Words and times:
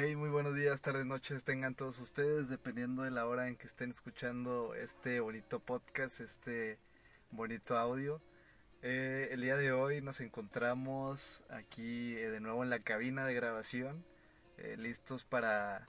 Hey, 0.00 0.14
muy 0.14 0.28
buenos 0.30 0.54
días, 0.54 0.80
tardes, 0.80 1.04
noches 1.06 1.42
tengan 1.42 1.74
todos 1.74 1.98
ustedes, 1.98 2.48
dependiendo 2.48 3.02
de 3.02 3.10
la 3.10 3.26
hora 3.26 3.48
en 3.48 3.56
que 3.56 3.66
estén 3.66 3.90
escuchando 3.90 4.76
este 4.76 5.18
bonito 5.18 5.58
podcast, 5.58 6.20
este 6.20 6.78
bonito 7.32 7.76
audio. 7.76 8.22
Eh, 8.82 9.30
el 9.32 9.40
día 9.40 9.56
de 9.56 9.72
hoy 9.72 10.00
nos 10.00 10.20
encontramos 10.20 11.42
aquí 11.50 12.14
eh, 12.16 12.30
de 12.30 12.38
nuevo 12.38 12.62
en 12.62 12.70
la 12.70 12.78
cabina 12.78 13.26
de 13.26 13.34
grabación, 13.34 14.04
eh, 14.58 14.76
listos 14.78 15.24
para 15.24 15.88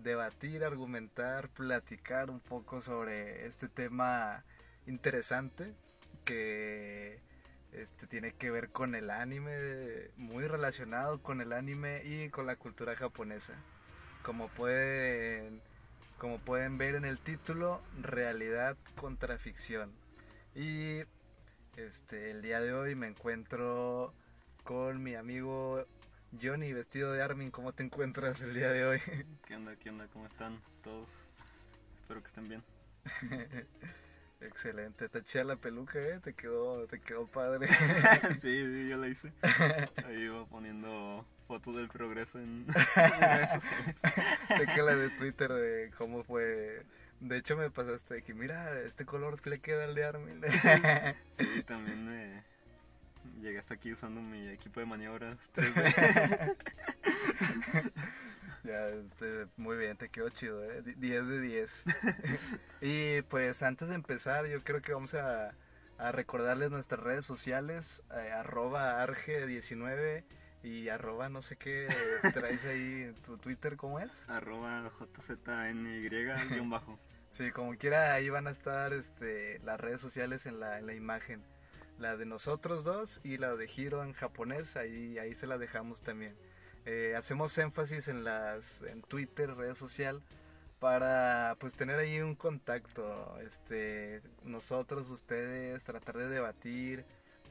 debatir, 0.00 0.62
argumentar, 0.62 1.48
platicar 1.48 2.30
un 2.30 2.38
poco 2.38 2.80
sobre 2.80 3.46
este 3.46 3.68
tema 3.68 4.44
interesante 4.86 5.74
que 6.24 7.20
este 7.74 8.06
tiene 8.06 8.32
que 8.32 8.50
ver 8.50 8.70
con 8.70 8.94
el 8.94 9.10
anime, 9.10 10.10
muy 10.16 10.46
relacionado 10.46 11.20
con 11.20 11.40
el 11.40 11.52
anime 11.52 12.02
y 12.04 12.30
con 12.30 12.46
la 12.46 12.56
cultura 12.56 12.94
japonesa. 12.94 13.54
Como 14.22 14.48
pueden, 14.48 15.60
como 16.18 16.38
pueden 16.38 16.78
ver 16.78 16.94
en 16.94 17.04
el 17.04 17.18
título, 17.18 17.82
realidad 18.00 18.76
contra 18.96 19.38
ficción. 19.38 19.92
Y 20.54 21.02
este 21.76 22.30
el 22.30 22.42
día 22.42 22.60
de 22.60 22.72
hoy 22.72 22.94
me 22.94 23.08
encuentro 23.08 24.14
con 24.62 25.02
mi 25.02 25.16
amigo 25.16 25.84
Johnny 26.40 26.72
vestido 26.72 27.12
de 27.12 27.22
Armin. 27.22 27.50
¿Cómo 27.50 27.72
te 27.72 27.82
encuentras 27.82 28.40
el 28.42 28.54
día 28.54 28.70
de 28.70 28.86
hoy? 28.86 29.00
¿Qué 29.46 29.56
onda? 29.56 29.76
¿Qué 29.76 29.90
onda? 29.90 30.06
¿Cómo 30.12 30.26
están 30.26 30.60
todos? 30.82 31.08
Espero 31.98 32.20
que 32.20 32.26
estén 32.28 32.48
bien. 32.48 32.62
Excelente, 34.44 35.06
está 35.06 35.24
chida 35.24 35.44
la 35.44 35.56
peluca, 35.56 35.98
¿eh? 35.98 36.20
Te 36.22 36.34
quedó, 36.34 36.86
te 36.86 37.00
quedó 37.00 37.26
padre. 37.26 37.66
sí, 38.40 38.64
sí, 38.64 38.88
yo 38.88 38.96
la 38.98 39.08
hice. 39.08 39.32
Ahí 40.06 40.22
iba 40.22 40.44
poniendo 40.46 41.24
fotos 41.48 41.76
del 41.76 41.88
progreso 41.88 42.38
en, 42.38 42.66
redes 42.94 43.50
sociales. 43.52 43.96
que 44.74 44.82
la 44.82 44.96
de 44.96 45.08
Twitter 45.10 45.52
de 45.52 45.90
cómo 45.96 46.24
fue. 46.24 46.84
De 47.20 47.38
hecho 47.38 47.56
me 47.56 47.70
pasaste 47.70 48.22
que 48.22 48.34
mira, 48.34 48.80
este 48.82 49.06
color 49.06 49.44
le 49.46 49.60
queda 49.60 49.84
al 49.84 49.94
de 49.94 50.04
Armin. 50.04 50.40
sí, 51.38 51.62
también 51.62 52.04
me 52.04 52.42
llegué 53.40 53.58
hasta 53.58 53.74
aquí 53.74 53.92
usando 53.92 54.20
mi 54.20 54.48
equipo 54.48 54.80
de 54.80 54.86
maniobras 54.86 55.38
3D. 55.54 56.56
Ya, 58.64 58.88
este, 58.88 59.46
muy 59.56 59.76
bien, 59.76 59.96
te 59.98 60.08
quedó 60.08 60.30
chido, 60.30 60.64
¿eh? 60.64 60.82
10 60.82 61.28
de 61.28 61.40
10. 61.40 61.84
y 62.80 63.20
pues 63.22 63.62
antes 63.62 63.90
de 63.90 63.94
empezar, 63.94 64.46
yo 64.46 64.64
creo 64.64 64.80
que 64.80 64.94
vamos 64.94 65.14
a, 65.14 65.54
a 65.98 66.12
recordarles 66.12 66.70
nuestras 66.70 67.00
redes 67.00 67.26
sociales, 67.26 68.02
eh, 68.10 68.32
arroba 68.32 69.04
arge19 69.06 70.24
y 70.62 70.88
arroba 70.88 71.28
no 71.28 71.42
sé 71.42 71.56
qué 71.56 71.88
traes 72.32 72.64
ahí 72.64 73.02
en 73.02 73.14
tu 73.16 73.36
Twitter, 73.36 73.76
¿cómo 73.76 74.00
es? 74.00 74.24
Arroba 74.30 74.90
jzny-bajo. 74.98 76.98
sí, 77.30 77.50
como 77.50 77.76
quiera, 77.76 78.14
ahí 78.14 78.30
van 78.30 78.46
a 78.46 78.50
estar 78.50 78.94
este, 78.94 79.58
las 79.60 79.78
redes 79.78 80.00
sociales 80.00 80.46
en 80.46 80.58
la, 80.58 80.78
en 80.78 80.86
la 80.86 80.94
imagen. 80.94 81.44
La 81.98 82.16
de 82.16 82.24
nosotros 82.24 82.82
dos 82.82 83.20
y 83.22 83.36
la 83.36 83.54
de 83.54 83.70
Hiro 83.76 84.02
en 84.02 84.14
japonés, 84.14 84.76
ahí, 84.76 85.18
ahí 85.18 85.34
se 85.34 85.46
la 85.46 85.58
dejamos 85.58 86.02
también. 86.02 86.34
Eh, 86.86 87.14
hacemos 87.16 87.56
énfasis 87.56 88.08
en 88.08 88.24
las 88.24 88.82
en 88.82 89.02
Twitter, 89.02 89.54
red 89.54 89.74
social, 89.74 90.22
para 90.80 91.56
pues 91.58 91.74
tener 91.74 91.98
ahí 91.98 92.20
un 92.20 92.34
contacto, 92.34 93.38
este, 93.40 94.20
nosotros, 94.42 95.08
ustedes, 95.08 95.82
tratar 95.84 96.18
de 96.18 96.28
debatir, 96.28 97.06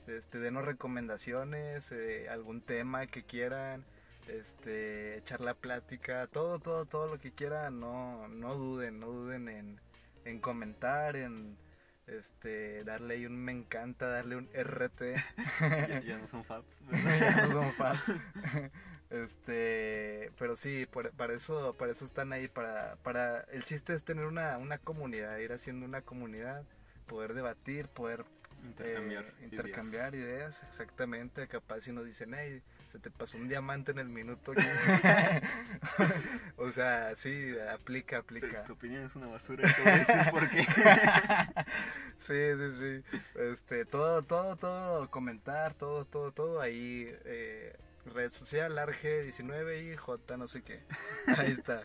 este, 0.08 0.40
denos 0.40 0.66
recomendaciones, 0.66 1.92
eh, 1.92 2.30
algún 2.30 2.62
tema 2.62 3.08
que 3.08 3.24
quieran, 3.24 3.86
este, 4.28 5.18
echar 5.18 5.42
la 5.42 5.56
plática, 5.56 6.28
todo, 6.28 6.60
todo, 6.60 6.86
todo 6.86 7.08
lo 7.08 7.20
que 7.20 7.32
quieran, 7.32 7.80
no, 7.80 8.28
no 8.28 8.56
duden, 8.56 9.00
no 9.00 9.08
duden 9.08 9.50
en, 9.50 9.82
en 10.26 10.40
comentar, 10.40 11.16
en 11.16 11.58
este 12.06 12.84
darle 12.84 13.16
ahí 13.16 13.26
un 13.26 13.36
me 13.36 13.52
encanta, 13.52 14.08
darle 14.08 14.36
un 14.36 14.50
RT. 14.54 15.16
ya, 16.06 16.18
no 16.18 16.28
son 16.28 16.44
faps. 16.44 16.82
ya 16.92 17.48
no 17.48 17.64
son 17.64 17.72
faps. 17.72 18.00
Este, 19.14 20.32
pero 20.40 20.56
sí, 20.56 20.88
para 21.16 21.36
eso, 21.36 21.76
para 21.78 21.92
eso 21.92 22.04
están 22.04 22.34
ahí, 22.34 22.48
para, 22.48 22.96
para, 23.04 23.42
el 23.52 23.64
chiste 23.64 23.94
es 23.94 24.04
tener 24.04 24.26
una, 24.26 24.58
una 24.58 24.80
comunidad, 24.80 25.38
ir 25.38 25.54
haciendo 25.54 25.86
una 25.86 26.02
comunidad, 26.02 26.64
poder 27.06 27.36
debatir, 27.36 27.88
poder 27.90 28.26
intercambiar, 28.64 29.26
eh, 29.26 29.34
intercambiar 29.44 30.16
ideas. 30.16 30.64
exactamente, 30.68 31.48
capaz 31.48 31.82
si 31.82 31.92
nos 31.92 32.06
dicen, 32.06 32.34
hey, 32.34 32.64
se 32.92 32.98
te 32.98 33.12
pasó 33.12 33.38
un 33.38 33.48
diamante 33.48 33.92
en 33.92 34.00
el 34.00 34.10
minuto. 34.10 34.52
o 36.58 36.72
sea, 36.72 37.16
sí, 37.16 37.54
aplica, 37.72 38.18
aplica. 38.18 38.64
Tu, 38.64 38.74
opinión 38.74 39.04
es 39.04 39.16
una 39.16 39.28
basura, 39.28 39.72
te 39.72 39.82
voy 39.84 39.92
a 39.92 39.98
decir 39.98 40.32
por 40.32 40.50
qué. 40.50 40.64
sí, 42.18 42.56
sí, 42.58 42.72
sí, 42.80 43.04
este, 43.36 43.86
todo, 43.86 44.24
todo, 44.24 44.56
todo, 44.56 45.08
comentar, 45.12 45.76
todo, 45.76 46.06
todo, 46.06 46.32
todo 46.32 46.62
ahí, 46.62 47.16
eh, 47.26 47.76
red 48.06 48.30
social, 48.30 48.78
Arge19 48.78 49.94
y 49.94 49.96
J 49.96 50.38
no 50.38 50.48
sé 50.48 50.62
qué. 50.62 50.84
Ahí 51.38 51.52
está. 51.52 51.84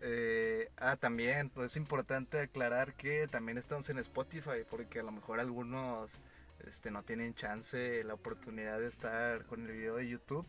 Eh, 0.00 0.70
ah, 0.76 0.96
también, 0.96 1.50
pues 1.50 1.72
es 1.72 1.76
importante 1.76 2.38
aclarar 2.40 2.94
que 2.94 3.26
también 3.28 3.58
estamos 3.58 3.88
en 3.90 3.98
Spotify, 3.98 4.64
porque 4.68 5.00
a 5.00 5.02
lo 5.02 5.12
mejor 5.12 5.40
algunos 5.40 6.12
este, 6.66 6.90
no 6.90 7.02
tienen 7.02 7.34
chance, 7.34 8.02
la 8.04 8.14
oportunidad 8.14 8.78
de 8.78 8.88
estar 8.88 9.44
con 9.46 9.66
el 9.66 9.72
video 9.72 9.96
de 9.96 10.08
YouTube. 10.08 10.46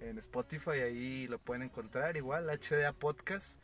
En 0.00 0.18
Spotify 0.18 0.80
ahí 0.82 1.26
lo 1.26 1.38
pueden 1.38 1.62
encontrar, 1.62 2.16
igual 2.16 2.46
HDA 2.46 2.92
Podcast. 2.92 3.58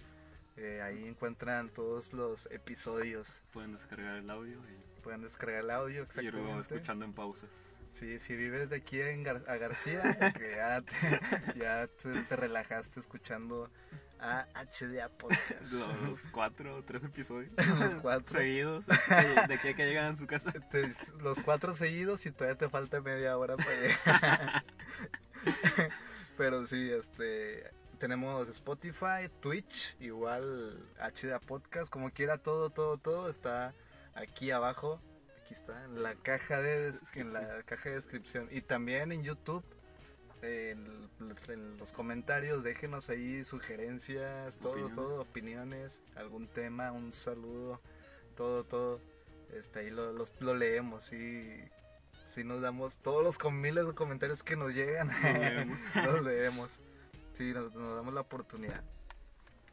Eh, 0.57 0.81
ahí 0.83 1.05
encuentran 1.05 1.69
todos 1.69 2.13
los 2.13 2.47
episodios. 2.51 3.43
Pueden 3.53 3.73
descargar 3.73 4.17
el 4.17 4.31
audio. 4.31 4.59
Y... 4.59 5.01
Pueden 5.03 5.23
descargar 5.23 5.61
el 5.65 5.71
audio, 5.71 6.03
exactamente. 6.03 6.39
Y 6.39 6.45
luego 6.45 6.61
escuchando 6.61 7.05
en 7.05 7.13
pausas. 7.13 7.74
Sí, 7.95 8.19
si 8.19 8.35
vives 8.35 8.71
de 8.71 8.77
aquí 8.77 9.01
en 9.01 9.25
a 9.29 9.57
García, 9.57 10.03
que 10.37 10.57
ya, 10.57 10.81
te, 10.81 11.57
ya 11.61 11.87
te, 11.87 12.35
relajaste 12.35 12.99
escuchando 12.99 13.71
a 14.19 14.49
HDA 14.53 15.09
Podcast. 15.11 15.73
Los 16.03 16.27
cuatro 16.33 16.79
o 16.79 16.83
tres 16.83 17.05
episodios. 17.05 17.53
los 17.79 17.95
cuatro. 18.03 18.37
Seguidos. 18.37 18.85
De 19.49 19.55
aquí 19.55 19.69
a 19.69 19.75
que 19.75 19.87
llegan 19.87 20.13
a 20.13 20.17
su 20.17 20.27
casa. 20.27 20.53
los 21.21 21.39
cuatro 21.43 21.77
seguidos 21.77 22.27
y 22.27 22.33
todavía 22.33 22.59
te 22.59 22.69
falta 22.69 23.01
media 23.01 23.39
hora 23.39 23.57
para 23.57 23.71
llegar. 23.81 24.65
Pero 26.37 26.67
sí, 26.67 26.91
este... 26.91 27.71
Tenemos 28.01 28.49
Spotify, 28.49 29.31
Twitch, 29.41 29.97
igual 30.01 30.85
HDA 30.99 31.39
Podcast, 31.39 31.89
como 31.89 32.11
quiera, 32.11 32.39
todo, 32.39 32.69
todo, 32.71 32.99
todo 32.99 33.31
está 33.31 33.73
aquí 34.15 34.51
abajo 34.51 35.01
aquí 35.55 35.61
está, 35.61 35.85
en 35.85 36.03
la 36.03 36.15
caja 36.15 36.61
de, 36.61 36.93
en 37.15 37.33
la 37.33 37.63
caja 37.63 37.91
de 37.91 37.95
descripción. 37.97 38.49
Y 38.51 38.61
también 38.61 39.13
en 39.13 39.23
YouTube, 39.23 39.65
en, 40.43 41.09
los 41.79 41.93
comentarios, 41.93 42.65
déjenos 42.65 43.09
ahí 43.09 43.45
sugerencias, 43.45 44.59
todo, 44.59 44.89
todo, 44.91 45.23
opiniones, 45.23 46.03
algún 46.17 46.49
tema, 46.49 46.93
un 46.93 47.13
saludo, 47.13 47.81
todo, 48.37 48.65
todo. 48.65 49.01
Este, 49.53 49.81
ahí 49.81 49.91
lo, 49.91 50.13
lo 50.13 50.55
leemos 50.55 51.13
y 51.13 51.63
si 52.33 52.43
nos 52.43 52.61
damos 52.61 52.99
todos 52.99 53.23
los 53.23 53.53
miles 53.53 53.87
de 53.87 53.95
comentarios 53.95 54.43
que 54.43 54.57
nos 54.57 54.75
llegan, 54.75 55.09
los 56.07 56.23
leemos. 56.23 56.71
Sí, 57.35 57.53
nos, 57.53 57.75
nos 57.75 57.97
damos 57.97 58.13
la 58.13 58.23
oportunidad. 58.23 58.83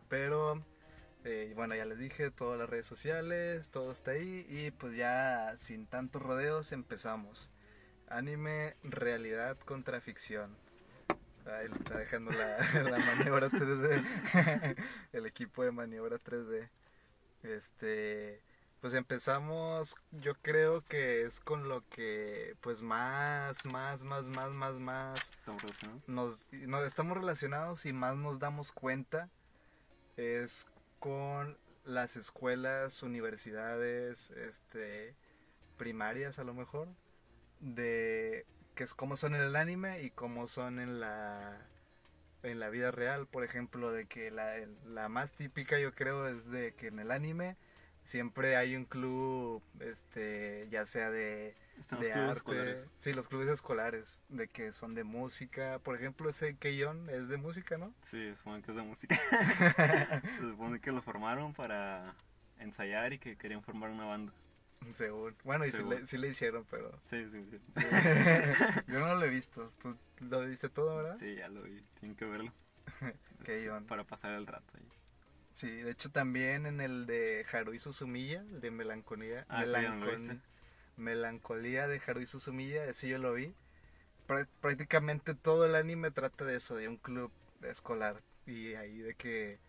Pero 0.09 0.63
eh, 1.23 1.53
bueno, 1.55 1.75
ya 1.75 1.85
les 1.85 1.99
dije, 1.99 2.31
todas 2.31 2.57
las 2.57 2.69
redes 2.69 2.85
sociales, 2.85 3.69
todo 3.69 3.91
está 3.91 4.11
ahí 4.11 4.45
y 4.49 4.71
pues 4.71 4.95
ya 4.95 5.55
sin 5.57 5.85
tantos 5.85 6.21
rodeos 6.21 6.71
empezamos. 6.71 7.49
Anime, 8.07 8.75
realidad 8.83 9.57
contra 9.59 10.01
ficción. 10.01 10.55
Ahí 11.45 11.67
está 11.79 11.97
dejando 11.97 12.31
la, 12.31 12.57
la 12.89 12.97
maniobra 12.97 13.49
3D, 13.49 14.75
el 15.13 15.25
equipo 15.25 15.63
de 15.63 15.71
maniobra 15.71 16.17
3D. 16.17 16.69
Este, 17.43 18.41
pues 18.79 18.93
empezamos, 18.93 19.95
yo 20.11 20.33
creo 20.41 20.83
que 20.83 21.23
es 21.23 21.39
con 21.39 21.69
lo 21.69 21.87
que, 21.89 22.55
pues 22.61 22.81
más, 22.81 23.63
más, 23.65 24.03
más, 24.03 24.25
más, 24.25 24.51
más, 24.51 24.73
más. 24.73 25.31
Estamos 25.33 25.61
relacionados. 25.61 26.09
Nos, 26.09 26.51
nos 26.51 26.85
estamos 26.85 27.17
relacionados 27.17 27.85
y 27.85 27.93
más 27.93 28.15
nos 28.17 28.39
damos 28.39 28.71
cuenta 28.71 29.29
es 30.17 30.67
con 31.01 31.57
las 31.83 32.15
escuelas, 32.15 33.01
universidades, 33.01 34.29
este, 34.31 35.15
primarias 35.75 36.37
a 36.37 36.43
lo 36.43 36.53
mejor, 36.53 36.87
de 37.59 38.45
que 38.75 38.83
es 38.83 38.93
cómo 38.93 39.17
son 39.17 39.33
en 39.33 39.41
el 39.41 39.55
anime 39.55 40.03
y 40.03 40.11
cómo 40.11 40.47
son 40.47 40.79
en 40.79 40.99
la 40.99 41.67
en 42.43 42.59
la 42.59 42.69
vida 42.69 42.91
real, 42.91 43.27
por 43.27 43.43
ejemplo, 43.43 43.91
de 43.91 44.05
que 44.07 44.29
la, 44.29 44.53
la 44.85 45.09
más 45.09 45.31
típica 45.31 45.79
yo 45.79 45.93
creo 45.93 46.27
es 46.27 46.51
de 46.51 46.73
que 46.75 46.87
en 46.87 46.99
el 46.99 47.11
anime 47.11 47.57
siempre 48.03 48.55
hay 48.55 48.75
un 48.75 48.85
club, 48.85 49.63
este, 49.79 50.67
ya 50.69 50.85
sea 50.85 51.09
de 51.09 51.55
Están 51.81 51.99
de 51.99 52.07
los 52.07 52.13
clubes 52.13 52.29
arte. 52.29 52.37
escolares. 52.37 52.91
Sí, 52.99 53.13
los 53.13 53.27
clubes 53.27 53.49
escolares, 53.49 54.21
de 54.29 54.47
que 54.47 54.71
son 54.71 54.93
de 54.95 55.03
música. 55.03 55.79
Por 55.79 55.95
ejemplo, 55.95 56.29
ese 56.29 56.55
Keyon 56.55 57.09
es 57.09 57.27
de 57.27 57.37
música, 57.37 57.77
¿no? 57.77 57.93
Sí, 58.01 58.17
se 58.29 58.35
supone 58.35 58.61
que 58.61 58.71
es 58.71 58.77
de 58.77 58.83
música. 58.83 59.15
se 60.39 60.41
supone 60.49 60.79
que 60.79 60.91
lo 60.91 61.01
formaron 61.01 61.53
para 61.53 62.15
ensayar 62.59 63.13
y 63.13 63.19
que 63.19 63.35
querían 63.35 63.61
formar 63.63 63.89
una 63.89 64.05
banda. 64.05 64.31
Según. 64.93 65.35
Bueno, 65.43 65.65
y 65.65 65.71
sí 65.71 65.83
le, 65.83 66.07
sí 66.07 66.17
le 66.17 66.29
hicieron, 66.29 66.65
pero 66.69 66.91
Sí, 67.05 67.23
sí, 67.31 67.45
sí. 67.51 67.59
yo 68.87 68.99
no 68.99 69.13
lo 69.15 69.25
he 69.25 69.29
visto. 69.29 69.71
¿Tú 69.79 69.95
lo 70.19 70.41
viste 70.45 70.69
todo, 70.69 70.97
verdad? 70.97 71.17
Sí, 71.19 71.35
ya 71.35 71.47
lo 71.49 71.63
vi. 71.63 71.81
Tienen 71.99 72.15
que 72.15 72.25
verlo. 72.25 72.53
Sí, 73.45 73.53
guion. 73.53 73.85
Para 73.87 74.03
pasar 74.03 74.33
el 74.33 74.45
rato 74.45 74.77
ahí. 74.77 74.87
Sí, 75.51 75.67
de 75.69 75.91
hecho 75.91 76.11
también 76.11 76.65
en 76.67 76.79
el 76.79 77.05
de 77.07 77.43
Haruhi 77.51 77.79
Suzumiya, 77.79 78.41
el 78.41 78.61
de 78.61 78.69
Melancolía, 78.71 79.45
Ah, 79.49 79.63
sí, 79.63 79.69
Melancon- 79.71 80.15
viste. 80.19 80.39
Melancolía 80.97 81.87
de 81.87 82.01
Haruhi 82.05 82.25
Suzumiya, 82.25 82.85
ese 82.85 83.09
yo 83.09 83.17
lo 83.17 83.33
vi. 83.33 83.53
Prá- 84.27 84.47
prácticamente 84.61 85.35
todo 85.35 85.65
el 85.65 85.75
anime 85.75 86.11
trata 86.11 86.45
de 86.45 86.57
eso, 86.57 86.75
de 86.75 86.87
un 86.87 86.97
club 86.97 87.31
escolar 87.63 88.21
y 88.45 88.75
ahí 88.75 88.99
de 88.99 89.15
que 89.15 89.59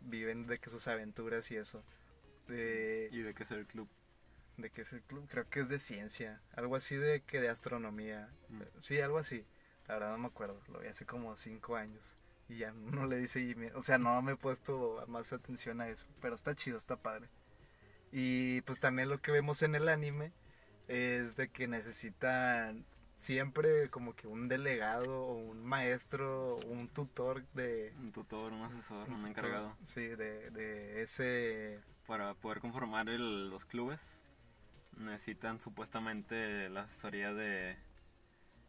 viven 0.00 0.46
de 0.46 0.58
que 0.58 0.70
sus 0.70 0.88
aventuras 0.88 1.50
y 1.50 1.56
eso. 1.56 1.82
De, 2.48 3.08
¿Y 3.12 3.20
de 3.22 3.34
qué 3.34 3.44
es 3.44 3.50
el 3.52 3.66
club? 3.66 3.88
¿De 4.56 4.70
qué 4.70 4.82
es 4.82 4.92
el 4.92 5.02
club? 5.02 5.26
Creo 5.28 5.48
que 5.48 5.60
es 5.60 5.68
de 5.68 5.78
ciencia, 5.78 6.40
algo 6.54 6.76
así 6.76 6.96
de 6.96 7.22
que 7.22 7.40
de 7.40 7.48
astronomía. 7.48 8.28
Mm. 8.48 8.62
Sí, 8.80 9.00
algo 9.00 9.18
así. 9.18 9.44
La 9.88 9.94
verdad 9.94 10.12
no 10.12 10.18
me 10.18 10.26
acuerdo, 10.28 10.60
lo 10.68 10.80
vi 10.80 10.88
hace 10.88 11.06
como 11.06 11.36
cinco 11.36 11.76
años. 11.76 12.02
Y 12.48 12.58
ya 12.58 12.72
no 12.72 13.06
le 13.06 13.16
di 13.18 13.26
seguimiento, 13.26 13.78
o 13.78 13.82
sea, 13.82 13.98
no 13.98 14.20
me 14.22 14.32
he 14.32 14.36
puesto 14.36 15.02
más 15.08 15.32
atención 15.32 15.80
a 15.80 15.88
eso. 15.88 16.06
Pero 16.20 16.34
está 16.34 16.54
chido, 16.54 16.78
está 16.78 16.96
padre. 16.96 17.28
Y 18.12 18.60
pues 18.62 18.80
también 18.80 19.08
lo 19.08 19.20
que 19.20 19.32
vemos 19.32 19.62
en 19.62 19.74
el 19.74 19.88
anime 19.88 20.32
es 20.88 21.36
de 21.36 21.48
que 21.48 21.66
necesitan 21.68 22.84
siempre 23.16 23.88
como 23.90 24.14
que 24.14 24.26
un 24.26 24.48
delegado 24.48 25.22
o 25.24 25.34
un 25.34 25.64
maestro 25.64 26.56
o 26.56 26.66
un 26.66 26.88
tutor 26.88 27.44
de... 27.54 27.92
Un 27.98 28.12
tutor, 28.12 28.52
un 28.52 28.62
asesor, 28.62 29.08
un 29.08 29.16
tutor, 29.16 29.30
encargado. 29.30 29.76
Sí, 29.82 30.02
de, 30.06 30.50
de 30.50 31.02
ese... 31.02 31.80
Para 32.06 32.34
poder 32.34 32.60
conformar 32.60 33.08
el- 33.08 33.48
los 33.50 33.64
clubes 33.64 34.20
necesitan 34.98 35.60
supuestamente 35.60 36.68
la 36.68 36.82
asesoría 36.82 37.32
de, 37.32 37.76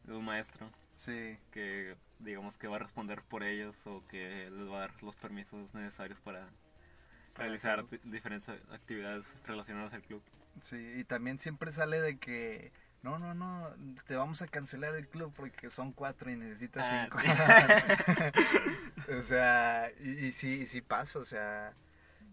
de 0.05 0.13
un 0.13 0.25
maestro 0.25 0.69
Sí, 0.95 1.37
que 1.51 1.95
digamos 2.19 2.57
que 2.57 2.67
va 2.67 2.77
a 2.77 2.79
responder 2.79 3.21
por 3.23 3.43
ellos 3.43 3.75
o 3.85 4.01
que 4.07 4.49
les 4.49 4.69
va 4.69 4.77
a 4.77 4.79
dar 4.81 5.03
los 5.03 5.15
permisos 5.17 5.73
necesarios 5.73 6.19
para 6.21 6.47
Para 7.33 7.45
realizar 7.47 7.85
diferentes 8.05 8.47
actividades 8.71 9.35
relacionadas 9.45 9.93
al 9.93 10.01
club. 10.01 10.21
Sí, 10.61 10.93
y 10.97 11.03
también 11.03 11.39
siempre 11.39 11.71
sale 11.71 12.01
de 12.01 12.17
que 12.17 12.71
no, 13.01 13.19
no, 13.19 13.33
no, 13.33 13.69
te 14.07 14.15
vamos 14.15 14.41
a 14.41 14.47
cancelar 14.47 14.95
el 14.95 15.07
club 15.07 15.33
porque 15.35 15.69
son 15.69 15.91
cuatro 15.91 16.31
y 16.31 16.35
necesitas 16.35 16.87
Ah, 16.89 17.03
cinco. 17.03 17.19
sí. 17.21 19.11
o 19.19 19.21
sea, 19.21 19.91
y, 19.99 20.27
y 20.27 20.31
sí, 20.31 20.61
y 20.63 20.67
sí 20.67 20.81
pasa, 20.81 21.19
o 21.19 21.25
sea, 21.25 21.73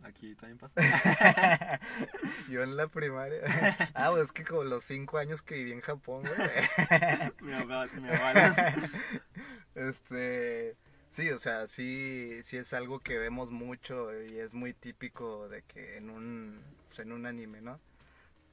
Aquí 0.04 0.34
también 0.34 0.58
pasa. 0.58 0.74
yo 2.48 2.62
en 2.62 2.76
la 2.76 2.88
primaria, 2.88 3.40
ah, 3.94 4.08
pues 4.10 4.24
es 4.24 4.32
que 4.32 4.44
como 4.44 4.64
los 4.64 4.84
cinco 4.84 5.18
años 5.18 5.42
que 5.42 5.54
viví 5.54 5.72
en 5.72 5.80
Japón, 5.80 6.22
güey, 6.22 7.30
mi 7.40 7.52
abuela, 7.52 7.88
mi 7.94 8.08
abuela. 8.08 8.74
este, 9.76 10.76
sí, 11.10 11.30
o 11.30 11.38
sea, 11.38 11.68
sí, 11.68 12.40
sí 12.42 12.56
es 12.56 12.72
algo 12.72 12.98
que 12.98 13.18
vemos 13.18 13.50
mucho 13.50 14.12
y 14.24 14.38
es 14.38 14.54
muy 14.54 14.74
típico 14.74 15.48
de 15.48 15.62
que 15.62 15.98
en 15.98 16.10
un, 16.10 16.60
pues, 16.88 16.98
en 17.00 17.12
un 17.12 17.26
anime, 17.26 17.60
¿no? 17.60 17.78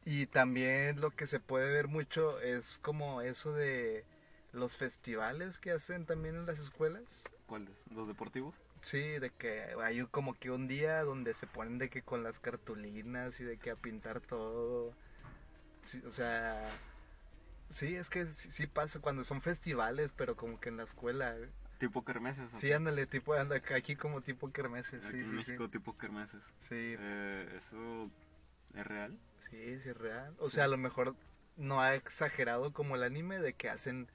Y 0.05 0.25
también 0.27 1.01
lo 1.01 1.11
que 1.11 1.27
se 1.27 1.39
puede 1.39 1.71
ver 1.71 1.87
mucho 1.87 2.39
es 2.39 2.79
como 2.79 3.21
eso 3.21 3.53
de 3.53 4.05
los 4.51 4.75
festivales 4.75 5.59
que 5.59 5.71
hacen 5.71 6.05
también 6.05 6.35
en 6.35 6.45
las 6.45 6.59
escuelas. 6.59 7.23
¿Cuáles? 7.45 7.85
¿Los 7.93 8.07
deportivos? 8.07 8.61
Sí, 8.81 9.19
de 9.19 9.29
que 9.31 9.75
hay 9.83 10.05
como 10.07 10.33
que 10.33 10.51
un 10.51 10.67
día 10.67 11.03
donde 11.03 11.33
se 11.33 11.47
ponen 11.47 11.77
de 11.77 11.89
que 11.89 12.01
con 12.01 12.23
las 12.23 12.39
cartulinas 12.39 13.39
y 13.39 13.43
de 13.43 13.57
que 13.57 13.71
a 13.71 13.75
pintar 13.75 14.21
todo. 14.21 14.93
Sí, 15.81 16.01
o 16.05 16.11
sea, 16.11 16.69
sí, 17.73 17.95
es 17.95 18.09
que 18.09 18.25
sí, 18.27 18.51
sí 18.51 18.67
pasa 18.67 18.99
cuando 18.99 19.23
son 19.23 19.41
festivales, 19.41 20.13
pero 20.15 20.35
como 20.35 20.59
que 20.59 20.69
en 20.69 20.77
la 20.77 20.83
escuela. 20.83 21.35
Tipo 21.77 22.03
kermeses. 22.03 22.53
¿o 22.53 22.59
Sí, 22.59 22.71
ándale, 22.71 23.05
tipo, 23.05 23.33
anda 23.33 23.61
aquí 23.75 23.95
como 23.95 24.21
tipo 24.21 24.51
kermeses. 24.51 25.05
Aquí 25.05 25.19
Sí, 25.19 25.23
en. 25.23 25.35
México 25.35 25.69
tipo 25.69 25.97
kermeses. 25.97 26.43
Sí, 26.59 26.95
Eh, 26.99 27.53
¿Eso 27.55 28.09
es 28.73 28.85
real? 28.85 29.17
Sí, 29.39 29.79
sí, 29.81 29.89
es 29.89 29.97
real. 29.97 30.35
O 30.39 30.49
Sí. 30.49 30.55
sea, 30.55 30.65
a 30.65 30.67
lo 30.67 30.77
mejor 30.77 31.15
no 31.57 31.81
ha 31.81 31.95
exagerado 31.95 32.71
como 32.73 32.95
el 32.95 33.03
anime 33.03 33.39
de 33.39 33.53
que 33.53 33.69
hacen, 33.69 34.09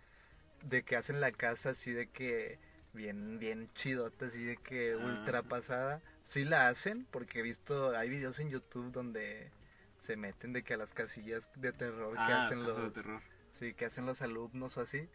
de 0.63 0.83
que 0.83 0.97
hacen 0.97 1.21
la 1.21 1.33
casa 1.33 1.71
así 1.71 1.93
de 1.93 2.09
que 2.09 2.59
bien, 2.93 3.39
bien 3.39 3.69
chidota, 3.75 4.27
así 4.27 4.43
de 4.45 4.57
que 4.57 4.95
Ah. 4.95 5.05
ultra 5.05 5.43
pasada. 5.43 6.01
Sí 6.23 6.45
la 6.45 6.69
hacen, 6.69 7.07
porque 7.11 7.41
he 7.41 7.43
visto, 7.43 7.97
hay 7.97 8.09
videos 8.09 8.39
en 8.39 8.49
YouTube 8.51 8.93
donde 8.93 9.51
se 9.99 10.17
meten 10.17 10.53
de 10.53 10.63
que 10.63 10.75
a 10.75 10.77
las 10.77 10.95
casillas 10.95 11.51
de 11.57 11.73
terror 11.73 12.15
que 12.15 12.21
ah, 12.21 12.43
hacen 12.43 12.63
los, 12.65 12.83
de 12.83 12.91
terror. 13.03 13.21
sí, 13.53 13.75
que 13.75 13.85
hacen 13.87 14.07
los 14.07 14.23
alumnos 14.23 14.77
o 14.77 14.81
así. 14.81 15.09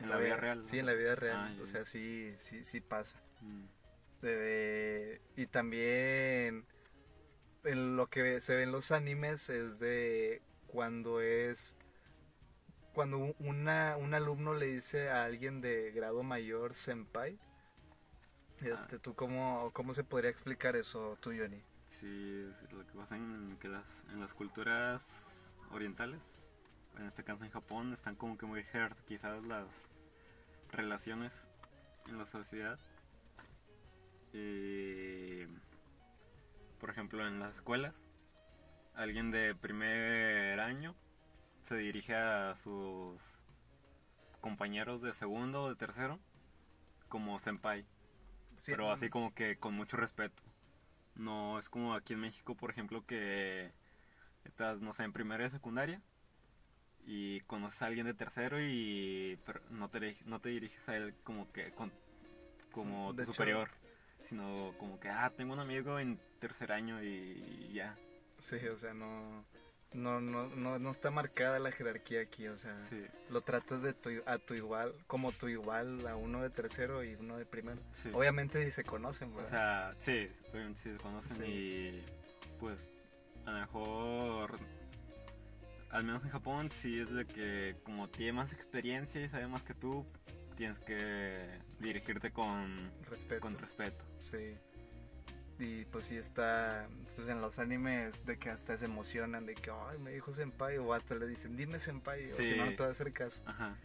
En 0.00 0.08
la 0.08 0.16
vida 0.18 0.36
real. 0.36 0.64
Sí, 0.64 0.78
en 0.80 0.86
la 0.86 0.94
vida 0.94 1.14
real. 1.14 1.56
Ah, 1.58 1.62
o 1.62 1.66
sea, 1.66 1.84
sí, 1.86 2.34
sí, 2.36 2.64
sí 2.64 2.80
pasa. 2.80 3.22
Mm. 3.40 3.64
Eh, 4.22 5.20
y 5.36 5.46
también 5.46 6.64
en 7.64 7.96
lo 7.96 8.08
que 8.08 8.40
se 8.40 8.56
ve 8.56 8.62
en 8.64 8.72
los 8.72 8.90
animes 8.92 9.48
es 9.50 9.78
de 9.78 10.42
cuando 10.66 11.20
es 11.20 11.76
cuando 12.92 13.18
un- 13.18 13.34
una, 13.40 13.96
un 13.96 14.14
alumno 14.14 14.54
le 14.54 14.66
dice 14.66 15.10
a 15.10 15.24
alguien 15.24 15.60
de 15.60 15.92
grado 15.92 16.22
mayor 16.22 16.74
senpai 16.74 17.38
este 18.60 18.98
tú 18.98 19.14
cómo, 19.14 19.70
cómo 19.72 19.92
se 19.94 20.04
podría 20.04 20.30
explicar 20.30 20.76
eso 20.76 21.16
tú 21.20 21.30
Johnny 21.36 21.62
Sí, 21.86 22.46
es 22.50 22.72
lo 22.72 22.86
que 22.86 22.92
pasa 22.94 23.16
en, 23.16 23.56
que 23.60 23.68
las, 23.68 24.04
en 24.12 24.20
las 24.20 24.32
culturas 24.32 25.54
orientales, 25.72 26.42
en 26.98 27.06
este 27.06 27.22
caso 27.22 27.44
en 27.44 27.50
Japón, 27.50 27.92
están 27.92 28.16
como 28.16 28.38
que 28.38 28.46
muy 28.46 28.64
jerarquizadas 28.64 29.44
las 29.44 29.66
relaciones 30.70 31.48
en 32.08 32.16
la 32.18 32.24
sociedad. 32.24 32.78
Y, 34.32 35.44
por 36.82 36.90
ejemplo, 36.90 37.24
en 37.28 37.38
las 37.38 37.54
escuelas, 37.54 37.94
alguien 38.94 39.30
de 39.30 39.54
primer 39.54 40.58
año 40.58 40.96
se 41.62 41.76
dirige 41.76 42.16
a 42.16 42.56
sus 42.56 43.22
compañeros 44.40 45.00
de 45.00 45.12
segundo 45.12 45.62
o 45.62 45.68
de 45.68 45.76
tercero 45.76 46.18
como 47.08 47.38
senpai. 47.38 47.84
Sí, 48.58 48.72
pero 48.72 48.90
así 48.90 49.08
como 49.10 49.32
que 49.32 49.56
con 49.58 49.74
mucho 49.74 49.96
respeto. 49.96 50.42
No 51.14 51.60
es 51.60 51.68
como 51.68 51.94
aquí 51.94 52.14
en 52.14 52.20
México, 52.20 52.56
por 52.56 52.70
ejemplo, 52.70 53.04
que 53.06 53.70
estás, 54.44 54.80
no 54.80 54.92
sé, 54.92 55.04
en 55.04 55.12
primera 55.12 55.46
y 55.46 55.50
secundaria 55.50 56.02
y 57.06 57.40
conoces 57.42 57.82
a 57.82 57.86
alguien 57.86 58.06
de 58.06 58.14
tercero 58.14 58.60
y 58.60 59.38
pero 59.44 59.60
no 59.70 59.88
te 59.88 60.16
no 60.24 60.40
te 60.40 60.50
diriges 60.50 60.88
a 60.88 60.96
él 60.96 61.14
como 61.24 61.50
que 61.52 61.70
con, 61.72 61.92
como 62.72 63.12
De 63.12 63.18
tu 63.24 63.30
hecho- 63.30 63.32
superior, 63.32 63.68
sino 64.24 64.72
como 64.78 64.98
que 65.00 65.08
ah, 65.08 65.32
tengo 65.36 65.52
un 65.52 65.60
amigo 65.60 65.98
en 66.00 66.18
tercer 66.42 66.72
año 66.72 67.00
y 67.02 67.70
ya. 67.72 67.96
sí 68.40 68.56
o 68.66 68.76
sea 68.76 68.92
no 68.92 69.44
no, 69.94 70.20
no, 70.22 70.48
no, 70.48 70.78
no 70.78 70.90
está 70.90 71.10
marcada 71.10 71.58
la 71.58 71.70
jerarquía 71.70 72.22
aquí, 72.22 72.48
o 72.48 72.56
sea, 72.56 72.78
Sí, 72.78 73.04
lo 73.28 73.42
tratas 73.42 73.82
de 73.82 73.92
tu, 73.92 74.08
a 74.24 74.38
tu 74.38 74.54
igual, 74.54 74.94
como 75.06 75.32
tu 75.32 75.48
igual 75.48 76.06
a 76.06 76.16
uno 76.16 76.40
de 76.42 76.48
tercero 76.48 77.04
y 77.04 77.14
uno 77.14 77.36
de 77.36 77.44
primero. 77.44 77.78
sí. 77.92 78.10
Obviamente 78.14 78.64
si 78.64 78.70
se 78.70 78.84
conocen, 78.84 79.30
O 79.32 79.36
¿verdad? 79.36 79.50
sea, 79.50 79.94
sí, 79.98 80.30
obviamente 80.50 80.80
sí 80.80 80.90
se 80.92 80.96
conocen 80.96 81.36
Sí. 81.36 81.44
y 81.44 82.04
pues 82.58 82.88
a 83.44 83.50
lo 83.52 83.58
mejor, 83.60 84.58
al 85.90 86.04
menos 86.04 86.24
en 86.24 86.30
Japón, 86.30 86.70
sí 86.72 86.98
es 86.98 87.10
de 87.12 87.26
que 87.26 87.76
como 87.84 88.08
tiene 88.08 88.32
más 88.32 88.52
experiencia 88.54 89.20
y 89.22 89.28
sabe 89.28 89.46
más 89.46 89.62
que 89.62 89.74
tú, 89.74 90.06
tienes 90.56 90.78
que 90.80 91.50
dirigirte 91.80 92.30
con, 92.32 92.90
respeto. 93.10 93.40
con 93.42 93.58
respeto. 93.58 94.04
Sí. 94.20 94.56
Y 95.64 95.84
pues 95.84 96.06
sí 96.06 96.16
está, 96.16 96.88
pues 97.14 97.28
en 97.28 97.40
los 97.40 97.60
animes 97.60 98.26
de 98.26 98.36
que 98.36 98.50
hasta 98.50 98.76
se 98.76 98.86
emocionan 98.86 99.46
de 99.46 99.54
que, 99.54 99.70
ay, 99.70 99.96
me 99.98 100.10
dijo 100.10 100.32
senpai, 100.32 100.78
o 100.78 100.92
hasta 100.92 101.14
le 101.14 101.28
dicen, 101.28 101.56
dime 101.56 101.78
senpai, 101.78 102.30
o 102.32 102.36
si 102.36 102.56
no, 102.56 102.66
no 102.66 102.70
te 102.74 102.82
va 102.82 102.88
a 102.88 102.92
hacer 102.92 103.12
caso. 103.12 103.40
Ajá, 103.46 103.76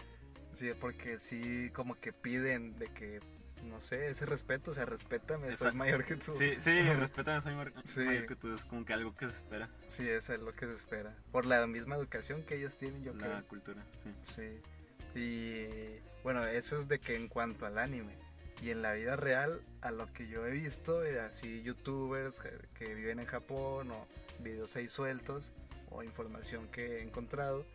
Sí, 0.53 0.71
porque 0.81 1.19
sí, 1.19 1.69
como 1.71 1.99
que 1.99 2.13
piden 2.13 2.79
de 2.79 2.87
que, 2.87 3.19
no 3.65 3.79
sé, 3.79 4.07
ese 4.09 4.25
respeto, 4.25 4.71
o 4.71 4.73
sea, 4.73 4.85
respétame, 4.85 5.55
soy 5.55 5.71
mayor 5.75 6.03
que 6.03 6.15
tú. 6.15 6.33
sí, 6.33 6.55
sí, 6.57 6.71
respétame, 6.99 7.41
soy 7.43 7.53
mayor 7.53 7.73
Sí. 7.83 7.99
mayor 7.99 8.25
que 8.25 8.35
tú, 8.35 8.51
es 8.55 8.65
como 8.65 8.83
que 8.83 8.93
algo 8.93 9.15
que 9.15 9.27
se 9.27 9.33
espera, 9.37 9.69
Sí, 9.85 10.09
eso 10.09 10.33
es 10.33 10.39
lo 10.39 10.53
que 10.53 10.65
se 10.65 10.73
espera. 10.73 11.15
Por 11.31 11.45
la 11.45 11.67
misma 11.67 11.95
educación 11.95 12.41
que 12.41 12.55
ellos 12.55 12.75
tienen, 12.75 13.03
yo 13.03 13.13
la 13.13 13.19
creo. 13.23 13.47
cultura, 13.47 13.83
sí. 14.01 14.11
Sí. 14.23 15.19
Y 15.19 15.99
bueno, 16.23 16.43
eso 16.47 16.75
es 16.75 16.87
de 16.87 16.97
que 16.99 17.15
en 17.15 17.27
cuanto 17.27 17.67
al 17.67 17.77
anime. 17.77 18.15
Y 18.61 18.71
en 18.71 18.81
la 18.81 18.93
vida 18.93 19.15
real, 19.15 19.61
a 19.81 19.91
lo 19.91 20.11
que 20.13 20.27
yo 20.27 20.45
he 20.45 20.51
visto, 20.51 21.03
eh, 21.03 21.19
así 21.19 21.61
youtubers 21.61 22.39
que, 22.73 22.95
viven 22.95 23.19
en 23.19 23.25
Japón 23.25 23.91
o 23.91 24.07
videos 24.39 24.75
ahí 24.75 24.87
sueltos 24.87 25.51
o 25.89 26.03
información 26.03 26.67
que 26.69 26.97
he 26.97 27.03
encontrado, 27.03 27.65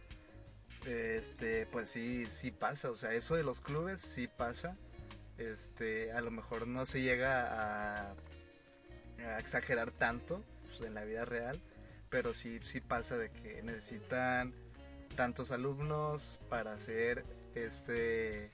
Este, 0.84 1.66
pues 1.66 1.88
sí, 1.88 2.26
sí 2.28 2.50
pasa, 2.50 2.90
o 2.90 2.96
sea, 2.96 3.12
eso 3.14 3.36
de 3.36 3.44
los 3.44 3.60
clubes 3.60 4.00
sí 4.00 4.26
pasa. 4.26 4.76
Este, 5.38 6.12
a 6.12 6.20
lo 6.20 6.30
mejor 6.30 6.66
no 6.66 6.84
se 6.86 7.02
llega 7.02 8.10
a, 8.10 8.14
a 9.18 9.38
exagerar 9.38 9.92
tanto 9.92 10.42
pues, 10.64 10.80
en 10.80 10.94
la 10.94 11.04
vida 11.04 11.24
real, 11.24 11.60
pero 12.10 12.34
sí, 12.34 12.58
sí 12.62 12.80
pasa 12.80 13.16
de 13.16 13.30
que 13.30 13.62
necesitan 13.62 14.52
tantos 15.14 15.52
alumnos 15.52 16.38
para 16.48 16.72
hacer 16.74 17.24
este, 17.54 18.52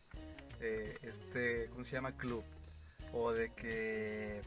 eh, 0.61 0.97
este, 1.03 1.69
¿cómo 1.71 1.85
se 1.85 1.93
llama? 1.93 2.12
Club. 2.17 2.45
O 3.12 3.33
de 3.33 3.50
que 3.55 4.43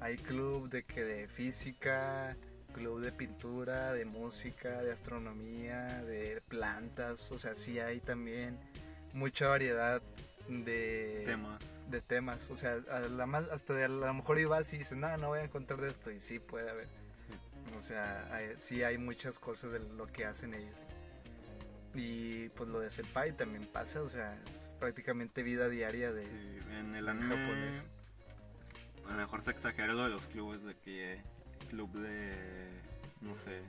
hay 0.00 0.18
club 0.18 0.68
de 0.68 0.82
que 0.84 1.02
de 1.04 1.28
física, 1.28 2.36
club 2.74 3.00
de 3.00 3.12
pintura, 3.12 3.92
de 3.92 4.04
música, 4.04 4.82
de 4.82 4.92
astronomía, 4.92 6.02
de 6.02 6.42
plantas, 6.48 7.30
o 7.32 7.38
sea, 7.38 7.54
sí 7.54 7.78
hay 7.78 8.00
también 8.00 8.58
mucha 9.12 9.48
variedad 9.48 10.02
de 10.48 11.22
Temas. 11.24 11.62
de 11.90 12.00
temas, 12.00 12.50
o 12.50 12.56
sea, 12.56 12.78
a 12.90 13.00
la 13.00 13.26
más, 13.26 13.48
hasta 13.50 13.74
de, 13.74 13.84
a 13.84 13.88
lo 13.88 14.12
mejor 14.14 14.38
ibas 14.38 14.72
y 14.72 14.78
dices, 14.78 14.98
no, 14.98 15.16
no 15.18 15.28
voy 15.28 15.38
a 15.40 15.44
encontrar 15.44 15.80
de 15.80 15.90
esto, 15.90 16.10
y 16.10 16.20
sí 16.20 16.38
puede 16.38 16.68
haber, 16.68 16.88
Sí. 17.14 17.74
o 17.76 17.80
sea, 17.80 18.28
hay- 18.34 18.54
sí 18.58 18.82
hay 18.82 18.98
muchas 18.98 19.38
cosas 19.38 19.72
de 19.72 19.78
lo 19.78 20.06
que 20.06 20.24
hacen 20.24 20.54
ellos. 20.54 20.74
Y 21.94 22.48
pues 22.50 22.68
lo 22.70 22.80
de 22.80 22.90
Senpai 22.90 23.36
también 23.36 23.66
pasa, 23.66 24.02
o 24.02 24.08
sea, 24.08 24.40
es 24.46 24.74
prácticamente 24.78 25.42
vida 25.42 25.68
diaria 25.68 26.12
de 26.12 26.20
Sí, 26.20 26.58
en 26.70 26.94
el 26.94 27.08
anime 27.08 27.36
japonés. 27.36 27.84
a 29.06 29.10
lo 29.10 29.16
mejor 29.18 29.42
se 29.42 29.50
exagera 29.50 29.92
lo 29.92 30.04
de 30.04 30.10
los 30.10 30.26
clubes 30.26 30.62
de 30.64 30.74
que 30.76 31.20
club 31.68 31.92
de 31.92 32.70
no 33.20 33.34
sé 33.34 33.62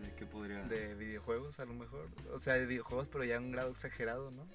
de 0.00 0.14
qué 0.16 0.24
podría. 0.24 0.62
De 0.62 0.94
videojuegos 0.94 1.58
a 1.58 1.64
lo 1.64 1.74
mejor, 1.74 2.08
o 2.32 2.38
sea, 2.38 2.54
de 2.54 2.66
videojuegos 2.66 3.08
pero 3.08 3.24
ya 3.24 3.36
a 3.38 3.40
un 3.40 3.50
grado 3.50 3.70
exagerado, 3.70 4.30
¿no? 4.30 4.46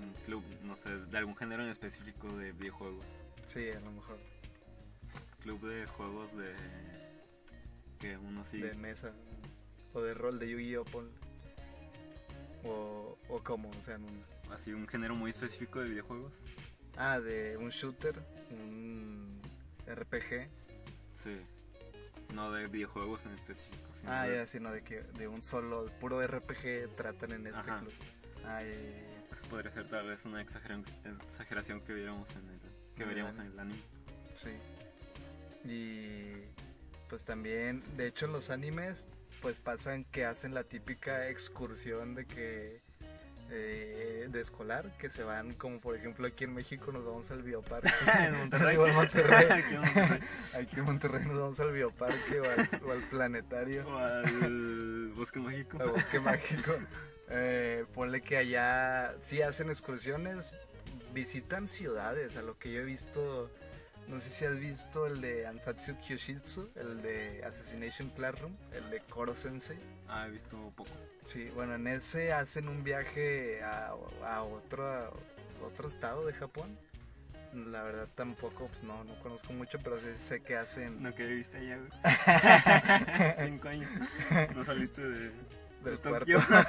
un 0.00 0.12
club 0.24 0.44
no 0.62 0.76
sé 0.76 0.90
de 0.90 1.18
algún 1.18 1.36
género 1.36 1.64
en 1.64 1.70
específico 1.70 2.28
de 2.36 2.52
videojuegos. 2.52 3.04
Sí, 3.46 3.70
a 3.70 3.80
lo 3.80 3.90
mejor, 3.90 4.18
club 5.40 5.60
de 5.68 5.86
juegos 5.86 6.36
de 6.36 6.54
que 7.98 8.16
uno 8.16 8.44
sí. 8.44 8.60
De 8.60 8.74
mesa 8.74 9.12
o 9.94 10.00
de 10.02 10.14
rol 10.14 10.38
de 10.38 10.48
Yu-Gi-Oh! 10.50 10.84
O, 12.64 13.18
o 13.28 13.42
como, 13.44 13.70
o 13.70 13.82
sea, 13.82 13.94
en 13.94 14.04
un- 14.04 14.24
así 14.52 14.72
un 14.72 14.86
género 14.88 15.14
muy 15.14 15.30
específico 15.30 15.80
de 15.80 15.88
videojuegos 15.90 16.32
ah, 16.96 17.20
de 17.20 17.56
un 17.56 17.68
shooter, 17.70 18.14
un 18.50 19.40
RPG, 19.86 20.48
sí 21.14 21.36
no 22.34 22.50
de 22.52 22.66
videojuegos 22.66 23.24
en 23.24 23.32
específico 23.32 23.88
sino 23.94 24.12
ah, 24.12 24.26
de- 24.26 24.34
ya, 24.36 24.46
sino 24.46 24.70
de 24.72 24.82
que 24.82 25.00
de 25.02 25.28
un 25.28 25.40
solo, 25.42 25.86
puro 26.00 26.20
RPG 26.26 26.94
tratan 26.96 27.32
en 27.32 27.46
este 27.46 27.60
Ajá. 27.60 27.78
club. 27.80 27.92
Ah, 28.44 28.62
ya, 28.62 28.68
ya, 28.70 28.74
ya. 28.80 29.24
eso 29.32 29.42
podría 29.48 29.72
ser 29.72 29.88
tal 29.88 30.06
vez 30.08 30.24
una 30.24 30.40
exageración, 30.42 31.80
que 31.82 31.94
viéramos 31.94 32.30
en 32.36 32.48
el 32.50 32.58
que 32.96 33.02
En 33.02 33.02
el 33.02 33.08
veríamos 33.08 33.38
en 33.38 33.46
el 33.46 33.58
anime 33.58 33.80
Sí. 34.36 34.50
Y 35.64 36.32
pues 37.08 37.24
también, 37.24 37.82
de 37.96 38.06
hecho 38.08 38.26
los 38.26 38.50
animes, 38.50 39.08
pues 39.40 39.60
pasan 39.60 40.04
que 40.04 40.24
hacen 40.24 40.54
la 40.54 40.64
típica 40.64 41.28
excursión 41.28 42.14
de 42.14 42.26
que 42.26 42.80
eh, 43.50 44.26
de 44.28 44.40
escolar, 44.40 44.92
que 44.98 45.08
se 45.08 45.22
van 45.22 45.54
como 45.54 45.80
por 45.80 45.96
ejemplo 45.96 46.26
aquí 46.26 46.44
en 46.44 46.54
México 46.54 46.92
nos 46.92 47.04
vamos 47.04 47.30
al 47.30 47.42
bioparque. 47.42 47.88
en 48.26 48.36
Monterrey 48.36 48.76
O 48.76 48.86
en 48.86 48.94
Monterrey. 48.94 49.46
Aquí 49.50 49.74
en 49.74 49.80
Monterrey. 49.80 50.20
Aquí 50.54 50.76
en 50.76 50.84
Monterrey 50.84 51.24
nos 51.24 51.38
vamos 51.40 51.60
al 51.60 51.72
bioparque 51.72 52.40
o 52.40 52.44
al, 52.44 52.82
o 52.84 52.92
al 52.92 53.00
planetario, 53.08 53.88
O 53.88 53.96
al 53.96 55.12
Bosque 55.16 55.40
Mágico. 55.40 55.78
al 55.80 55.90
bosque 55.90 56.20
mágico. 56.20 56.72
Eh, 57.30 57.84
ponle 57.94 58.20
que 58.22 58.36
allá 58.36 59.14
sí 59.22 59.42
hacen 59.42 59.70
excursiones, 59.70 60.50
visitan 61.12 61.68
ciudades, 61.68 62.36
a 62.36 62.42
lo 62.42 62.58
que 62.58 62.72
yo 62.72 62.80
he 62.80 62.84
visto, 62.84 63.50
no 64.08 64.18
sé 64.20 64.30
si 64.30 64.44
has 64.44 64.58
visto 64.58 65.06
el 65.06 65.20
de 65.20 65.46
Ansatsu 65.46 65.94
Kyoshitsu, 66.06 66.70
el 66.76 67.02
de 67.02 67.42
Assassination 67.44 68.08
Classroom, 68.10 68.54
el 68.72 68.88
de 68.90 69.00
Koro 69.00 69.34
Sensei. 69.34 69.78
Ah, 70.08 70.26
he 70.26 70.30
visto 70.30 70.56
poco. 70.74 70.90
Sí, 71.26 71.50
bueno, 71.54 71.74
en 71.74 71.86
ese 71.86 72.32
hacen 72.32 72.68
un 72.68 72.82
viaje 72.82 73.62
a, 73.62 73.88
a 74.24 74.42
otro, 74.42 74.82
a 74.86 75.10
otro 75.64 75.88
estado 75.88 76.24
de 76.26 76.32
Japón. 76.32 76.78
La 77.52 77.82
verdad 77.82 78.08
tampoco, 78.14 78.66
pues 78.68 78.82
no, 78.82 79.04
no 79.04 79.18
conozco 79.20 79.52
mucho, 79.52 79.78
pero 79.82 79.98
sí 79.98 80.06
sé 80.18 80.40
que 80.40 80.56
hacen 80.56 81.02
No, 81.02 81.14
que 81.14 81.26
viste 81.26 81.58
allá, 81.58 81.78
güey. 81.78 83.46
Cinco 83.46 83.68
años. 83.68 83.90
No 84.54 84.64
saliste 84.64 85.02
de, 85.02 85.18
de 85.30 85.32
del 85.84 85.98
Tokio. 85.98 86.42
cuerpo. 86.46 86.64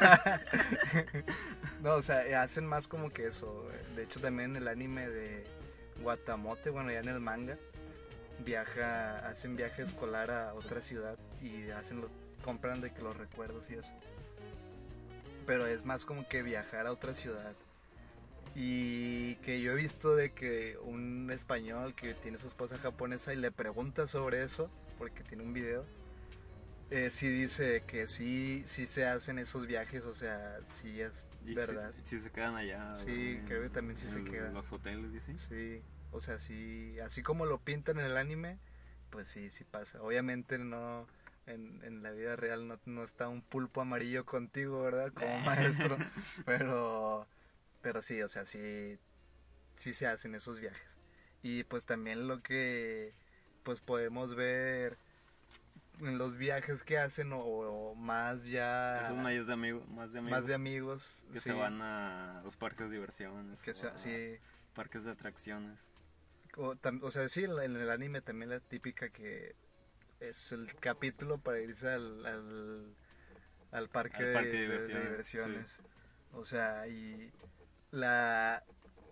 no, 1.84 1.96
o 1.96 2.02
sea, 2.02 2.42
hacen 2.42 2.66
más 2.66 2.88
como 2.88 3.10
que 3.12 3.28
eso. 3.28 3.68
De 3.96 4.04
hecho, 4.04 4.20
también 4.20 4.52
en 4.52 4.58
el 4.64 4.68
anime 4.70 5.10
de 5.10 5.46
Watamote, 6.02 6.70
bueno, 6.70 6.92
ya 6.92 7.00
en 7.00 7.10
el 7.10 7.20
manga, 7.20 7.58
viaja, 8.46 9.28
hacen 9.28 9.56
viaje 9.56 9.84
escolar 9.84 10.32
a 10.32 10.54
otra 10.54 10.82
ciudad 10.82 11.18
y 11.42 11.70
hacen 11.72 12.02
los, 12.02 12.12
compran 12.44 12.82
de 12.82 12.92
que 12.92 13.02
los 13.02 13.18
recuerdos 13.18 13.70
y 13.70 13.76
eso. 13.76 13.94
Pero 15.46 15.66
es 15.66 15.86
más 15.86 16.06
como 16.06 16.28
que 16.28 16.42
viajar 16.42 16.88
a 16.88 16.92
otra 16.92 17.14
ciudad. 17.14 17.54
Y 18.56 19.36
que 19.38 19.62
yo 19.62 19.74
he 19.74 19.76
visto 19.76 20.16
de 20.16 20.34
que 20.34 20.78
un 20.82 21.30
español 21.32 21.94
que 21.94 22.14
tiene 22.16 22.38
su 22.38 22.48
esposa 22.48 22.78
japonesa 22.78 23.34
y 23.34 23.38
le 23.38 23.52
pregunta 23.52 24.08
sobre 24.08 24.44
eso, 24.44 24.70
porque 24.98 25.24
tiene 25.24 25.44
un 25.44 25.54
video, 25.54 25.86
eh, 26.90 27.12
sí 27.12 27.28
dice 27.28 27.84
que 27.86 28.08
sí, 28.08 28.64
sí 28.66 28.88
se 28.88 29.06
hacen 29.06 29.38
esos 29.38 29.68
viajes, 29.68 30.04
o 30.04 30.16
sea, 30.16 30.60
sí 30.82 31.00
es 31.00 31.28
Y 31.46 31.54
verdad. 31.56 31.94
Si, 32.04 32.18
si 32.18 32.24
se 32.24 32.30
quedan 32.32 32.56
allá. 32.56 32.96
Sí, 33.04 33.12
en- 33.12 33.46
creo 33.48 33.62
que 33.64 33.70
también 33.70 33.98
sí 33.98 34.08
se 34.08 34.20
en 34.20 34.26
quedan. 34.26 34.54
Los 34.54 34.72
hoteles 34.72 35.14
y 35.14 35.18
así. 35.18 35.38
Sí, 35.38 35.84
o 36.12 36.20
sea, 36.20 36.40
sí, 36.40 37.00
así 37.00 37.22
como 37.24 37.46
lo 37.46 37.60
pintan 37.60 38.00
en 38.00 38.06
el 38.06 38.18
anime, 38.18 38.58
pues 39.10 39.28
sí, 39.28 39.50
sí 39.50 39.64
pasa. 39.64 40.02
Obviamente 40.02 40.58
no, 40.58 41.08
en, 41.48 41.84
en 41.84 42.04
la 42.04 42.12
vida 42.12 42.36
real 42.36 42.68
no, 42.68 42.80
no 42.86 43.04
está 43.04 43.28
un 43.30 43.42
pulpo 43.42 43.82
amarillo 43.82 44.26
contigo, 44.26 44.82
¿verdad? 44.84 45.12
Como 45.14 45.40
maestro, 45.40 45.98
pero, 46.46 47.28
pero 47.82 48.02
sí, 48.02 48.22
o 48.22 48.30
sea, 48.30 48.46
sí, 48.46 49.00
sí 49.76 49.94
se 49.94 50.08
hacen 50.08 50.36
esos 50.36 50.60
viajes. 50.60 50.82
Y 51.42 51.64
pues 51.64 51.86
también 51.86 52.28
lo 52.28 52.42
que, 52.42 53.14
pues 53.64 53.82
podemos 53.82 54.36
ver 54.36 54.98
en 56.00 56.18
los 56.18 56.38
viajes 56.38 56.84
que 56.84 56.98
hacen 56.98 57.34
o, 57.34 57.40
o 57.40 57.96
más 57.96 58.46
ya, 58.46 59.02
Esos 59.02 59.18
más 59.18 59.48
de 59.48 59.54
amigos. 59.54 59.88
Más 59.90 60.12
de 60.14 60.20
amigos. 60.20 60.40
más 60.40 60.48
de 60.48 60.54
amigos, 60.54 61.26
que 61.34 61.40
sí, 61.40 61.50
se 61.50 61.54
van 61.54 61.82
a 61.82 62.42
los 62.44 62.58
parques 62.58 62.90
de 62.90 62.96
diversiones. 62.96 63.62
que 63.62 63.74
sea, 63.74 63.98
sí. 63.98 64.38
Parques 64.74 65.04
de 65.04 65.12
atracciones. 65.12 65.92
O, 66.58 66.76
tam- 66.76 67.02
o 67.04 67.12
sea, 67.12 67.28
sí, 67.30 67.44
en 67.44 67.76
el 67.76 67.90
anime 67.90 68.22
también 68.22 68.50
la 68.50 68.60
típica 68.60 69.10
que 69.10 69.56
es 70.20 70.52
el 70.52 70.74
capítulo 70.76 71.38
para 71.38 71.60
irse 71.60 71.90
al, 71.90 72.26
al, 72.26 72.96
al 73.72 73.90
parque, 73.90 74.18
Al 74.18 74.26
de, 74.26 74.34
parque 74.34 74.50
de 74.50 74.58
de- 74.58 74.68
de 74.68 74.70
diversiones, 74.70 75.04
diversiones. 75.10 75.82
O 76.32 76.44
sea, 76.46 76.88
y 76.88 77.32
la 77.92 78.64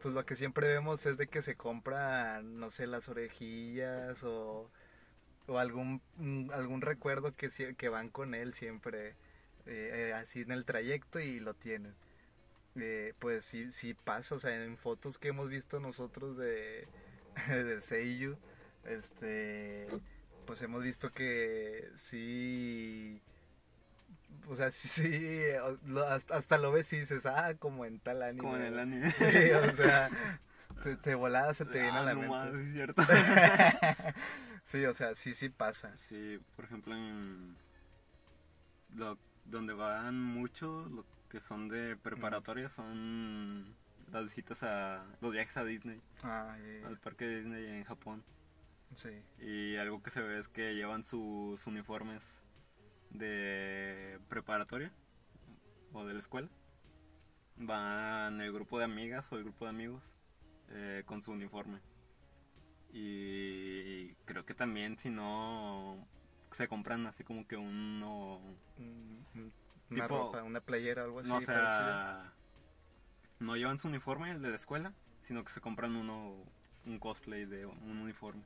pues 0.02 0.14
lo 0.14 0.26
que 0.26 0.36
siempre 0.36 0.68
vemos 0.68 1.06
es 1.08 1.18
de 1.18 1.28
que 1.28 1.42
se 1.42 1.56
compran, 1.56 2.60
no 2.60 2.70
sé, 2.70 2.86
las 2.86 3.10
orejillas 3.10 4.24
o, 4.24 4.72
o 5.48 5.60
algún 5.60 6.02
mm, 6.18 6.52
algún 6.52 6.82
recuerdo 6.82 7.36
que, 7.36 7.50
que 7.78 7.90
van 7.90 8.10
con 8.10 8.36
él 8.36 8.54
siempre 8.54 9.10
eh, 9.66 10.10
eh, 10.10 10.14
así 10.14 10.42
en 10.42 10.52
el 10.52 10.66
trayecto 10.66 11.20
y 11.20 11.40
lo 11.40 11.54
tienen. 11.56 11.96
Eh, 12.76 13.14
pues 13.20 13.46
sí, 13.46 13.72
sí 13.72 13.94
pasa, 13.96 14.36
o 14.36 14.40
sea, 14.40 14.64
en 14.64 14.78
fotos 14.78 15.18
que 15.18 15.30
hemos 15.30 15.50
visto 15.50 15.80
nosotros 15.80 16.38
de, 16.38 16.88
de 17.50 17.82
Seiyu, 17.82 18.38
este, 18.86 19.88
pues 20.46 20.62
hemos 20.62 20.84
visto 20.84 21.12
que 21.12 21.90
sí, 21.96 23.22
o 24.48 24.56
sea, 24.56 24.72
sí, 24.72 24.88
sí, 24.88 25.42
hasta, 26.10 26.36
hasta 26.38 26.58
lo 26.58 26.72
ves 26.72 26.92
y 26.94 27.00
dices, 27.00 27.26
ah, 27.26 27.54
como 27.60 27.86
en 27.86 28.00
tal 28.00 28.22
anime. 28.24 28.42
Como 28.42 28.56
en 28.58 28.64
el 28.64 28.80
anime. 28.80 29.12
Sí, 29.12 29.26
o 29.52 29.76
sea, 29.76 30.10
te, 30.84 30.96
te 30.98 31.16
volada, 31.16 31.54
se 31.54 31.66
te 31.66 31.82
viene 31.82 31.98
Ah, 31.98 32.02
a 32.02 32.04
la 32.04 32.14
no 32.14 32.20
mente. 32.22 32.36
mames, 32.36 32.68
es 32.68 32.74
cierto. 32.74 33.02
Sí, 34.68 34.86
o 34.86 34.94
sea, 34.94 35.16
sí, 35.16 35.34
sí 35.34 35.50
pasa. 35.50 35.98
Sí, 35.98 36.40
por 36.56 36.66
ejemplo, 36.66 36.94
en 36.94 37.56
lo, 38.96 39.18
donde 39.46 39.74
van 39.74 40.22
mucho, 40.22 40.86
lo 40.90 41.06
que 41.30 41.40
son 41.40 41.68
de 41.70 41.96
preparatoria, 41.96 42.70
son 42.70 43.76
las 44.12 44.24
visitas 44.24 44.64
a 44.64 45.06
los 45.22 45.32
viajes 45.32 45.58
a 45.58 45.64
Disney, 45.64 46.02
Ah, 46.24 46.56
al 46.86 46.98
parque 47.00 47.26
de 47.26 47.38
Disney 47.40 47.66
en 47.66 47.84
Japón. 47.86 48.24
sí, 48.96 49.10
Y 49.40 49.78
algo 49.78 50.02
que 50.04 50.10
se 50.10 50.22
ve 50.22 50.38
es 50.40 50.48
que 50.48 50.76
llevan 50.76 51.04
sus 51.04 51.66
uniformes 51.68 52.44
de 53.10 54.20
preparatoria 54.30 54.92
o 55.94 56.06
de 56.06 56.14
la 56.14 56.20
escuela. 56.20 56.50
Van 57.58 58.40
el 58.42 58.52
grupo 58.52 58.78
de 58.78 58.86
amigas 58.86 59.32
o 59.32 59.38
el 59.38 59.44
grupo 59.44 59.66
de 59.66 59.70
amigos 59.70 60.14
eh, 60.70 61.04
con 61.06 61.24
su 61.24 61.32
uniforme. 61.32 61.80
Y 63.00 64.14
creo 64.26 64.46
que 64.46 64.54
también 64.54 64.98
si 64.98 65.10
no 65.10 66.06
se 66.52 66.68
compran 66.68 67.06
así 67.06 67.24
como 67.24 67.48
que 67.48 67.56
uno 67.58 68.38
un, 68.78 69.26
un 69.36 69.54
Una 69.90 70.04
Tipo- 70.06 70.08
ropa, 70.26 70.44
una 70.44 70.60
playera, 70.62 71.04
algo 71.04 71.20
así. 71.20 71.30
no, 71.30 71.38
o 71.38 71.42
parecido. 71.42 71.68
sea, 71.70 72.34
no 73.40 73.56
llevan 73.56 73.78
su 73.80 73.88
uniforme, 73.88 74.32
el 74.32 74.42
de 74.42 74.50
la 74.50 74.56
escuela, 74.56 74.94
sino 75.22 75.44
que 75.44 75.52
se 75.52 75.62
compran 75.62 75.96
uno, 75.96 76.44
un 76.86 77.00
cosplay 77.00 77.46
de 77.46 77.66
un 77.66 78.00
uniforme. 78.00 78.44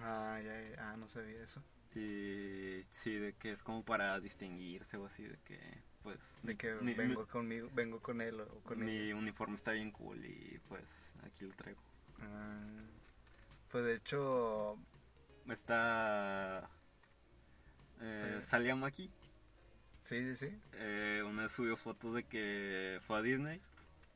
Ah, 0.00 0.40
ya, 0.42 0.60
ya, 0.70 0.90
ah, 0.90 0.96
no 0.96 1.06
sabía 1.06 1.42
eso. 1.42 1.62
Y 1.94 2.82
sí, 2.90 3.14
de 3.16 3.34
que 3.34 3.52
es 3.52 3.62
como 3.62 3.84
para 3.84 4.18
distinguirse 4.18 4.96
o 4.96 5.04
así, 5.04 5.24
de 5.24 5.38
que, 5.44 5.60
pues, 6.02 6.18
De 6.42 6.56
que 6.56 6.72
mi, 6.76 6.94
vengo 6.94 7.26
conmigo, 7.28 7.68
vengo 7.74 8.00
con 8.00 8.20
él 8.22 8.40
o 8.40 8.48
con 8.64 8.80
mi, 8.80 8.90
ella. 8.90 9.14
mi 9.14 9.20
uniforme 9.20 9.54
está 9.56 9.72
bien 9.72 9.90
cool 9.92 10.24
y 10.24 10.58
pues 10.68 11.14
aquí 11.24 11.44
lo 11.44 11.52
traigo. 11.54 11.80
Ah, 12.20 12.60
pues 13.72 13.84
de 13.84 13.94
hecho, 13.94 14.78
Está... 15.48 16.70
Eh. 18.00 18.40
Salia 18.42 18.76
Maki, 18.76 19.10
sí, 20.02 20.34
sí, 20.34 20.36
sí. 20.36 20.60
eh, 20.74 21.22
una 21.26 21.42
vez 21.42 21.52
subió 21.52 21.76
fotos 21.76 22.14
de 22.14 22.24
que 22.24 23.00
fue 23.06 23.18
a 23.18 23.22
Disney 23.22 23.60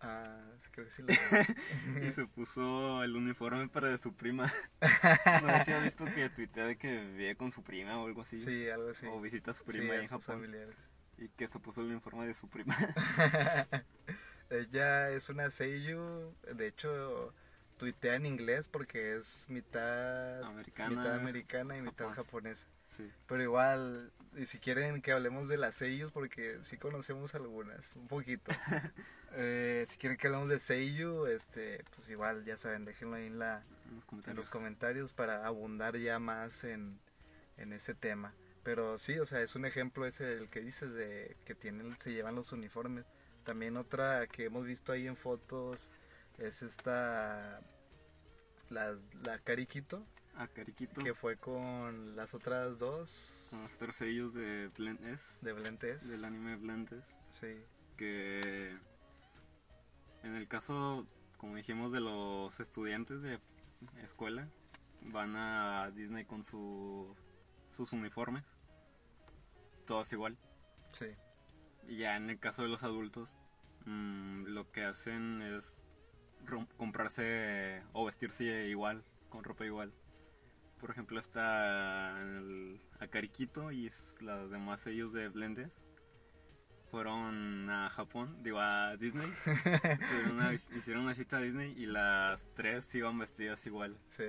Ah, 0.00 0.38
creo 0.72 0.84
que 0.86 0.92
sí 0.92 1.02
lo 1.02 2.06
y 2.06 2.12
se 2.12 2.26
puso 2.26 3.02
el 3.02 3.16
uniforme 3.16 3.68
para 3.68 3.88
de 3.88 3.98
su 3.98 4.14
prima. 4.14 4.52
No 5.42 5.58
sé 5.58 5.64
si 5.64 5.72
has 5.72 5.84
visto 5.84 6.04
que 6.04 6.28
tuitea 6.28 6.66
de 6.66 6.76
que 6.76 7.06
vive 7.06 7.36
con 7.36 7.50
su 7.50 7.62
prima 7.62 7.98
o 7.98 8.06
algo 8.06 8.20
así. 8.20 8.38
Sí, 8.38 8.68
algo 8.68 8.90
así. 8.90 9.06
O 9.06 9.20
visita 9.20 9.52
a 9.52 9.54
su 9.54 9.64
prima 9.64 9.94
en 9.96 10.06
Japón. 10.06 10.36
familiares. 10.36 10.76
Y 11.16 11.28
que 11.30 11.46
se 11.48 11.58
puso 11.58 11.80
el 11.80 11.88
uniforme 11.88 12.26
de 12.26 12.34
su 12.34 12.48
prima. 12.48 12.76
Ella 14.50 15.10
es 15.10 15.28
una 15.30 15.50
seiyuu, 15.50 16.34
de 16.54 16.66
hecho 16.68 17.34
tuitea 17.76 18.14
en 18.14 18.26
inglés 18.26 18.68
porque 18.68 19.16
es 19.16 19.44
mitad 19.48 20.42
Americana. 20.42 20.90
mitad 20.90 21.14
americana 21.14 21.76
y 21.76 21.82
mitad 21.82 22.06
Japón. 22.08 22.12
japonesa. 22.14 22.66
Sí. 22.86 23.10
Pero 23.26 23.42
igual, 23.42 24.12
y 24.36 24.46
si 24.46 24.58
quieren 24.58 25.02
que 25.02 25.12
hablemos 25.12 25.48
de 25.48 25.58
las 25.58 25.74
seiyus, 25.74 26.12
porque 26.12 26.58
sí 26.62 26.76
conocemos 26.76 27.34
algunas, 27.34 27.94
un 27.96 28.08
poquito. 28.08 28.50
Eh, 29.38 29.84
si 29.88 29.98
quieren 29.98 30.16
que 30.16 30.28
hablemos 30.28 30.48
de 30.48 30.58
seiyu, 30.58 31.26
este, 31.26 31.84
pues 31.94 32.08
igual, 32.08 32.46
ya 32.46 32.56
saben, 32.56 32.86
déjenlo 32.86 33.16
ahí 33.16 33.26
en, 33.26 33.38
la, 33.38 33.62
En 33.84 34.16
los 34.16 34.28
en 34.28 34.36
los 34.36 34.48
comentarios 34.48 35.12
para 35.12 35.44
abundar 35.46 35.98
ya 35.98 36.18
más 36.18 36.64
en, 36.64 36.98
en 37.58 37.74
ese 37.74 37.92
tema. 37.92 38.32
Pero 38.62 38.96
sí, 38.98 39.18
o 39.18 39.26
sea, 39.26 39.42
es 39.42 39.54
un 39.54 39.66
ejemplo 39.66 40.06
ese 40.06 40.32
el 40.32 40.48
que 40.48 40.60
dices 40.60 40.94
de 40.94 41.36
que 41.44 41.54
tienen, 41.54 41.94
se 42.00 42.12
llevan 42.12 42.34
los 42.34 42.52
uniformes. 42.52 43.04
También 43.44 43.76
otra 43.76 44.26
que 44.26 44.46
hemos 44.46 44.64
visto 44.64 44.92
ahí 44.92 45.06
en 45.06 45.16
fotos 45.16 45.90
es 46.38 46.62
esta, 46.62 47.60
la, 48.70 48.96
la 49.24 49.38
Cariquito, 49.40 50.04
A 50.36 50.48
Cariquito. 50.48 51.02
que 51.02 51.14
fue 51.14 51.36
con 51.36 52.14
las 52.16 52.34
otras 52.34 52.78
dos 52.78 53.46
Con 53.50 53.62
los 53.62 53.72
tres 53.72 53.96
sellos 53.96 54.34
de 54.34 54.68
Blend 54.76 55.04
S. 55.06 55.38
de 55.42 55.52
Blentes. 55.52 56.08
Del 56.08 56.24
anime 56.24 56.56
Blend 56.56 56.92
S. 56.92 57.16
Sí, 57.30 57.62
Que 57.96 58.76
en 60.22 60.34
el 60.34 60.48
caso, 60.48 61.06
como 61.38 61.56
dijimos, 61.56 61.92
de 61.92 62.00
los 62.00 62.58
estudiantes 62.60 63.22
de 63.22 63.38
escuela, 64.02 64.48
van 65.02 65.36
a 65.36 65.90
Disney 65.92 66.24
con 66.24 66.42
su, 66.42 67.14
sus 67.68 67.92
uniformes. 67.92 68.44
Todos 69.86 70.12
igual. 70.12 70.36
sí, 70.92 71.06
Y 71.86 71.98
ya 71.98 72.16
en 72.16 72.28
el 72.28 72.40
caso 72.40 72.62
de 72.62 72.68
los 72.68 72.82
adultos, 72.82 73.36
mm, 73.84 74.46
lo 74.46 74.70
que 74.72 74.82
hacen 74.84 75.42
es 75.42 75.84
comprarse 76.76 77.82
o 77.92 78.04
vestirse 78.06 78.66
igual, 78.68 79.04
con 79.28 79.44
ropa 79.44 79.64
igual. 79.64 79.92
Por 80.80 80.90
ejemplo, 80.90 81.18
está 81.18 82.18
el 82.20 82.80
Akariquito 83.00 83.72
y 83.72 83.90
los 84.20 84.50
demás 84.50 84.80
sellos 84.80 85.12
de 85.12 85.28
Blendes. 85.28 85.84
Fueron 86.90 87.68
a 87.68 87.90
Japón, 87.90 88.42
digo 88.42 88.60
a 88.60 88.96
Disney. 88.96 89.26
hicieron, 90.00 90.32
una, 90.32 90.52
hicieron 90.54 91.02
una 91.04 91.14
cita 91.14 91.38
a 91.38 91.40
Disney 91.40 91.72
y 91.76 91.86
las 91.86 92.46
tres 92.54 92.94
iban 92.94 93.18
vestidas 93.18 93.66
igual. 93.66 93.96
sí, 94.08 94.24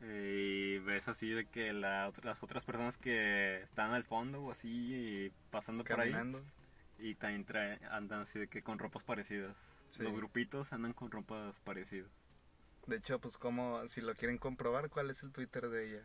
Eh, 0.00 0.76
Y 0.76 0.78
ves 0.80 1.08
así 1.08 1.30
de 1.30 1.46
que 1.46 1.72
la 1.72 2.12
las 2.22 2.42
otras 2.42 2.64
personas 2.64 2.98
que 2.98 3.62
están 3.62 3.92
al 3.92 4.04
fondo 4.04 4.42
o 4.42 4.50
así 4.50 4.68
y 4.94 5.32
pasando 5.50 5.82
por 5.84 5.98
ahí 6.00 6.10
caminando. 6.10 6.44
y 6.98 7.14
también 7.14 7.46
trae- 7.46 7.78
andan 7.90 8.20
así 8.22 8.38
de 8.38 8.48
que 8.48 8.62
con 8.62 8.78
ropas 8.78 9.02
parecidas. 9.04 9.56
Sí. 9.90 10.02
Los 10.02 10.14
grupitos 10.14 10.72
andan 10.72 10.92
con 10.92 11.10
ropas 11.10 11.60
parecidas. 11.60 12.10
De 12.86 12.96
hecho, 12.96 13.20
pues 13.20 13.38
como, 13.38 13.88
si 13.88 14.00
lo 14.00 14.14
quieren 14.14 14.38
comprobar, 14.38 14.90
¿cuál 14.90 15.10
es 15.10 15.22
el 15.22 15.32
Twitter 15.32 15.68
de 15.70 15.88
ella? 15.90 16.02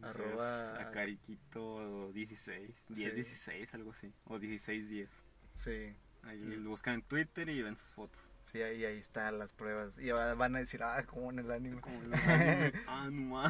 Arroba- 0.00 0.80
Acariquito 0.80 2.10
16, 2.12 2.86
10, 2.88 3.10
Sí. 3.10 3.14
16, 3.16 3.74
algo 3.74 3.92
así. 3.92 4.12
O 4.24 4.38
16, 4.38 4.88
10. 4.88 5.10
Sí, 5.54 5.94
Ahí 6.24 6.38
Y- 6.38 6.56
lo 6.56 6.70
buscan 6.70 6.94
en 6.94 7.02
Twitter 7.02 7.48
y 7.48 7.62
ven 7.62 7.76
sus 7.76 7.92
fotos. 7.94 8.30
sí, 8.44 8.62
ahí, 8.62 8.84
ahí 8.84 8.96
están 8.98 9.40
las 9.40 9.52
pruebas. 9.52 9.98
Y 9.98 10.10
va- 10.12 10.34
van 10.34 10.54
a 10.54 10.60
decir, 10.60 10.80
ah, 10.84 11.02
como 11.04 11.30
en 11.32 11.40
el 11.40 11.50
anime. 11.50 11.80
Como 11.80 12.00
el 12.00 12.14
anime. 12.14 12.72
ah, 12.86 13.08
no. 13.10 13.42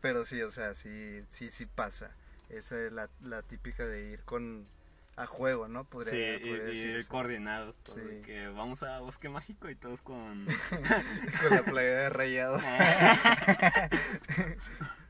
Pero 0.00 0.24
sí, 0.24 0.42
o 0.42 0.50
sea, 0.50 0.74
sí, 0.74 1.24
sí, 1.30 1.50
sí 1.50 1.66
pasa. 1.66 2.10
Esa 2.48 2.84
es 2.84 2.92
la, 2.92 3.08
la 3.20 3.42
típica 3.42 3.86
de 3.86 4.10
ir 4.10 4.22
con, 4.24 4.66
a 5.16 5.26
juego, 5.26 5.66
¿no? 5.68 5.88
Podría, 5.88 6.38
Sí, 6.38 6.44
y, 6.44 6.48
podría 6.50 6.64
y 6.64 6.66
decirse. 6.86 7.08
coordinados. 7.08 7.76
todo, 7.78 7.94
Sí. 7.96 8.00
de 8.02 8.20
que 8.22 8.48
vamos 8.48 8.82
a 8.82 9.00
Bosque 9.00 9.28
Mágico 9.30 9.68
y 9.70 9.74
todos 9.76 10.02
con. 10.02 10.46
con 11.40 11.50
la 11.50 11.62
playa 11.62 11.94
de 12.02 12.08
rayados. 12.10 12.62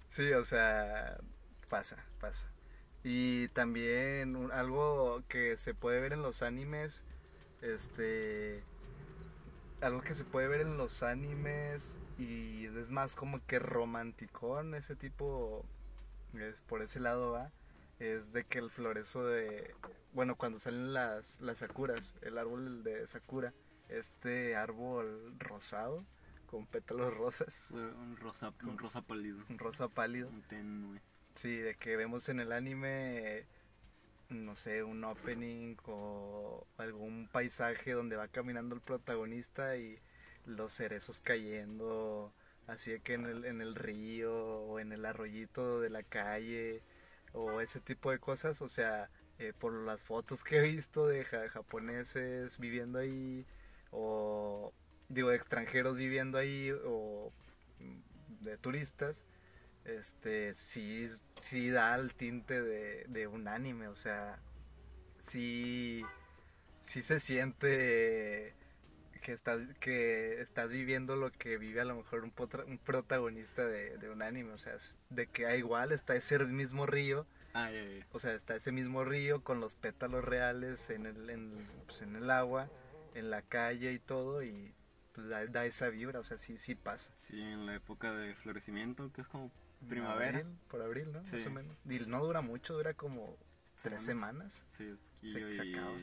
Sí, 0.08 0.32
o 0.32 0.44
sea, 0.44 1.18
pasa, 1.68 1.96
pasa. 2.20 2.48
Y 3.04 3.48
también 3.48 4.34
un- 4.36 4.50
algo 4.52 5.22
que 5.28 5.56
se 5.58 5.74
puede 5.74 6.00
ver 6.00 6.12
en 6.14 6.22
los 6.22 6.42
animes, 6.42 7.02
este, 7.60 8.62
algo 9.80 10.00
que 10.00 10.14
se 10.14 10.24
puede 10.24 10.48
ver 10.48 10.62
en 10.62 10.78
los 10.78 11.02
animes 11.02 11.98
y 12.18 12.64
es 12.66 12.90
más 12.90 13.14
como 13.14 13.44
que 13.46 13.58
romanticón, 13.58 14.74
ese 14.74 14.96
tipo, 14.96 15.66
es 16.34 16.60
por 16.62 16.80
ese 16.82 16.98
lado 17.00 17.32
va, 17.32 17.50
es 17.98 18.32
de 18.32 18.44
que 18.44 18.58
el 18.58 18.70
florezo 18.70 19.24
de, 19.26 19.74
bueno, 20.12 20.36
cuando 20.36 20.58
salen 20.58 20.92
las, 20.92 21.40
las 21.40 21.58
sakuras, 21.58 22.14
el 22.22 22.38
árbol 22.38 22.82
de 22.82 23.06
sakura, 23.06 23.52
este 23.88 24.56
árbol 24.56 25.34
rosado 25.38 26.04
con 26.46 26.66
pétalos 26.66 27.14
rosas, 27.14 27.60
un 27.70 28.16
rosa, 28.16 28.52
un 28.62 28.78
rosa 28.78 29.02
pálido. 29.02 29.38
un 29.48 29.58
rosa 29.58 29.88
pálido. 29.88 30.28
Un 30.28 30.42
tenue. 30.42 31.00
Sí, 31.34 31.56
de 31.56 31.74
que 31.74 31.96
vemos 31.96 32.28
en 32.28 32.40
el 32.40 32.52
anime, 32.52 33.46
no 34.30 34.54
sé, 34.54 34.82
un 34.82 35.04
opening 35.04 35.76
o 35.86 36.66
algún 36.78 37.28
paisaje 37.28 37.92
donde 37.92 38.16
va 38.16 38.28
caminando 38.28 38.74
el 38.74 38.80
protagonista 38.80 39.76
y 39.76 39.98
los 40.46 40.72
cerezos 40.72 41.20
cayendo, 41.20 42.32
así 42.66 42.92
de 42.92 43.00
que 43.00 43.14
en 43.14 43.26
el, 43.26 43.44
en 43.44 43.60
el 43.60 43.74
río 43.74 44.34
o 44.34 44.78
en 44.78 44.92
el 44.92 45.04
arroyito 45.04 45.80
de 45.80 45.90
la 45.90 46.02
calle 46.02 46.82
o 47.36 47.60
ese 47.60 47.80
tipo 47.80 48.10
de 48.10 48.18
cosas, 48.20 48.62
o 48.62 48.68
sea, 48.68 49.10
eh, 49.38 49.52
por 49.58 49.72
las 49.74 50.02
fotos 50.02 50.44
que 50.44 50.58
he 50.58 50.62
visto 50.62 51.06
de 51.08 51.24
ja- 51.24 51.48
japoneses 51.50 52.58
viviendo 52.58 52.98
ahí 53.00 53.46
o 53.92 54.72
digo 55.08 55.30
de 55.30 55.36
extranjeros 55.36 55.96
viviendo 55.96 56.38
ahí 56.38 56.72
o 56.86 57.32
mm, 57.80 58.44
de 58.44 58.58
turistas 58.58 59.24
este 59.84 60.54
sí 60.54 61.08
sí 61.40 61.70
da 61.70 61.94
el 61.96 62.14
tinte 62.14 62.62
de, 62.62 63.04
de 63.08 63.26
un 63.28 63.48
anime 63.48 63.88
o 63.88 63.94
sea 63.96 64.38
sí 65.18 66.02
sí 66.82 67.02
se 67.02 67.20
siente 67.20 68.54
que 69.26 69.32
estás 69.32 69.62
que 69.80 70.40
estás 70.40 70.70
viviendo 70.70 71.16
lo 71.16 71.32
que 71.32 71.58
vive 71.58 71.80
a 71.80 71.84
lo 71.84 71.96
mejor 71.96 72.22
un, 72.22 72.30
potra- 72.30 72.64
un 72.64 72.78
protagonista 72.78 73.66
de, 73.66 73.98
de 73.98 74.08
un 74.08 74.22
anime 74.22 74.52
o 74.52 74.58
sea 74.58 74.76
de 75.10 75.26
que 75.26 75.46
ah, 75.46 75.56
igual 75.56 75.90
está 75.90 76.14
ese 76.14 76.38
mismo 76.46 76.86
río 76.86 77.26
Ah, 77.52 77.70
o 78.12 78.20
sea, 78.20 78.34
está 78.34 78.54
ese 78.54 78.70
mismo 78.70 79.04
río 79.04 79.42
con 79.42 79.58
los 79.60 79.74
pétalos 79.74 80.22
reales 80.24 80.90
en 80.90 81.06
el, 81.06 81.30
en, 81.30 81.66
pues, 81.86 82.02
en 82.02 82.14
el 82.14 82.30
agua, 82.30 82.68
en 83.14 83.30
la 83.30 83.40
calle 83.40 83.94
y 83.94 83.98
todo, 83.98 84.42
y 84.42 84.74
pues 85.14 85.28
da, 85.30 85.46
da 85.46 85.64
esa 85.64 85.88
vibra, 85.88 86.20
o 86.20 86.22
sea, 86.22 86.36
sí, 86.36 86.58
sí 86.58 86.74
pasa. 86.74 87.10
Sí, 87.16 87.40
en 87.40 87.64
la 87.64 87.74
época 87.74 88.12
de 88.12 88.34
florecimiento, 88.34 89.10
que 89.10 89.22
es 89.22 89.26
como 89.28 89.50
primavera. 89.88 90.40
abril, 90.40 90.58
por 90.68 90.82
abril, 90.82 91.12
¿no? 91.12 91.24
Sí. 91.24 91.36
Más 91.36 91.46
o 91.46 91.50
menos. 91.50 91.76
Y 91.88 91.98
no 92.00 92.22
dura 92.22 92.42
mucho, 92.42 92.74
dura 92.74 92.92
como 92.92 93.38
tres 93.82 94.02
semanas. 94.02 94.62
Sí, 94.66 94.94
Se- 95.22 95.38
poquillo 95.40 95.50
se 95.52 95.64
y 95.66 95.74
acaba. 95.74 95.96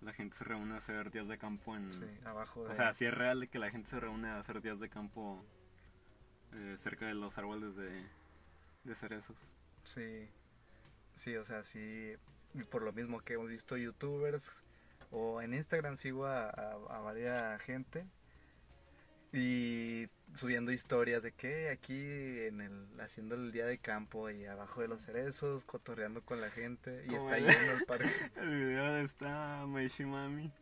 La 0.00 0.12
gente 0.12 0.36
se 0.36 0.44
reúne 0.44 0.74
a 0.74 0.78
hacer 0.78 1.10
días 1.10 1.28
de 1.28 1.38
campo 1.38 1.76
en... 1.76 1.92
Sí, 1.92 2.04
abajo 2.24 2.64
de... 2.64 2.70
O 2.70 2.74
sea, 2.74 2.92
sí 2.92 3.06
es 3.06 3.14
real 3.14 3.40
de 3.40 3.48
que 3.48 3.58
la 3.58 3.70
gente 3.70 3.88
se 3.88 4.00
reúne 4.00 4.28
a 4.28 4.38
hacer 4.38 4.60
días 4.62 4.80
de 4.80 4.88
campo 4.88 5.44
eh, 6.52 6.74
cerca 6.76 7.06
de 7.06 7.14
los 7.14 7.36
árboles 7.38 7.76
de, 7.76 8.06
de 8.84 8.94
cerezos. 8.94 9.54
Sí, 9.84 10.28
sí, 11.14 11.36
o 11.36 11.44
sea, 11.44 11.62
sí, 11.62 12.14
por 12.70 12.82
lo 12.82 12.92
mismo 12.92 13.20
que 13.20 13.34
hemos 13.34 13.48
visto 13.48 13.76
youtubers, 13.76 14.64
o 15.10 15.42
en 15.42 15.54
Instagram 15.54 15.96
sigo 15.96 16.26
a, 16.26 16.48
a, 16.48 16.72
a 16.72 17.00
varias 17.00 17.60
gente 17.62 18.06
Y 19.32 20.06
subiendo 20.34 20.72
historias 20.72 21.22
de 21.22 21.32
que 21.32 21.70
aquí 21.70 21.94
en 21.94 22.60
el 22.60 23.00
haciendo 23.00 23.34
el 23.34 23.52
día 23.52 23.66
de 23.66 23.78
campo 23.78 24.30
y 24.30 24.46
abajo 24.46 24.80
de 24.80 24.88
los 24.88 25.02
cerezos, 25.04 25.64
cotorreando 25.64 26.22
con 26.22 26.40
la 26.40 26.50
gente 26.50 27.04
y 27.06 27.08
Como 27.08 27.32
está 27.34 27.38
lleno 27.52 27.72
el 27.72 27.84
parque. 27.84 28.10
El 28.36 28.56
video 28.56 28.92
de 28.92 29.04
esta 29.04 29.66
Maishi 29.66 30.04
Mami. 30.04 30.52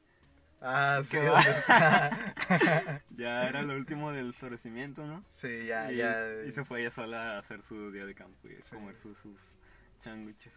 Ah, 0.61 1.01
sí. 1.05 1.19
Ya 3.17 3.49
era 3.49 3.63
lo 3.63 3.75
último 3.75 4.13
del 4.13 4.33
florecimiento, 4.35 5.07
¿no? 5.07 5.25
sí, 5.29 5.67
ya, 5.67 5.91
y, 5.93 5.97
ya. 5.97 6.43
y 6.47 6.53
se 6.53 6.65
fue 6.65 6.81
ella 6.81 6.91
sola 6.91 7.37
a 7.37 7.39
hacer 7.39 7.63
su 7.63 7.91
día 7.91 8.05
de 8.07 8.15
campo 8.15 8.49
y 8.49 8.57
a 8.57 8.63
Sí. 8.63 8.75
comer 8.77 8.97
sus, 8.97 9.19
sus 9.23 9.53
sándwiches. 9.99 10.53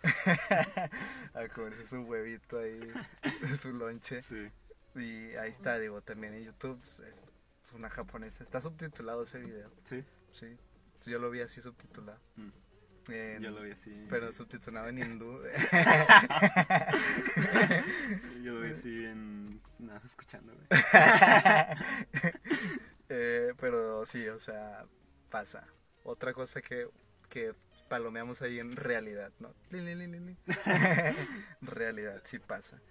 a 1.34 1.48
comerse 1.50 1.88
su 1.88 2.02
huevito 2.02 2.60
ahí, 2.60 2.80
su 3.60 3.74
lonche. 3.74 4.22
Sí. 4.22 4.48
Y 4.96 5.36
ahí 5.36 5.52
está, 5.52 5.80
digo, 5.80 6.02
también 6.02 6.34
en 6.34 6.44
YouTube 6.44 6.80
es, 6.84 7.02
es 7.72 7.78
una 7.78 7.90
japonesa. 7.90 8.44
Está 8.44 8.60
subtitulado 8.60 9.24
ese 9.24 9.40
video, 9.40 9.72
Sí. 9.86 10.04
sí. 10.32 10.58
Yo 11.06 11.20
lo 11.20 11.30
vi 11.32 11.40
así 11.42 11.62
subtitulado. 11.62 12.20
Mm. 12.36 12.50
Yo 13.42 13.50
lo 13.50 13.64
vi 13.64 13.72
así. 13.72 14.06
Pero 14.10 14.32
subtitulado 14.32 14.90
en 14.90 15.00
hindú. 15.00 15.42
Yo 18.44 18.54
lo 18.54 18.62
vi 18.62 18.72
así 18.72 19.06
en. 19.06 19.60
Nada, 19.80 20.02
escuchando, 20.06 20.54
güey. 20.54 20.68
Eh, 23.14 23.54
pero 23.60 24.06
sí, 24.06 24.26
o 24.30 24.40
sea, 24.40 24.86
pasa. 25.30 25.68
Otra 26.04 26.32
cosa 26.34 26.62
que, 26.62 26.88
que 27.28 27.54
palomeamos 27.90 28.42
ahí 28.42 28.58
en 28.58 28.74
realidad, 28.78 29.34
¿no? 29.40 29.54
Realidad, 31.60 32.22
sí 32.24 32.40
pasa. 32.40 32.82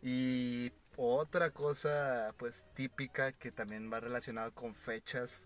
Y 0.00 0.70
otra 0.96 1.50
cosa, 1.50 2.34
pues, 2.38 2.66
típica 2.74 3.32
que 3.32 3.50
también 3.52 3.92
va 3.92 4.00
relacionada 4.00 4.50
con 4.50 4.74
fechas, 4.74 5.44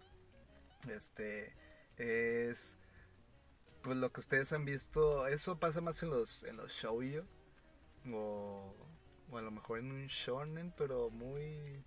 este, 0.88 1.54
es, 1.96 2.76
pues, 3.82 3.96
lo 3.96 4.12
que 4.12 4.20
ustedes 4.20 4.52
han 4.52 4.64
visto, 4.64 5.26
eso 5.26 5.58
pasa 5.58 5.80
más 5.80 6.02
en 6.02 6.11
los, 6.11 6.42
en 6.44 6.56
los 6.56 6.72
shoujo, 6.72 7.24
o, 8.12 8.74
o 9.30 9.38
a 9.38 9.42
lo 9.42 9.50
mejor 9.50 9.78
en 9.78 9.90
un 9.92 10.06
shonen, 10.06 10.72
pero 10.76 11.11
muy, 11.11 11.84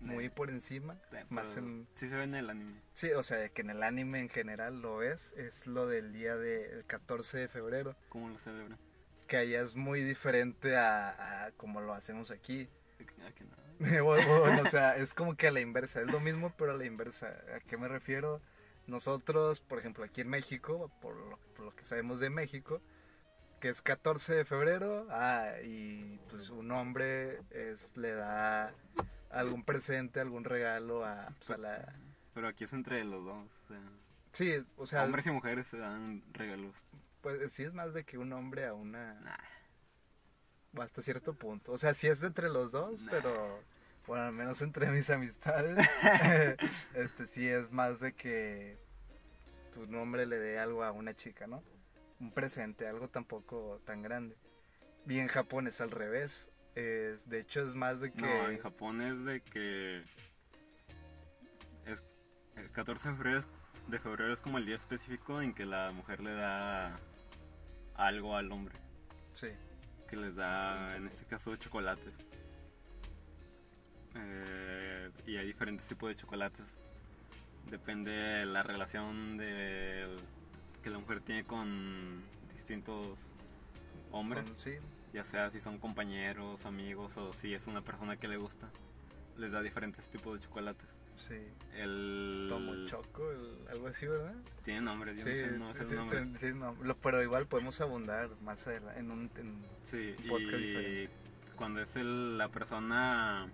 muy 0.00 0.28
por 0.28 0.50
encima, 0.50 1.00
Eh, 1.12 1.24
más 1.30 1.56
en... 1.56 1.88
Sí 1.94 2.08
se 2.08 2.16
ve 2.16 2.24
en 2.24 2.34
el 2.34 2.50
anime. 2.50 2.80
Sí, 2.92 3.10
o 3.12 3.22
sea, 3.22 3.48
que 3.48 3.62
en 3.62 3.70
el 3.70 3.82
anime 3.82 4.20
en 4.20 4.28
general 4.28 4.80
lo 4.82 5.02
es, 5.02 5.32
es 5.32 5.66
lo 5.66 5.86
del 5.86 6.12
día 6.12 6.36
del 6.36 6.84
14 6.86 7.38
de 7.38 7.48
febrero, 7.48 7.96
¿Cómo 8.08 8.28
lo 8.28 8.38
celebran? 8.38 8.78
que 9.26 9.38
allá 9.38 9.62
es 9.62 9.74
muy 9.76 10.02
diferente 10.02 10.76
a, 10.76 11.46
a 11.46 11.52
como 11.52 11.80
lo 11.80 11.94
hacemos 11.94 12.30
aquí. 12.30 12.68
Que 12.98 13.44
no. 13.44 13.54
Bueno, 14.04 14.40
bueno, 14.40 14.62
o 14.62 14.66
sea, 14.66 14.96
es 14.96 15.14
como 15.14 15.36
que 15.36 15.48
a 15.48 15.50
la 15.50 15.60
inversa, 15.60 16.00
es 16.00 16.10
lo 16.10 16.20
mismo 16.20 16.52
pero 16.56 16.72
a 16.72 16.76
la 16.76 16.86
inversa. 16.86 17.36
¿A 17.54 17.60
qué 17.60 17.76
me 17.76 17.88
refiero? 17.88 18.40
Nosotros, 18.86 19.60
por 19.60 19.78
ejemplo, 19.78 20.04
aquí 20.04 20.20
en 20.20 20.28
México, 20.28 20.90
por 21.00 21.16
lo, 21.16 21.38
por 21.54 21.66
lo 21.66 21.74
que 21.74 21.84
sabemos 21.84 22.20
de 22.20 22.30
México, 22.30 22.80
que 23.60 23.70
es 23.70 23.82
14 23.82 24.34
de 24.34 24.44
febrero, 24.44 25.06
ah, 25.10 25.52
y 25.64 26.18
pues 26.28 26.50
un 26.50 26.70
hombre 26.70 27.40
es, 27.50 27.96
le 27.96 28.12
da 28.12 28.74
algún 29.30 29.64
presente, 29.64 30.20
algún 30.20 30.44
regalo 30.44 31.04
a, 31.04 31.30
pues, 31.38 31.50
a 31.50 31.56
la... 31.56 31.94
Pero 32.34 32.48
aquí 32.48 32.64
es 32.64 32.72
entre 32.72 33.02
los 33.04 33.24
dos. 33.24 33.48
O 33.64 33.68
sea, 33.68 33.80
Sí, 34.34 34.52
o 34.76 34.84
sea, 34.84 35.04
hombres 35.04 35.26
y 35.26 35.30
mujeres 35.30 35.68
se 35.68 35.78
dan 35.78 36.24
regalos. 36.32 36.84
pues 37.20 37.52
sí 37.52 37.62
es 37.62 37.72
más 37.72 37.94
de 37.94 38.04
que 38.04 38.18
un 38.18 38.32
hombre 38.32 38.66
a 38.66 38.74
una... 38.74 39.14
Nah. 39.20 39.36
Hasta 40.82 41.02
cierto 41.02 41.34
punto. 41.34 41.72
O 41.72 41.78
sea, 41.78 41.94
sí 41.94 42.06
es 42.08 42.22
entre 42.22 42.48
los 42.48 42.72
dos, 42.72 43.02
Nah. 43.02 43.10
pero 43.10 43.60
bueno, 44.06 44.24
al 44.24 44.32
menos 44.32 44.60
entre 44.62 44.90
mis 44.90 45.08
amistades, 45.10 45.76
este 46.94 47.26
sí 47.26 47.46
es 47.48 47.70
más 47.70 48.00
de 48.00 48.12
que 48.14 48.76
pues, 49.74 49.88
un 49.88 49.94
hombre 49.96 50.26
le 50.26 50.38
dé 50.38 50.58
algo 50.58 50.84
a 50.84 50.92
una 50.92 51.14
chica, 51.14 51.46
¿no? 51.46 51.62
Un 52.20 52.30
presente, 52.32 52.86
algo 52.86 53.08
tampoco 53.08 53.80
tan 53.84 54.02
grande. 54.02 54.36
Y 55.06 55.18
en 55.18 55.28
Japón 55.28 55.66
es 55.66 55.80
al 55.80 55.90
revés. 55.90 56.48
Es, 56.74 57.28
de 57.28 57.40
hecho, 57.40 57.66
es 57.66 57.74
más 57.74 58.00
de 58.00 58.12
que... 58.12 58.22
No, 58.22 58.48
en 58.50 58.58
Japón 58.58 59.00
es 59.02 59.24
de 59.24 59.40
que. 59.42 60.02
Es, 61.86 62.02
el 62.56 62.70
14 62.70 63.08
de 63.10 63.14
febrero, 63.14 63.38
es- 63.38 63.46
de 63.88 63.98
febrero 63.98 64.32
es 64.32 64.40
como 64.40 64.58
el 64.58 64.64
día 64.66 64.76
específico 64.76 65.42
en 65.42 65.52
que 65.52 65.66
la 65.66 65.92
mujer 65.92 66.20
le 66.20 66.32
da 66.32 66.98
algo 67.94 68.36
al 68.36 68.50
hombre. 68.50 68.74
Sí, 69.34 69.48
Que 70.14 70.20
les 70.20 70.36
da, 70.36 70.94
en 70.96 71.08
este 71.08 71.24
caso, 71.24 71.56
chocolates. 71.56 72.14
Eh, 74.14 75.10
y 75.26 75.36
hay 75.36 75.44
diferentes 75.46 75.88
tipos 75.88 76.08
de 76.08 76.14
chocolates. 76.14 76.84
Depende 77.68 78.12
de 78.12 78.46
la 78.46 78.62
relación 78.62 79.36
de, 79.36 80.06
que 80.84 80.90
la 80.90 80.98
mujer 80.98 81.20
tiene 81.20 81.42
con 81.44 82.22
distintos 82.52 83.18
hombres. 84.12 84.44
con- 84.44 84.56
sí, 84.56 84.74
ya 85.12 85.24
sea 85.24 85.50
si 85.50 85.58
son 85.58 85.78
compañeros, 85.80 86.64
amigos 86.64 87.16
o 87.16 87.32
si 87.32 87.52
es 87.52 87.66
una 87.66 87.82
persona 87.82 88.16
que 88.16 88.28
le 88.28 88.36
gusta, 88.36 88.70
les 89.36 89.50
da 89.50 89.62
diferentes 89.62 90.06
tipos 90.08 90.38
de 90.38 90.46
chocolates. 90.46 90.96
Sí. 91.16 91.36
El 91.76 92.46
Tomo 92.48 92.86
choco, 92.86 93.30
el- 93.32 93.66
algo 93.68 93.88
así, 93.88 94.06
¿verdad? 94.06 94.34
tiene 94.62 94.80
nombres, 94.82 95.18
yo 95.18 95.24
Sí, 95.24 95.30
no 95.58 95.72
sé, 95.74 95.80
no 95.82 95.88
sí, 95.88 95.94
nombres. 95.94 96.28
sí, 96.38 96.52
no, 96.54 96.76
pero 97.02 97.22
igual 97.22 97.46
podemos 97.46 97.80
abundar 97.80 98.30
más 98.42 98.66
adelante 98.66 99.00
en 99.00 99.10
un... 99.10 99.30
en- 99.36 99.46
un 99.48 100.28
podcast 100.28 100.54
y 100.54 100.66
diferente. 100.66 101.10
cuando 101.56 101.80
es 101.80 101.96
el- 101.96 102.38
la 102.38 102.48
persona 102.48 103.48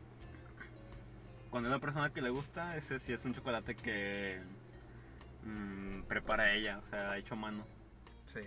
cuando 1.51 1.69
es 1.69 1.73
la 1.73 1.81
persona 1.81 2.13
que 2.13 2.21
le 2.23 2.31
gusta, 2.31 2.77
ese 2.77 2.99
sí 3.01 3.13
es 3.13 3.25
un 3.25 3.35
chocolate 3.35 3.75
que 3.75 4.39
mm, 5.45 6.03
prepara 6.03 6.53
ella, 6.55 6.79
o 6.79 6.83
sea, 6.85 7.17
hecho 7.19 7.35
a 7.35 7.39
mano. 7.39 7.67
sí. 8.27 8.41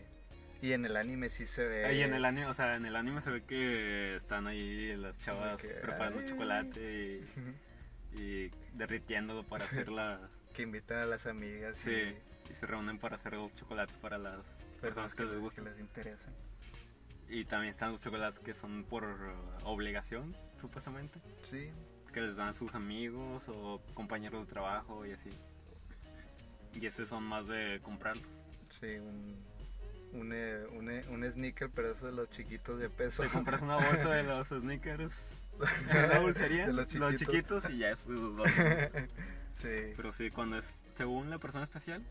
Y 0.61 0.71
en 0.71 0.85
el 0.85 0.95
anime 0.95 1.29
sí 1.29 1.45
se 1.45 1.67
ve... 1.67 1.93
Y 1.93 2.03
en 2.03 2.13
el 2.13 2.23
anime, 2.23 2.45
o 2.45 2.53
sea, 2.53 2.77
en 2.77 2.85
el 2.85 2.95
anime 2.95 3.19
se 3.19 3.29
ve 3.31 3.43
que 3.43 4.15
están 4.15 4.47
ahí 4.47 4.95
las 4.95 5.19
chavas 5.19 5.67
preparando 5.81 6.19
ay. 6.19 6.25
chocolate 6.29 6.79
y, 6.79 7.25
y 8.15 8.51
derritiéndolo 8.73 9.43
para 9.43 9.63
hacer 9.65 9.89
las 9.91 10.19
que 10.53 10.63
invitan 10.63 10.97
a 10.99 11.05
las 11.05 11.25
amigas 11.25 11.79
Sí, 11.79 11.91
y 11.91 12.17
y 12.51 12.53
se 12.53 12.65
reúnen 12.67 12.99
para 12.99 13.15
hacer 13.15 13.33
los 13.33 13.53
chocolates 13.55 13.97
para 13.97 14.17
las 14.17 14.65
personas 14.81 15.15
que 15.15 15.23
les 15.23 15.39
gustan. 15.39 15.65
les 15.65 15.79
interesa. 15.79 16.29
Y 17.29 17.45
también 17.45 17.71
están 17.71 17.91
los 17.93 18.01
chocolates 18.01 18.39
que 18.39 18.53
son 18.53 18.83
por 18.83 19.05
uh, 19.05 19.65
obligación, 19.67 20.35
supuestamente, 20.59 21.19
Sí, 21.43 21.69
que 22.11 22.21
les 22.21 22.35
dan 22.35 22.53
sus 22.53 22.75
amigos 22.75 23.47
o 23.47 23.81
compañeros 23.95 24.45
de 24.45 24.53
trabajo 24.53 25.05
y 25.05 25.13
así. 25.13 25.29
Y 26.73 26.85
esos 26.85 27.07
son 27.07 27.23
más 27.23 27.47
de 27.47 27.79
comprarlos. 27.81 28.27
sí, 28.69 28.97
un, 28.97 29.37
un, 30.11 30.31
eh, 30.33 30.65
un, 30.73 30.91
eh, 30.91 31.05
un 31.09 31.23
sneaker, 31.31 31.69
pero 31.69 31.93
eso 31.93 32.05
de 32.07 32.11
los 32.11 32.29
chiquitos 32.29 32.77
de 32.77 32.89
peso. 32.89 33.23
Te 33.23 33.29
compras 33.29 33.61
una 33.61 33.75
bolsa 33.77 34.09
de 34.09 34.23
los 34.23 34.49
sneakers 34.49 35.42
una 35.89 36.19
bolsería, 36.19 36.67
De 36.67 36.73
los 36.73 36.93
los 36.95 37.15
chiquitos. 37.15 37.69
y 37.69 37.79
ya 37.79 37.91
es 37.91 38.05
dos. 38.07 38.47
sí, 39.53 39.93
Pero 39.95 40.11
sí, 40.11 40.29
cuando 40.31 40.57
es 40.57 40.81
según 40.95 41.29
la 41.29 41.37
persona 41.39 41.63
especial, 41.65 42.03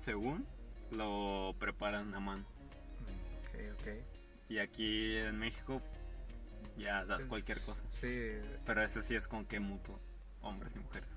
según 0.00 0.46
lo 0.90 1.54
preparan 1.58 2.14
a 2.14 2.20
mano. 2.20 2.44
ok, 3.48 3.60
ok. 3.80 3.88
Y 4.48 4.58
aquí 4.58 5.16
en 5.18 5.38
México 5.38 5.82
ya 6.78 7.04
das 7.04 7.24
cualquier 7.26 7.60
cosa. 7.60 7.82
Sí, 7.90 8.32
Pero 8.64 8.82
ese 8.82 9.02
sí 9.02 9.14
es 9.14 9.28
con 9.28 9.44
que 9.44 9.60
mutuo, 9.60 10.00
hombres 10.40 10.74
y 10.76 10.78
mujeres. 10.78 11.08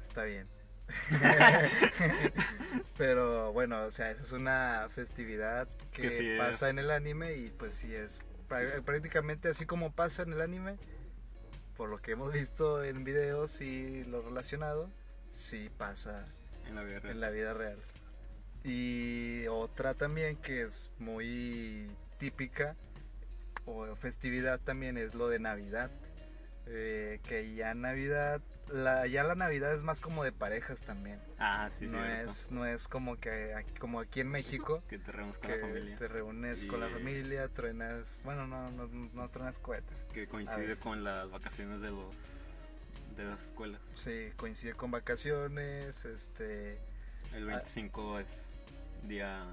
está 0.00 0.24
bien. 0.24 0.46
pero 2.98 3.52
bueno, 3.52 3.82
o 3.84 3.90
sea, 3.90 4.10
esa 4.10 4.22
es 4.22 4.32
una 4.32 4.88
festividad 4.94 5.68
que, 5.92 6.02
Que 6.02 6.10
sí 6.10 6.34
pasa 6.38 6.66
es. 6.66 6.72
en 6.72 6.78
el 6.80 6.90
anime 6.90 7.34
y 7.36 7.48
pues 7.50 7.74
sí 7.74 7.94
es 7.94 8.20
prá- 8.52 8.74
Sí. 8.76 8.80
prácticamente 8.82 9.48
así 9.48 9.66
como 9.66 9.92
pasa 9.92 10.22
en 10.22 10.32
el 10.32 10.40
anime, 10.40 10.76
por 11.76 11.88
lo 11.88 11.98
que 12.00 12.12
hemos 12.12 12.32
visto 12.32 12.84
en 12.84 13.04
videos 13.04 13.60
y 13.60 14.04
lo 14.04 14.22
relacionado, 14.22 14.90
sí 15.30 15.70
pasa 15.78 16.26
En 16.66 16.74
la 16.74 16.82
vida 16.82 17.00
real. 17.00 17.14
en 17.14 17.20
la 17.20 17.30
vida 17.30 17.54
real. 17.54 17.78
Y 18.64 19.46
otra 19.48 19.94
también 19.94 20.36
que 20.36 20.62
es 20.62 20.90
muy 20.98 21.90
típica 22.18 22.76
o 23.64 23.94
festividad 23.96 24.60
también 24.60 24.96
es 24.98 25.14
lo 25.14 25.28
de 25.28 25.38
Navidad. 25.38 25.90
Eh, 26.66 27.18
que 27.24 27.54
ya 27.54 27.74
Navidad, 27.74 28.40
la, 28.70 29.06
ya 29.06 29.24
la 29.24 29.34
Navidad 29.34 29.74
es 29.74 29.82
más 29.82 30.00
como 30.00 30.24
de 30.24 30.32
parejas 30.32 30.80
también. 30.82 31.18
Ah, 31.38 31.68
sí, 31.70 31.86
no, 31.86 32.02
cierto. 32.02 32.30
es, 32.30 32.50
no 32.50 32.66
es 32.66 32.88
como 32.88 33.18
que 33.18 33.54
aquí- 33.54 33.74
como 33.74 34.00
aquí 34.00 34.20
en 34.20 34.28
México, 34.28 34.82
Que 34.88 34.98
te 34.98 35.12
reúnes 35.12 35.38
con 35.38 35.50
que 35.50 35.56
la 35.56 35.66
familia. 35.66 35.96
te 35.98 36.08
reúnes 36.08 36.66
con 36.66 36.80
la 36.80 36.88
familia, 36.88 37.48
truenas, 37.48 38.20
bueno, 38.24 38.46
no, 38.46 38.70
no, 38.70 38.86
no 38.88 39.28
truenas 39.30 39.58
cohetes. 39.58 40.04
Que 40.12 40.26
coincide 40.26 40.76
con 40.78 41.04
las 41.04 41.30
vacaciones 41.30 41.80
de 41.80 41.90
los 41.90 42.16
de 43.16 43.24
las 43.24 43.42
escuelas. 43.44 43.82
Sí, 43.94 44.32
coincide 44.36 44.72
con 44.74 44.90
vacaciones, 44.90 46.04
este... 46.06 46.78
El 47.34 47.44
Ah. 47.50 47.56
25 47.56 48.18
es 48.20 48.58
día, 49.04 49.44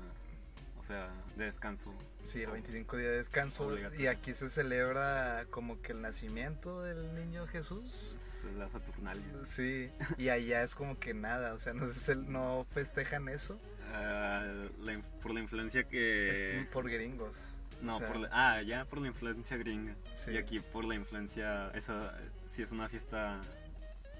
o 0.80 0.84
sea, 0.86 1.10
de 1.36 1.45
descanso. 1.45 1.93
Sí, 2.25 2.43
el 2.43 2.51
25 2.51 2.97
día 2.97 3.10
de 3.10 3.17
descanso. 3.17 3.67
Obligatorio. 3.67 4.03
Y 4.03 4.08
aquí 4.08 4.34
se 4.34 4.49
celebra 4.49 5.45
como 5.49 5.82
que 5.82 5.93
el 5.93 6.01
nacimiento 6.01 6.84
del 6.84 7.15
niño 7.15 7.47
Jesús. 7.47 8.15
Es 8.21 8.45
la 8.55 8.69
Saturnalia. 8.69 9.23
Sí, 9.45 9.89
y 10.17 10.29
allá 10.29 10.62
es 10.63 10.75
como 10.75 10.99
que 10.99 11.13
nada, 11.13 11.53
o 11.53 11.60
sea, 11.60 11.73
no, 11.73 11.88
se- 11.88 12.15
no 12.15 12.65
festejan 12.71 13.27
eso. 13.29 13.60
Ah, 13.91 14.45
la 14.79 15.01
por 15.21 15.34
la 15.34 15.39
influencia 15.39 15.84
que... 15.86 16.62
Es 16.62 16.67
por 16.67 16.89
gringos. 16.89 17.36
No, 17.82 17.95
o 17.95 17.99
sea, 17.99 18.08
por 18.08 18.17
la- 18.17 18.29
ah, 18.32 18.62
ya 18.62 18.86
por 18.86 18.99
la 18.99 19.08
influencia 19.08 19.58
gringa. 19.58 19.95
Sí. 20.15 20.32
Y 20.32 20.38
aquí 20.38 20.60
por 20.60 20.86
la 20.86 20.95
influencia, 20.95 21.71
esa 21.73 22.15
sí 22.45 22.62
es 22.62 22.71
una 22.71 22.88
fiesta 22.89 23.41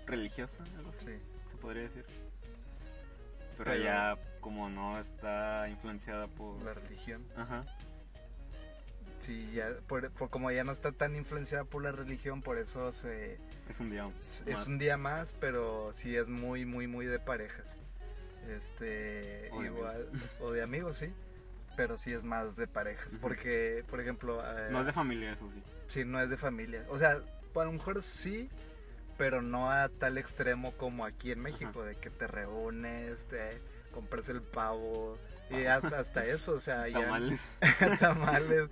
religiosa, 0.08 0.64
algo 0.78 0.90
así, 0.90 1.06
Sí, 1.06 1.12
se 1.52 1.58
podría 1.58 1.84
decir. 1.84 2.06
Pero, 3.58 3.72
Pero- 3.72 3.72
allá 3.72 4.18
como 4.42 4.70
no 4.70 4.98
está 5.00 5.68
influenciada 5.70 6.28
por... 6.28 6.62
la 6.64 6.74
religión. 6.74 7.24
Ajá. 7.38 7.64
Sí, 9.20 9.50
ya, 9.54 9.70
por, 9.88 10.10
por 10.12 10.30
como 10.30 10.50
ya 10.52 10.64
no 10.64 10.72
está 10.72 10.92
tan 10.92 11.16
influenciada 11.16 11.66
por 11.66 11.84
la 11.84 11.92
religión, 11.92 12.42
por 12.42 12.58
eso 12.58 12.92
se, 12.94 13.38
Es 13.70 13.80
un 13.80 13.90
día 13.90 14.10
es 14.18 14.44
más. 14.48 14.68
un 14.68 14.78
día 14.80 14.98
más, 14.98 15.34
pero 15.40 15.92
sí 15.94 16.16
es 16.16 16.30
muy, 16.30 16.66
muy, 16.66 16.88
muy 16.88 17.06
de 17.06 17.20
parejas. 17.20 17.66
Este, 18.50 19.50
O 19.52 19.60
de 19.62 19.68
igual, 19.68 19.96
amigos. 20.10 20.30
o 20.40 20.52
de 20.52 20.62
amigos, 20.64 20.98
sí, 20.98 21.14
pero 21.76 21.98
sí 21.98 22.12
es 22.14 22.24
más 22.24 22.56
de 22.56 22.68
parejas, 22.68 23.18
porque, 23.22 23.84
por 23.90 24.00
ejemplo, 24.00 24.42
eh, 24.44 24.70
No 24.72 24.80
es 24.82 24.86
de 24.86 24.94
familia, 24.94 25.34
eso 25.34 25.50
sí. 25.50 25.62
sí, 25.88 26.06
no 26.06 26.20
es 26.22 26.30
de 26.30 26.38
familia. 26.38 26.86
O 26.90 26.98
sea, 26.98 27.12
a 27.56 27.64
lo 27.66 27.72
mejor 27.72 28.02
sí, 28.02 28.50
pero 29.18 29.42
no 29.42 29.70
a 29.72 29.90
tal 29.90 30.18
extremo 30.18 30.72
como 30.78 31.06
aquí 31.06 31.32
en 31.32 31.42
México, 31.42 31.84
de 31.84 31.96
que 31.96 32.10
te 32.10 32.26
reúnes, 32.28 33.18
te 33.28 33.60
compras 33.94 34.30
el 34.30 34.42
pavo, 34.42 35.18
y 35.50 35.66
hasta, 35.66 36.00
hasta 36.00 36.26
eso, 36.26 36.54
o 36.54 36.60
sea, 36.60 36.88
ya- 36.88 37.00
Tamales. 37.02 37.52
tamales. 38.00 38.70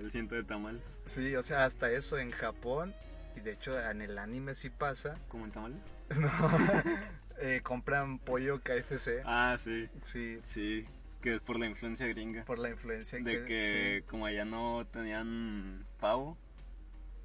El 0.00 0.10
ciento 0.10 0.34
de 0.34 0.44
tamales. 0.44 0.82
Sí, 1.06 1.34
o 1.36 1.42
sea, 1.42 1.64
hasta 1.64 1.90
eso 1.90 2.18
en 2.18 2.30
Japón, 2.30 2.94
y 3.36 3.40
de 3.40 3.52
hecho 3.52 3.80
en 3.80 4.02
el 4.02 4.18
anime 4.18 4.54
sí 4.54 4.70
pasa, 4.70 5.16
¿Cómo 5.28 5.44
en 5.44 5.52
tamales? 5.52 5.78
no, 6.18 6.28
eh, 7.38 7.60
compran 7.62 8.18
pollo 8.18 8.60
KFC, 8.60 9.22
Ah, 9.24 9.56
sí. 9.62 9.88
sí, 10.04 10.40
Sí, 10.42 10.86
que 11.20 11.34
es 11.36 11.40
por 11.40 11.58
la 11.58 11.66
influencia 11.66 12.06
gringa. 12.08 12.44
por 12.44 12.58
la 12.58 12.70
influencia 12.70 13.18
De 13.20 13.44
que 13.44 14.00
sí, 14.02 14.06
como 14.08 14.26
allá 14.26 14.44
no 14.44 14.86
tenían 14.90 15.86
pavo, 16.00 16.36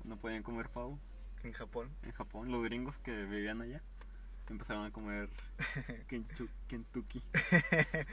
no 0.03 0.17
podían 0.17 0.43
comer 0.43 0.69
pavo 0.69 0.99
en 1.43 1.53
Japón. 1.53 1.89
en 2.03 2.12
Japón, 2.12 2.51
los 2.51 2.63
gringos 2.63 2.97
que 2.99 3.12
vivían 3.25 3.62
allá 3.62 3.81
empezaron 4.53 4.86
a 4.86 4.91
comer 4.91 5.29
Kentucky. 6.67 7.21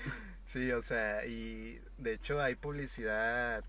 Sí, 0.44 0.70
o 0.72 0.82
sea, 0.82 1.24
y 1.24 1.80
de 1.98 2.14
hecho 2.14 2.40
hay 2.40 2.56
publicidad 2.56 3.64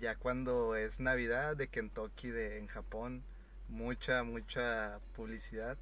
ya 0.00 0.16
cuando 0.16 0.76
es 0.76 1.00
Navidad 1.00 1.56
de 1.56 1.68
Kentucky 1.68 2.28
de 2.28 2.58
en 2.58 2.66
Japón, 2.66 3.22
mucha 3.68 4.22
mucha 4.22 5.00
publicidad. 5.14 5.78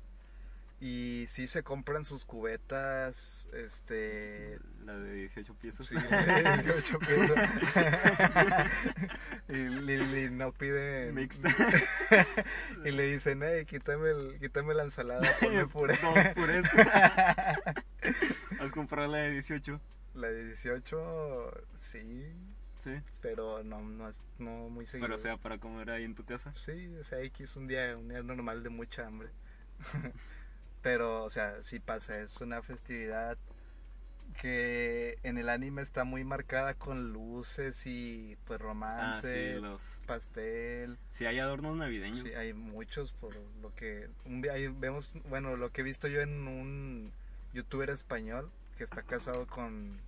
Y 0.82 1.26
sí 1.28 1.46
se 1.46 1.62
compran 1.62 2.06
sus 2.06 2.24
cubetas, 2.24 3.50
este, 3.52 4.58
La 4.86 4.96
de 4.96 5.12
18 5.12 5.54
piezas. 5.54 5.86
Sí, 5.86 5.94
18 5.94 6.98
pesos. 6.98 7.38
y, 9.50 10.30
no 10.30 10.52
piden. 10.52 11.14
Mixta. 11.14 11.50
y 12.84 12.92
le 12.92 13.12
dicen, 13.12 13.42
hey, 13.42 13.66
quítame, 13.66 14.08
el, 14.08 14.38
quítame 14.40 14.72
la 14.72 14.84
ensalada, 14.84 15.28
ponme 15.42 15.66
puré. 15.66 15.98
Dos 16.00 16.34
purés. 16.34 16.64
¿Has 18.58 18.72
comprado 18.72 19.08
la 19.08 19.18
de 19.18 19.32
18? 19.32 19.78
La 20.14 20.28
de 20.28 20.46
18, 20.46 21.52
sí, 21.74 22.24
Sí. 22.78 22.92
pero 23.20 23.62
no, 23.62 23.82
no, 23.82 24.08
es, 24.08 24.22
no 24.38 24.70
muy 24.70 24.86
seguido. 24.86 25.08
Pero 25.08 25.16
o 25.16 25.22
sea, 25.22 25.36
para 25.36 25.58
comer 25.58 25.90
ahí 25.90 26.04
en 26.04 26.14
tu 26.14 26.24
casa. 26.24 26.54
Sí, 26.56 26.88
o 26.98 27.04
sea, 27.04 27.20
X 27.20 27.56
un 27.56 27.66
día, 27.66 27.98
un 27.98 28.08
día 28.08 28.22
normal 28.22 28.62
de 28.62 28.70
mucha 28.70 29.06
hambre. 29.06 29.28
Pero, 30.82 31.24
o 31.24 31.30
sea, 31.30 31.62
sí 31.62 31.78
pasa, 31.78 32.18
es 32.20 32.40
una 32.40 32.62
festividad 32.62 33.36
que 34.40 35.18
en 35.22 35.38
el 35.38 35.48
anime 35.48 35.82
está 35.82 36.04
muy 36.04 36.24
marcada 36.24 36.74
con 36.74 37.12
luces 37.12 37.86
y 37.86 38.38
pues 38.46 38.60
Ah, 38.60 38.62
romance, 38.64 39.54
sí, 39.56 39.60
los... 39.60 40.02
pastel. 40.06 40.98
Sí, 41.10 41.26
hay 41.26 41.38
adornos 41.38 41.76
navideños. 41.76 42.20
Sí, 42.20 42.32
hay 42.34 42.54
muchos 42.54 43.12
por 43.12 43.34
lo 43.60 43.74
que 43.74 44.08
un, 44.24 44.48
ahí 44.48 44.68
vemos, 44.68 45.12
bueno, 45.28 45.56
lo 45.56 45.70
que 45.70 45.80
he 45.82 45.84
visto 45.84 46.08
yo 46.08 46.20
en 46.20 46.46
un 46.46 47.12
youtuber 47.52 47.90
español 47.90 48.50
que 48.78 48.84
está 48.84 49.02
casado 49.02 49.46
con, 49.46 49.98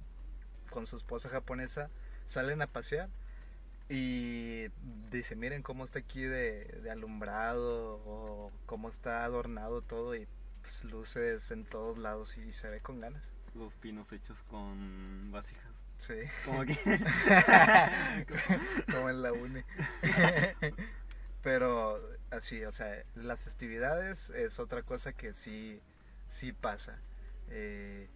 con 0.71 0.87
su 0.87 0.97
esposa 0.97 1.29
japonesa, 1.29 1.91
salen 2.25 2.63
a 2.63 2.67
pasear 2.69 3.09
y 3.89 4.69
dice, 5.11 5.37
miren 5.37 5.63
cómo 5.63 5.85
está 5.85 5.99
aquí 5.99 6.23
de, 6.23 6.65
de 6.83 6.91
alumbrado 6.91 8.01
o 8.07 8.53
cómo 8.67 8.89
está 8.89 9.25
adornado 9.25 9.83
todo 9.83 10.15
y 10.17 10.27
pues, 10.63 10.85
luces 10.85 11.51
en 11.51 11.65
todos 11.65 11.99
lados 11.99 12.37
y 12.39 12.53
se 12.53 12.69
ve 12.71 12.81
con 12.81 13.01
ganas. 13.01 13.23
Los 13.55 13.77
pinos 13.77 14.11
hechos 14.13 14.43
con 14.45 15.31
vasijas. 15.31 15.67
Sí, 15.99 16.15
Como 16.45 16.63
aquí. 16.63 16.75
como 18.93 19.11
en 19.11 19.23
la 19.23 19.33
uni. 19.33 19.63
Pero 21.43 22.01
así, 22.31 22.65
o 22.65 22.73
sea, 22.73 23.03
las 23.15 23.41
festividades 23.41 24.31
es 24.31 24.59
otra 24.59 24.83
cosa 24.83 25.13
que 25.13 25.35
sí, 25.35 25.81
sí 26.29 26.53
pasa. 26.53 26.99
Eh, 27.49 28.09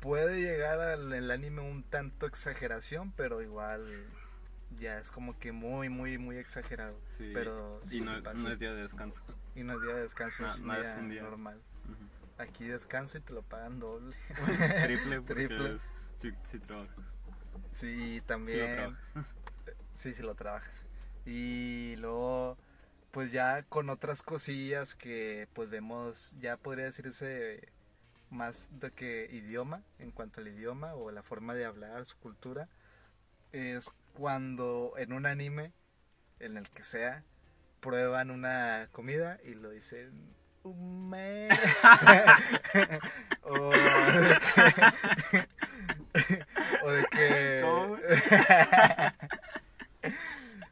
puede 0.00 0.40
llegar 0.40 0.80
al 0.80 1.12
el 1.12 1.30
anime 1.30 1.62
un 1.62 1.82
tanto 1.82 2.26
exageración, 2.26 3.12
pero 3.12 3.42
igual 3.42 4.04
ya 4.78 4.98
es 4.98 5.10
como 5.10 5.38
que 5.38 5.52
muy, 5.52 5.88
muy, 5.88 6.18
muy 6.18 6.36
exagerado. 6.36 6.98
Sí. 7.08 7.30
Pero 7.34 7.80
sí, 7.82 7.98
y 7.98 8.00
no, 8.02 8.14
sí 8.14 8.20
pasa. 8.22 8.38
no 8.38 8.50
es 8.50 8.58
día 8.58 8.72
de 8.74 8.82
descanso. 8.82 9.22
Y 9.54 9.62
no 9.62 9.74
es 9.74 9.82
día 9.82 9.94
de 9.94 10.02
descanso, 10.02 10.42
No, 10.44 10.52
es, 10.52 10.60
no 10.62 10.74
día 10.74 10.92
es 10.92 10.98
un 10.98 11.08
día. 11.08 11.22
normal. 11.22 11.60
Aquí 12.40 12.66
descanso 12.66 13.18
y 13.18 13.20
te 13.20 13.34
lo 13.34 13.42
pagan 13.42 13.78
doble. 13.80 14.16
Triple, 14.82 15.20
Triple. 15.26 15.74
es- 15.74 15.88
sí 16.16 16.58
trabajas. 16.58 17.04
Sí, 17.72 18.18
lo 18.20 18.24
también. 18.26 18.74
trabajas. 18.76 19.34
Sí, 19.94 20.14
sí 20.14 20.22
lo 20.22 20.34
trabajas. 20.34 20.86
Y 21.26 21.94
luego, 21.98 22.56
pues 23.10 23.32
ya 23.32 23.62
con 23.64 23.90
otras 23.90 24.22
cosillas 24.22 24.94
que 24.94 25.46
pues 25.52 25.68
vemos, 25.68 26.34
ya 26.40 26.56
podría 26.56 26.86
decirse 26.86 27.68
más 28.30 28.68
de 28.80 28.90
que 28.92 29.28
idioma, 29.30 29.82
en 29.98 30.10
cuanto 30.10 30.40
al 30.40 30.48
idioma 30.48 30.94
o 30.94 31.10
la 31.10 31.22
forma 31.22 31.54
de 31.54 31.66
hablar, 31.66 32.06
su 32.06 32.16
cultura, 32.16 32.68
es 33.52 33.90
cuando 34.14 34.94
en 34.96 35.12
un 35.12 35.26
anime, 35.26 35.74
en 36.38 36.56
el 36.56 36.70
que 36.70 36.82
sea, 36.82 37.24
prueban 37.80 38.30
una 38.30 38.88
comida 38.92 39.38
y 39.44 39.54
lo 39.54 39.68
dicen 39.68 40.34
O, 43.42 43.52
o 46.82 46.90
de 46.92 47.04
que 47.10 47.60
¿Cómo? 47.64 47.96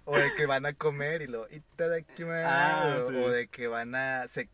o 0.05 0.16
de 0.16 0.35
que 0.37 0.46
van 0.46 0.66
a 0.66 0.72
comer 0.74 1.22
y 1.22 1.27
lo 1.27 1.48
itadakimasu 1.51 2.48
Ah, 2.48 2.98
o, 3.05 3.11
sí. 3.11 3.16
o 3.16 3.31
de 3.31 3.48
que 3.48 3.66
van 3.68 3.94
a 3.94 4.29
se, 4.29 4.48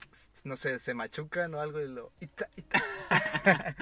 no 0.44 0.56
sé 0.56 0.78
se 0.78 0.94
machucan 0.94 1.54
o 1.54 1.60
algo 1.60 1.80
y 1.80 1.88
lo 1.88 2.12
ita, 2.20 2.48
ita. 2.56 2.82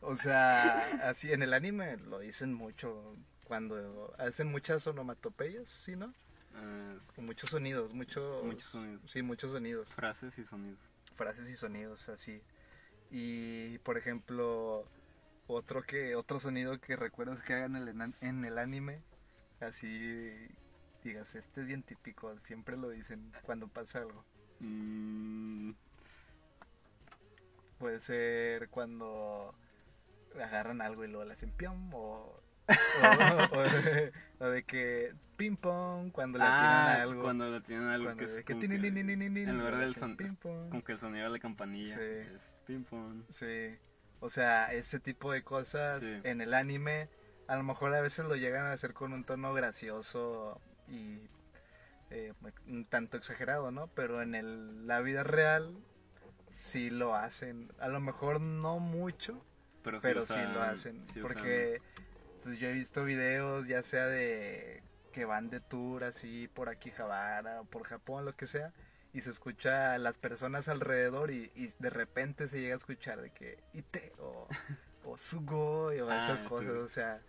o 0.00 0.16
sea 0.16 0.74
así 1.08 1.32
en 1.32 1.42
el 1.42 1.54
anime 1.54 1.96
lo 1.98 2.18
dicen 2.18 2.52
mucho 2.54 3.16
cuando 3.44 4.14
hacen 4.18 4.48
muchas 4.50 4.86
onomatopeyas 4.86 5.68
sí 5.68 5.96
no 5.96 6.12
Ah, 6.54 6.96
muchos 7.18 7.50
sonidos 7.50 7.92
muchos 7.94 8.44
muchos 8.44 8.70
sonidos. 8.70 9.02
sí 9.10 9.22
muchos 9.22 9.52
sonidos 9.52 9.88
Frases 9.94 10.38
y 10.38 10.44
sonidos. 10.44 10.78
frases 11.16 11.48
y 11.48 11.56
sonidos 11.56 12.08
así 12.08 12.42
y 13.10 13.78
por 13.78 13.96
ejemplo 13.98 14.84
otro 15.46 15.82
que 15.82 16.14
otro 16.16 16.40
sonido 16.40 16.80
que 16.80 16.96
recuerdas 16.96 17.40
que 17.42 17.54
hagan 17.54 17.76
en 17.76 18.14
en 18.20 18.44
el 18.44 18.58
anime 18.58 19.02
así 19.60 20.48
digas 21.04 21.34
este 21.36 21.60
es 21.62 21.66
bien 21.66 21.82
típico 21.82 22.38
siempre 22.38 22.76
lo 22.76 22.90
dicen 22.90 23.32
cuando 23.42 23.68
pasa 23.68 24.00
algo 24.00 24.24
Mm, 24.60 25.70
puede 27.78 28.00
ser 28.00 28.68
cuando 28.70 29.54
agarran 30.34 30.80
algo 30.80 31.04
y 31.04 31.08
lo 31.08 31.22
hacen 31.22 31.52
piom 31.52 31.94
o 31.94 32.40
o, 32.68 33.56
o 33.58 33.62
de, 33.62 34.12
o 34.40 34.46
de 34.46 34.62
que 34.64 35.14
ping 35.36 35.56
pong 35.56 36.10
cuando 36.12 36.38
le 36.38 36.44
ah, 36.46 36.58
tiran 36.60 37.00
algo 37.08 37.22
cuando 37.22 37.50
le 37.50 37.60
tienen 37.60 37.88
algo 37.88 38.14
que 38.16 38.24
es 38.24 38.36
que 38.44 38.58
que- 38.58 38.68
nin, 38.68 38.82
nin, 38.82 39.06
nin, 39.06 39.36
en 39.48 39.58
lugar 39.58 39.78
del 39.78 39.94
son, 39.94 40.16
ping 40.16 40.34
pong. 40.34 40.68
como 40.70 40.84
que 40.84 40.92
el 40.92 40.98
sonido 40.98 41.24
de 41.24 41.30
la 41.30 41.38
campanilla 41.38 41.94
Sí. 41.96 42.02
es 42.34 42.56
ping 42.66 42.84
pong. 42.84 43.22
Sí, 43.28 43.76
o 44.20 44.28
sea, 44.28 44.72
ese 44.72 44.98
tipo 45.00 45.32
de 45.32 45.42
cosas 45.44 46.00
Sí. 46.02 46.20
en 46.24 46.40
el 46.40 46.54
anime, 46.54 47.08
a 47.46 47.56
lo 47.56 47.62
mejor 47.62 47.94
a 47.94 48.00
veces 48.00 48.24
lo 48.26 48.36
llegan 48.36 48.66
a 48.66 48.72
hacer 48.72 48.92
con 48.94 49.12
un 49.12 49.24
tono 49.24 49.54
gracioso 49.54 50.60
y 50.88 51.20
eh, 52.10 52.32
un 52.66 52.84
tanto 52.86 53.16
exagerado, 53.16 53.70
¿no? 53.70 53.86
Pero 53.88 54.22
en 54.22 54.34
el, 54.34 54.86
la 54.86 55.00
vida 55.00 55.22
real 55.24 55.76
sí 56.48 56.90
lo 56.90 57.14
hacen, 57.14 57.70
a 57.78 57.88
lo 57.88 58.00
mejor 58.00 58.40
no 58.40 58.78
mucho, 58.78 59.44
Pero, 59.84 60.00
pero 60.00 60.22
sí, 60.22 60.34
lo 60.54 60.62
hacen, 60.62 61.06
sí 61.06 61.20
porque 61.20 61.80
pues 62.48 62.58
yo 62.60 62.68
he 62.68 62.72
visto 62.72 63.04
videos, 63.04 63.66
ya 63.66 63.82
sea 63.82 64.06
de 64.06 64.82
que 65.12 65.26
van 65.26 65.50
de 65.50 65.60
tour 65.60 66.04
así 66.04 66.48
por 66.48 66.70
aquí 66.70 66.90
Javara 66.90 67.60
o 67.60 67.64
por 67.66 67.84
Japón, 67.84 68.24
lo 68.24 68.36
que 68.36 68.46
sea, 68.46 68.72
y 69.12 69.20
se 69.20 69.28
escucha 69.28 69.92
a 69.92 69.98
las 69.98 70.16
personas 70.16 70.66
alrededor 70.68 71.30
y, 71.30 71.52
y 71.54 71.68
de 71.78 71.90
repente 71.90 72.48
se 72.48 72.62
llega 72.62 72.72
a 72.74 72.78
escuchar 72.78 73.20
de 73.20 73.30
que 73.32 73.62
ite 73.74 74.12
o, 74.18 74.48
o 75.04 75.18
sugo 75.18 75.88
o 75.88 76.10
Ah, 76.10 76.24
esas 76.24 76.40
sí. 76.40 76.48
cosas, 76.48 76.70
o 76.78 76.88
sea, 76.88 77.20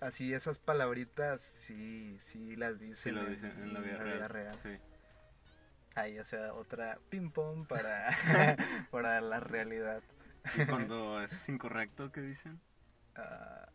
así 0.00 0.34
esas 0.34 0.58
palabritas 0.58 1.42
sí, 1.42 2.16
sí 2.20 2.56
las 2.56 2.80
dicen, 2.80 2.96
Sí, 2.96 3.10
lo 3.12 3.24
dicen 3.30 3.52
en 3.62 3.72
la 3.72 3.80
vida, 3.80 4.28
real. 4.28 4.56
Sí. 4.56 4.78
Ahí, 5.94 6.18
o 6.18 6.24
sea, 6.24 6.54
otra 6.54 6.98
ping 7.08 7.30
pong 7.30 7.66
para, 7.66 8.10
para 8.90 9.20
la 9.20 9.40
realidad. 9.40 10.02
Y 10.56 10.64
cuando 10.66 11.20
es 11.22 11.48
incorrecto, 11.48 12.10
¿qué 12.12 12.20
dicen? 12.22 12.60
Ah, 13.16 13.68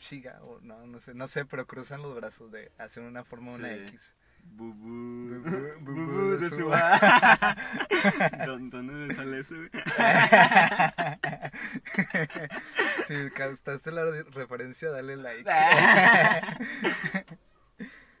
Shiga 0.00 0.40
o 0.42 0.58
no, 0.62 0.84
no 0.86 0.98
sé, 0.98 1.14
no 1.14 1.28
sé, 1.28 1.44
pero 1.44 1.66
cruzan 1.66 2.00
los 2.02 2.16
brazos 2.16 2.50
de 2.50 2.72
hacen 2.78 3.04
una 3.04 3.22
forma 3.22 3.52
una 3.52 3.68
Sí. 3.68 3.74
X. 3.88 4.14
Bubú. 4.42 5.42
Bubú, 5.44 5.74
bubú 5.80 6.30
de 6.38 6.48
su- 6.48 6.56
su 6.56 6.70
¿Dó- 8.46 8.58
¿Dónde 8.70 9.14
sale 9.14 9.42
güey? 9.42 9.68
si 13.06 13.30
captaste 13.30 13.92
la 13.92 14.04
re- 14.06 14.22
referencia, 14.24 14.90
dale 14.90 15.16
like. 15.16 15.44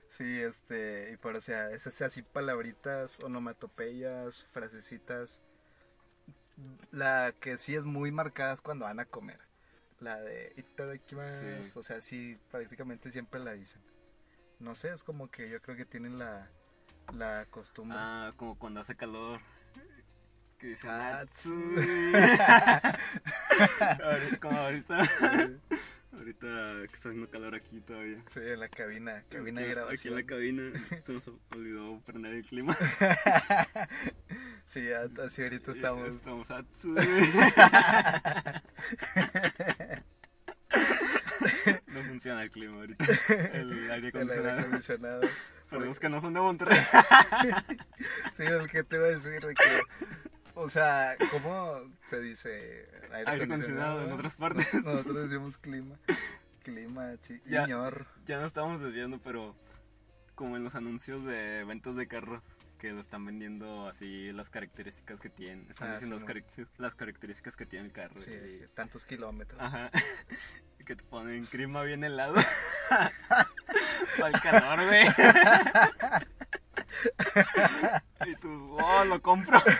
sí, 0.08 0.40
este, 0.42 1.10
y 1.12 1.16
por 1.16 1.36
o 1.36 1.40
sea, 1.40 1.70
esas 1.70 2.00
así 2.02 2.20
palabritas, 2.22 3.20
onomatopeyas, 3.20 4.44
frasecitas. 4.52 5.40
La 6.90 7.32
que 7.40 7.56
sí 7.56 7.74
es 7.74 7.84
muy 7.86 8.12
marcada 8.12 8.52
es 8.52 8.60
cuando 8.60 8.84
van 8.84 9.00
a 9.00 9.06
comer. 9.06 9.40
La 10.00 10.18
de 10.20 10.52
itadakimasu, 10.56 11.62
Sí. 11.62 11.72
o 11.78 11.82
sea, 11.82 12.00
sí, 12.00 12.38
prácticamente 12.50 13.10
siempre 13.12 13.38
la 13.40 13.52
dicen. 13.52 13.80
No 14.58 14.74
sé, 14.74 14.92
es 14.92 15.04
como 15.04 15.30
que 15.30 15.48
yo 15.48 15.60
creo 15.60 15.76
que 15.76 15.84
tienen 15.84 16.18
la, 16.18 16.48
la 17.14 17.44
costumbre. 17.46 17.96
Ah, 18.00 18.32
como 18.36 18.58
cuando 18.58 18.80
hace 18.80 18.96
calor. 18.96 19.40
Que 20.58 20.68
dicen. 20.68 20.90
Ahorita- 22.50 22.98
como 24.40 24.58
ahorita. 24.58 24.98
Ahorita 26.12 26.46
que 26.88 26.94
está 26.94 27.08
haciendo 27.10 27.30
calor 27.30 27.54
aquí 27.54 27.80
todavía. 27.80 28.22
Sí, 28.28 28.40
en 28.42 28.60
la 28.60 28.68
cabina, 28.68 29.22
cabina 29.30 29.60
de 29.60 29.66
Aquí- 29.66 29.74
grabación. 29.74 29.98
Aquí 29.98 30.08
en 30.08 30.14
la 30.16 30.26
cabina 30.26 30.62
se 31.06 31.12
nos 31.12 31.28
olvidó 31.52 32.00
prender 32.02 32.34
el 32.34 32.44
clima. 32.44 32.76
Sí, 34.66 34.88
así 34.92 35.42
ahorita 35.42 35.72
estamos. 35.72 36.08
Estamos 36.10 36.48
Atsu. 36.50 36.94
No 41.86 42.02
funciona 42.04 42.42
el 42.44 42.50
clima 42.50 42.76
ahorita. 42.76 43.04
El 43.52 43.72
aire 43.72 43.84
El 43.84 43.90
aire 43.90 44.08
acondicionado. 44.08 44.60
acondicionado. 44.60 45.20
Para 45.70 45.84
los 45.84 45.98
que 46.00 46.08
no 46.08 46.20
son 46.20 46.34
de 46.34 46.40
Monterrey. 46.40 46.78
Sí, 48.36 48.42
el 48.44 48.68
que 48.70 48.84
te 48.84 48.96
iba 48.96 49.06
a 49.06 49.10
decir 49.10 49.40
de 49.44 49.54
que, 49.54 49.80
o 50.54 50.70
sea, 50.70 51.16
¿cómo 51.30 51.80
se 52.06 52.20
dice? 52.20 52.88
Aire 53.26 53.44
acondicionado 53.44 54.04
en 54.04 54.12
otras 54.12 54.36
partes. 54.36 54.72
Nos- 54.74 54.84
Nosotros 54.84 55.30
decimos 55.30 55.58
clima. 55.58 55.96
Clima, 56.62 57.14
chi, 57.22 57.40
Ya. 57.46 57.64
señor. 57.64 58.06
Ya 58.26 58.38
no 58.38 58.46
estamos 58.46 58.80
desviando, 58.80 59.18
pero 59.22 59.56
como 60.34 60.56
en 60.56 60.64
los 60.64 60.74
anuncios 60.74 61.24
de 61.24 61.64
ventas 61.64 61.96
de 61.96 62.06
carro 62.06 62.42
que 62.78 62.92
lo 62.92 63.00
están 63.00 63.26
vendiendo 63.26 63.88
así 63.88 64.32
las 64.32 64.48
características 64.48 65.20
que 65.20 65.28
tiene. 65.28 65.66
Están 65.70 65.88
Ah, 65.90 65.92
diciendo 65.92 66.18
sí, 66.18 66.24
las, 66.26 66.34
carac- 66.36 66.68
las 66.78 66.94
características 66.94 67.56
que 67.56 67.66
tiene 67.66 67.86
el 67.86 67.92
carro. 67.92 68.20
Sí, 68.22 68.30
y- 68.32 68.66
tantos 68.74 69.04
kilómetros. 69.04 69.60
Ajá. 69.60 69.90
Y 70.78 70.84
que 70.84 70.96
te 70.96 71.04
ponen 71.04 71.44
clima 71.44 71.82
bien 71.82 72.04
helado. 72.04 72.34
Para 74.18 74.28
el 74.34 74.40
calor, 74.40 74.86
güey. 74.86 75.06
y 78.26 78.34
tú, 78.36 78.76
oh, 78.78 79.04
lo 79.04 79.20
compro. 79.22 79.60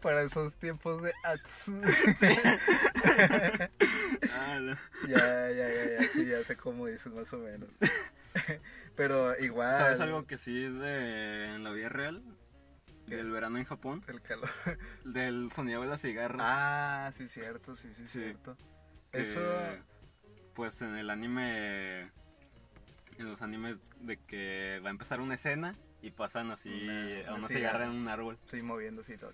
Para 0.00 0.22
esos 0.22 0.54
tiempos 0.54 1.02
de 1.02 1.12
Atsu. 1.24 1.72
Ah, 4.34 4.58
no. 4.60 4.76
ya, 5.08 5.50
ya, 5.50 5.68
ya, 5.68 5.98
ya, 6.00 6.08
sí, 6.12 6.24
ya 6.26 6.42
sé 6.44 6.56
cómo 6.56 6.86
dices 6.86 7.12
más 7.12 7.32
o 7.32 7.38
menos. 7.38 7.68
Pero 8.96 9.38
igual. 9.38 9.76
¿Sabes 9.78 10.00
algo 10.00 10.26
que 10.26 10.36
sí 10.38 10.64
es 10.64 10.78
de 10.78 11.54
en 11.54 11.64
la 11.64 11.70
vida 11.72 11.88
real? 11.88 12.22
¿Qué? 13.06 13.16
Del 13.16 13.30
verano 13.30 13.58
en 13.58 13.64
Japón. 13.64 14.02
El 14.06 14.22
calor. 14.22 14.48
Del 15.04 15.50
sonido 15.52 15.82
de 15.82 15.88
las 15.88 16.00
cigarras. 16.00 16.40
Ah, 16.42 17.10
sí, 17.14 17.28
cierto, 17.28 17.74
sí, 17.74 17.92
sí, 17.94 18.06
Sí. 18.06 18.20
cierto. 18.20 18.56
Eso. 19.12 19.40
Pues 20.54 20.80
en 20.82 20.96
el 20.96 21.10
anime. 21.10 22.10
En 23.18 23.28
los 23.28 23.42
animes 23.42 23.78
de 24.00 24.16
que 24.18 24.80
va 24.84 24.88
a 24.88 24.90
empezar 24.90 25.20
una 25.20 25.34
escena 25.34 25.76
y 26.02 26.10
pasan 26.10 26.50
así 26.50 26.68
Una- 26.70 27.28
a 27.28 27.34
una 27.34 27.34
una 27.34 27.48
cigarra. 27.48 27.84
en 27.84 27.90
un 27.92 28.08
árbol. 28.08 28.38
Estoy 28.44 28.62
moviendo 28.62 29.02
así 29.02 29.16
todo. 29.16 29.32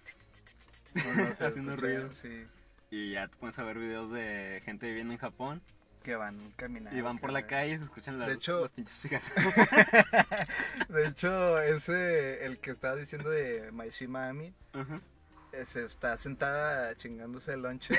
Haciendo 1.41 1.77
ruido. 1.77 2.13
Sí, 2.15 2.47
Y 2.91 3.13
ya 3.13 3.29
te 3.29 3.37
pones 3.37 3.59
a 3.59 3.63
ver 3.65 3.79
videos 3.79 4.11
de 4.11 4.61
gente 4.65 4.87
viviendo 4.89 5.13
en 5.13 5.19
Japón. 5.19 5.63
que 6.03 6.15
van 6.17 6.53
caminando. 6.57 6.97
y 6.99 7.03
van 7.03 7.19
por 7.19 7.33
la 7.33 7.47
calle 7.47 7.75
y 7.75 7.79
se 7.79 7.85
escuchan 7.85 8.19
las, 8.19 8.29
De 8.29 8.35
hecho- 8.35 8.63
las 8.63 8.73
pinches 8.73 8.95
cigarras. 8.95 9.31
De 10.89 11.07
hecho, 11.07 11.61
ese, 11.61 12.45
el 12.47 12.59
que 12.59 12.71
estaba 12.71 12.97
diciendo 12.97 13.29
de 13.31 13.71
Maishima 13.73 14.29
Ami, 14.29 14.55
Ajá. 14.73 14.97
eh, 14.97 15.01
se 15.65 15.85
está 15.85 16.17
sentada 16.17 16.97
chingándose 16.97 17.55
el 17.55 17.63
lonche 17.63 17.95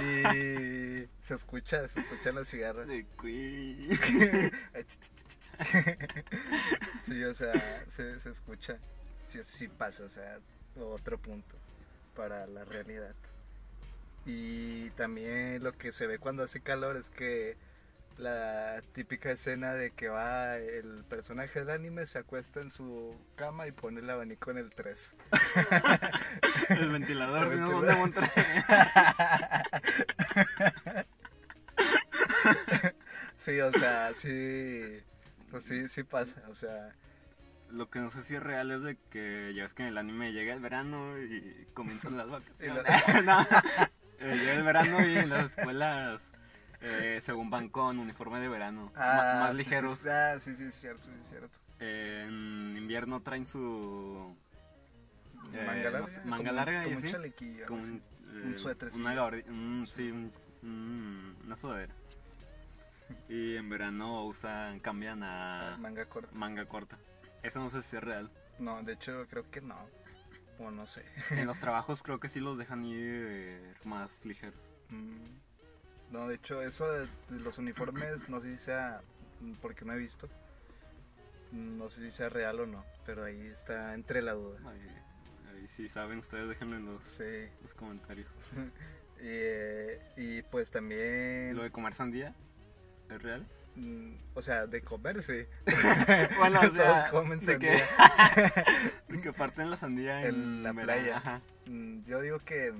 y, 0.00 0.26
y 0.36 1.08
se 1.22 1.34
escucha, 1.34 1.86
se 1.88 2.00
escuchan 2.00 2.34
las 2.34 2.48
cigarras. 2.48 2.86
De. 2.86 3.06
Sí, 7.02 7.24
o 7.24 7.34
sea, 7.34 7.52
se, 7.88 8.20
se 8.20 8.30
escucha. 8.30 8.78
Sí, 9.26 9.40
sí 9.44 9.68
pasa, 9.68 10.04
o 10.04 10.08
sea, 10.08 10.38
otro 10.76 11.18
punto 11.18 11.56
para 12.14 12.46
la 12.46 12.64
realidad. 12.64 13.14
Y 14.26 14.90
también 14.90 15.62
lo 15.62 15.72
que 15.72 15.92
se 15.92 16.06
ve 16.06 16.18
cuando 16.18 16.42
hace 16.42 16.60
calor 16.60 16.96
es 16.96 17.10
que 17.10 17.56
la 18.16 18.82
típica 18.92 19.30
escena 19.32 19.74
de 19.74 19.90
que 19.92 20.08
va 20.08 20.56
el 20.58 21.04
personaje 21.04 21.60
del 21.60 21.70
anime, 21.70 22.06
se 22.06 22.18
acuesta 22.18 22.60
en 22.60 22.70
su 22.70 23.16
cama 23.34 23.66
y 23.66 23.72
pone 23.72 24.00
el 24.00 24.10
abanico 24.10 24.50
en 24.50 24.58
el 24.58 24.70
3. 24.72 25.14
El 26.70 26.88
ventilador, 26.90 27.52
El 27.52 27.60
no, 27.60 27.80
ventilador. 27.80 27.86
¿dónde 27.86 27.94
Monterrey? 27.96 28.30
Sí, 33.36 33.60
o 33.60 33.72
sea, 33.72 34.12
sí, 34.14 35.00
pues 35.50 35.64
sí, 35.64 35.88
sí 35.88 36.02
pasa, 36.04 36.42
o 36.48 36.54
sea, 36.54 36.94
Lo 37.70 37.90
que 37.90 37.98
no 38.00 38.10
sé 38.10 38.22
si 38.22 38.34
es 38.36 38.42
real 38.42 38.70
es 38.70 38.82
de 38.82 38.96
que 39.10 39.52
ya 39.56 39.64
ves 39.64 39.74
que 39.74 39.82
en 39.82 39.88
el 39.90 39.98
anime 39.98 40.32
llega 40.32 40.54
el 40.54 40.60
verano 40.60 41.18
y 41.18 41.66
comienzan 41.74 42.16
las 42.16 42.28
vacaciones. 42.30 42.84
No, 43.24 43.40
eh, 44.20 44.36
llega 44.36 44.52
el 44.54 44.62
verano 44.62 45.04
y 45.06 45.16
en 45.18 45.28
las 45.30 45.58
escuelas, 45.58 46.30
eh, 46.84 47.20
según 47.22 47.50
van 47.50 47.68
con 47.68 47.98
uniforme 47.98 48.40
de 48.40 48.48
verano, 48.48 48.92
ma- 48.94 49.34
más 49.40 49.50
sí, 49.52 49.56
ligeros. 49.58 49.98
Sí, 49.98 50.08
ah, 50.08 50.38
sí, 50.40 50.54
sí, 50.54 50.64
es 50.64 50.74
cierto, 50.74 51.04
sí, 51.04 51.16
es 51.20 51.28
cierto. 51.28 51.58
Eh, 51.80 52.24
en 52.28 52.76
invierno 52.76 53.20
traen 53.20 53.48
su 53.48 54.36
Eh, 55.52 55.64
manga 55.66 55.84
no 55.84 55.90
larga, 55.90 56.08
sé, 56.08 56.20
manga 56.24 56.36
como 56.36 56.50
un- 56.50 56.56
larga 56.56 56.80
y 56.82 56.84
como 56.84 56.96
un 56.98 57.04
así, 57.04 57.12
chalequillo, 57.12 57.66
como 57.66 57.82
un, 57.82 58.02
Un 58.44 58.54
eh, 58.54 58.58
suétercillo. 58.58 59.02
una 59.04 59.14
gabardi- 59.14 59.46
un- 59.48 59.86
sí, 59.86 60.10
un- 60.10 60.32
un- 60.62 61.36
una 61.44 61.56
sudadera. 61.56 61.94
Y 63.28 63.56
en 63.56 63.68
verano 63.68 64.24
usan, 64.24 64.80
cambian 64.80 65.22
a 65.22 65.76
manga 65.78 66.06
corta. 66.06 66.30
manga 66.34 66.64
corta. 66.66 66.98
Eso 67.42 67.60
no 67.60 67.68
sé 67.68 67.82
si 67.82 67.96
es 67.96 68.02
real. 68.02 68.30
No, 68.58 68.82
de 68.82 68.92
hecho 68.94 69.26
creo 69.28 69.50
que 69.50 69.60
no. 69.60 69.76
O 70.58 70.70
no 70.70 70.86
sé. 70.86 71.04
En 71.30 71.46
los 71.46 71.58
trabajos 71.60 72.02
creo 72.02 72.20
que 72.20 72.28
sí 72.28 72.40
los 72.40 72.56
dejan 72.56 72.84
ir 72.84 73.76
más 73.84 74.24
ligeros. 74.24 74.54
Mm, 74.88 75.26
No, 76.14 76.28
de 76.28 76.36
hecho 76.36 76.62
eso 76.62 76.90
de 76.90 77.08
los 77.28 77.58
uniformes 77.58 78.28
no 78.28 78.40
sé 78.40 78.50
si 78.52 78.56
sea 78.64 79.00
mm, 79.40 79.54
porque 79.60 79.84
no 79.84 79.92
he 79.92 79.98
visto. 79.98 80.28
Mm, 81.52 81.78
No 81.78 81.88
sé 81.88 82.00
si 82.02 82.10
sea 82.10 82.28
real 82.28 82.60
o 82.60 82.66
no, 82.66 82.84
pero 83.04 83.24
ahí 83.24 83.40
está 83.46 83.94
entre 83.94 84.22
la 84.22 84.32
duda. 84.32 84.58
Ahí, 84.70 84.88
ahí 85.60 85.66
si 85.68 85.88
saben 85.88 86.18
ustedes 86.20 86.48
déjenlo 86.48 86.76
en 86.76 86.86
los, 86.86 87.02
Sí. 87.04 87.48
los 87.62 87.74
comentarios. 87.74 88.28
Y, 89.16 89.26
eh, 89.30 90.00
y 90.16 90.42
pues 90.42 90.70
también 90.72 91.54
¿Lo 91.56 91.62
de 91.62 91.70
comer 91.70 91.94
sandía? 91.94 92.34
¿Es 93.08 93.22
real? 93.22 93.46
mm, 93.76 94.12
o 94.34 94.42
sea, 94.42 94.66
de 94.66 94.82
comer 94.82 95.22
sí. 95.22 95.46
Bueno, 96.38 96.60
o 96.60 96.70
sea, 96.74 97.08
comen 97.10 97.38
de 97.40 97.58
que, 97.58 97.78
sandía. 97.78 98.52
de 99.08 99.20
que 99.20 99.32
parten 99.32 99.70
la 99.70 99.76
sandía 99.76 100.26
en, 100.26 100.34
En 100.34 100.62
la 100.64 100.74
playa. 100.74 101.16
ajá. 101.18 101.40
Yo 102.04 102.20
digo 102.20 102.38
que. 102.40 102.72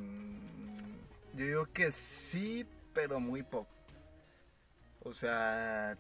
Yo 1.35 1.47
digo 1.47 1.67
que 1.73 1.93
sí, 1.93 2.67
pero 2.95 3.21
muy 3.21 3.43
poco. 3.43 3.69
O 5.01 5.13
sea, 5.13 5.99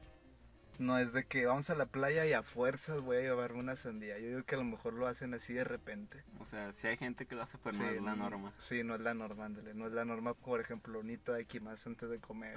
no 0.78 0.98
es 0.98 1.12
de 1.12 1.24
que 1.24 1.44
vamos 1.44 1.68
a 1.68 1.74
la 1.74 1.86
playa 1.86 2.24
y 2.26 2.32
a 2.32 2.42
fuerzas 2.42 3.00
voy 3.02 3.18
a 3.18 3.20
llevarme 3.20 3.58
una 3.58 3.76
sandía. 3.76 4.18
Yo 4.18 4.28
digo 4.28 4.42
que 4.44 4.54
a 4.54 4.58
lo 4.58 4.64
mejor 4.64 4.94
lo 4.94 5.06
hacen 5.06 5.34
así 5.34 5.52
de 5.52 5.64
repente. 5.64 6.24
O 6.40 6.44
sea, 6.44 6.72
si 6.72 6.86
hay 6.86 6.96
gente 6.96 7.26
que 7.26 7.34
lo 7.34 7.42
hace, 7.42 7.58
pero 7.62 7.76
no 7.76 7.90
es 7.90 8.02
la 8.02 8.16
norma. 8.16 8.52
Sí, 8.58 8.82
no 8.82 8.94
es 8.94 9.00
la 9.00 9.12
norma, 9.12 9.44
ándale. 9.44 9.74
No 9.74 9.86
es 9.86 9.92
la 9.92 10.04
norma, 10.04 10.34
por 10.34 10.60
ejemplo, 10.60 11.00
unita 11.00 11.32
de 11.32 11.42
aquí 11.42 11.60
más 11.60 11.86
antes 11.86 12.08
de 12.08 12.18
comer 12.18 12.56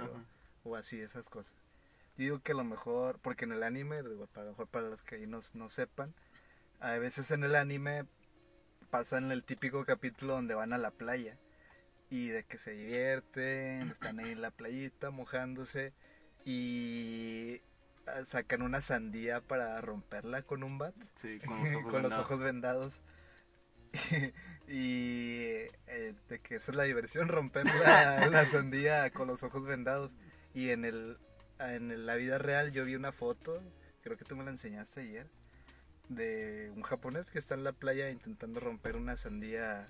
o, 0.64 0.76
así, 0.76 1.00
esas 1.00 1.28
cosas. 1.28 1.54
Yo 2.16 2.24
digo 2.24 2.38
que 2.40 2.52
a 2.52 2.56
lo 2.56 2.64
mejor, 2.64 3.18
porque 3.20 3.44
en 3.44 3.52
el 3.52 3.62
anime, 3.62 4.02
digo, 4.02 4.26
para, 4.26 4.42
a 4.42 4.44
lo 4.46 4.50
mejor 4.52 4.68
para 4.68 4.88
los 4.88 5.02
que 5.02 5.16
ahí 5.16 5.26
no, 5.26 5.40
no 5.54 5.68
sepan, 5.68 6.14
a 6.80 6.92
veces 6.92 7.30
en 7.30 7.44
el 7.44 7.54
anime 7.54 8.06
pasan 8.90 9.30
el 9.30 9.44
típico 9.44 9.84
capítulo 9.84 10.34
donde 10.34 10.54
van 10.54 10.72
a 10.72 10.78
la 10.78 10.90
playa 10.90 11.36
y 12.10 12.28
de 12.28 12.44
que 12.44 12.58
se 12.58 12.72
divierten, 12.72 13.90
están 13.90 14.18
ahí 14.20 14.32
en 14.32 14.40
la 14.40 14.50
playita 14.50 15.10
mojándose 15.10 15.92
y 16.44 17.60
ah, 18.06 18.24
sacan 18.24 18.62
una 18.62 18.80
sandía 18.80 19.40
para 19.40 19.80
romperla 19.80 20.42
con 20.42 20.62
un 20.62 20.78
bat 20.78 20.94
Sí, 21.16 21.40
con 21.40 21.60
los 21.60 21.74
ojos 21.74 21.90
con 21.90 22.02
los 22.02 22.12
vendados. 22.12 22.18
ojos 22.18 22.42
vendados. 22.42 23.02
y 24.68 25.66
eh, 25.86 26.14
de 26.28 26.40
que 26.40 26.56
esa 26.56 26.72
es 26.72 26.76
la 26.76 26.84
diversión, 26.84 27.28
romper 27.28 27.66
la, 27.66 28.26
la 28.30 28.44
sandía 28.46 29.10
con 29.10 29.28
los 29.28 29.42
ojos 29.42 29.64
vendados. 29.64 30.16
Y 30.54 30.70
en 30.70 30.84
el 30.84 31.18
en 31.58 32.06
la 32.06 32.14
vida 32.14 32.38
real 32.38 32.70
yo 32.70 32.84
vi 32.84 32.94
una 32.94 33.12
foto, 33.12 33.60
creo 34.02 34.16
que 34.16 34.24
tú 34.24 34.36
me 34.36 34.44
la 34.44 34.50
enseñaste 34.50 35.00
ayer, 35.00 35.28
de 36.08 36.72
un 36.74 36.82
japonés 36.82 37.30
que 37.30 37.38
está 37.38 37.54
en 37.54 37.64
la 37.64 37.72
playa 37.72 38.10
intentando 38.10 38.60
romper 38.60 38.96
una 38.96 39.16
sandía 39.16 39.88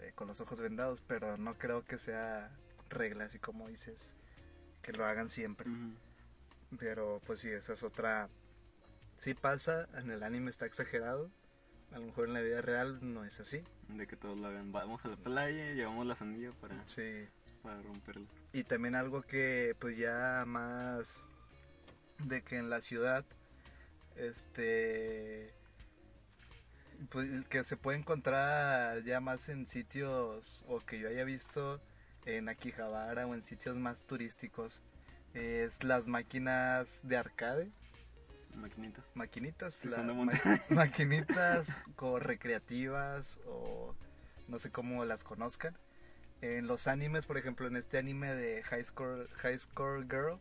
eh, 0.00 0.12
con 0.14 0.28
los 0.28 0.40
ojos 0.40 0.58
vendados, 0.58 1.02
pero 1.06 1.36
no 1.36 1.56
creo 1.58 1.84
que 1.84 1.98
sea 1.98 2.50
regla, 2.88 3.24
así 3.24 3.38
como 3.38 3.68
dices, 3.68 4.14
que 4.82 4.92
lo 4.92 5.04
hagan 5.04 5.28
siempre. 5.28 5.68
Pero 6.78 7.20
pues 7.26 7.40
sí, 7.40 7.48
esa 7.48 7.72
es 7.72 7.82
otra... 7.82 8.28
Sí 9.16 9.34
pasa, 9.34 9.88
en 9.94 10.10
el 10.10 10.22
anime 10.22 10.50
está 10.50 10.66
exagerado, 10.66 11.30
a 11.92 11.98
lo 11.98 12.06
mejor 12.06 12.28
en 12.28 12.34
la 12.34 12.40
vida 12.40 12.60
real 12.60 12.98
no 13.02 13.24
es 13.24 13.40
así. 13.40 13.64
De 13.88 14.06
que 14.06 14.16
todos 14.16 14.38
lo 14.38 14.46
hagan. 14.48 14.70
Vamos 14.70 15.04
a 15.04 15.08
la 15.08 15.16
playa, 15.16 15.72
llevamos 15.72 16.06
la 16.06 16.14
sandía 16.14 16.52
para, 16.60 16.86
Sí. 16.86 17.26
para 17.62 17.80
romperlo. 17.82 18.26
Y 18.52 18.64
también 18.64 18.94
algo 18.94 19.22
que 19.22 19.74
pues 19.78 19.96
ya 19.96 20.44
más 20.46 21.20
de 22.24 22.42
que 22.42 22.58
en 22.58 22.70
la 22.70 22.80
ciudad, 22.80 23.24
este... 24.16 25.54
Pues 27.10 27.46
que 27.46 27.62
se 27.64 27.76
puede 27.76 27.98
encontrar 27.98 29.02
ya 29.04 29.20
más 29.20 29.48
en 29.48 29.66
sitios 29.66 30.62
o 30.66 30.80
que 30.80 30.98
yo 30.98 31.08
haya 31.08 31.24
visto 31.24 31.80
en 32.26 32.48
Akihabara 32.48 33.26
o 33.26 33.34
en 33.34 33.42
sitios 33.42 33.76
más 33.76 34.02
turísticos 34.02 34.80
es 35.34 35.84
las 35.84 36.06
máquinas 36.08 37.00
de 37.02 37.16
arcade 37.16 37.70
Maquinitas. 38.54 39.04
maquinitas, 39.14 39.74
Sí, 39.74 39.88
la- 39.88 40.02
ma- 40.02 40.32
maquinitas 40.70 41.68
como 41.94 42.18
recreativas 42.18 43.38
o 43.46 43.94
no 44.48 44.58
sé 44.58 44.70
cómo 44.70 45.04
las 45.04 45.22
conozcan. 45.22 45.76
En 46.40 46.66
los 46.66 46.88
animes, 46.88 47.26
por 47.26 47.36
ejemplo, 47.38 47.68
en 47.68 47.76
este 47.76 47.98
anime 47.98 48.34
de 48.34 48.62
High 48.64 48.84
Score, 48.84 49.28
High 49.36 49.58
Score 49.58 50.02
Girl, 50.04 50.40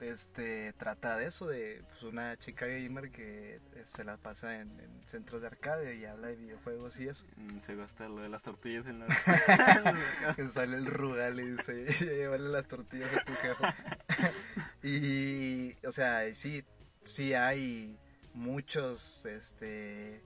este 0.00 0.72
trata 0.74 1.16
de 1.16 1.26
eso, 1.26 1.46
de 1.46 1.82
pues, 1.88 2.02
una 2.02 2.36
chica 2.36 2.66
gamer 2.66 3.10
que 3.10 3.60
se 3.84 4.04
la 4.04 4.16
pasa 4.16 4.60
en, 4.60 4.78
en 4.80 5.02
centros 5.06 5.40
de 5.40 5.46
arcade 5.46 5.96
y 5.96 6.04
habla 6.04 6.28
de 6.28 6.36
videojuegos 6.36 6.98
y 7.00 7.08
eso. 7.08 7.24
Mm, 7.36 7.60
Se 7.60 7.74
gasta 7.76 8.08
lo 8.08 8.22
de 8.22 8.28
las 8.28 8.42
tortillas 8.42 8.86
en 8.86 9.00
la... 9.00 9.06
que 10.36 10.48
sale 10.50 10.76
el 10.76 10.86
rugal 10.86 11.38
y 11.40 11.52
dice, 11.52 11.86
llévale 12.04 12.48
las 12.48 12.66
tortillas 12.66 13.10
a 13.16 13.24
tu 13.24 13.32
jefe. 13.34 13.64
y, 14.82 15.86
o 15.86 15.92
sea, 15.92 16.32
sí, 16.34 16.64
sí 17.02 17.34
hay 17.34 17.98
muchos, 18.34 19.24
este, 19.26 20.20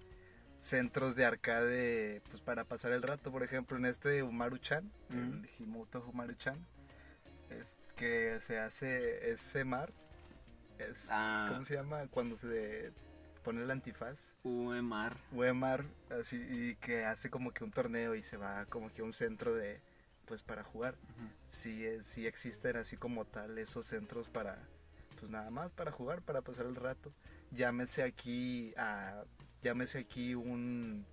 centros 0.58 1.14
de 1.14 1.24
arcade, 1.24 2.20
pues 2.30 2.40
para 2.42 2.64
pasar 2.64 2.92
el 2.92 3.02
rato, 3.02 3.30
por 3.30 3.42
ejemplo, 3.42 3.76
en 3.76 3.84
este 3.86 4.08
de 4.08 4.22
Umaru-chan, 4.22 4.90
Ujú. 5.10 5.18
el 5.18 5.48
Himoto 5.58 6.04
Umaru-chan, 6.08 6.56
es 7.50 7.76
que 7.98 8.40
se 8.40 8.58
hace 8.58 9.30
ese 9.32 9.64
mar, 9.64 9.92
es, 10.78 11.08
Ah. 11.10 11.48
¿cómo 11.50 11.64
se 11.64 11.74
llama? 11.74 12.06
Cuando 12.08 12.36
se 12.36 12.92
pone 13.42 13.62
el 13.62 13.70
antifaz. 13.70 14.32
UEMAR. 14.44 15.16
Weimar, 15.32 15.84
así, 16.10 16.36
y 16.36 16.76
que 16.76 17.04
hace 17.04 17.28
como 17.30 17.52
que 17.52 17.64
un 17.64 17.72
torneo 17.72 18.14
y 18.14 18.22
se 18.22 18.36
va 18.36 18.64
como 18.66 18.92
que 18.92 19.02
a 19.02 19.04
un 19.04 19.12
centro 19.12 19.54
de, 19.54 19.80
pues 20.26 20.42
para 20.42 20.62
jugar. 20.62 20.94
Sí, 21.48 21.84
eh, 21.84 22.02
sí 22.04 22.26
existen 22.26 22.76
así 22.76 22.96
como 22.96 23.24
tal 23.24 23.58
esos 23.58 23.86
centros 23.86 24.28
para, 24.28 24.58
pues 25.18 25.30
nada 25.30 25.50
más 25.50 25.72
para 25.72 25.90
jugar, 25.90 26.22
para 26.22 26.42
pasar 26.42 26.66
el 26.66 26.76
rato. 26.76 27.12
Llámese 27.50 28.02
aquí 28.04 28.74
a, 28.76 29.24
llámese 29.62 29.98
aquí 29.98 30.34
un, 30.34 31.04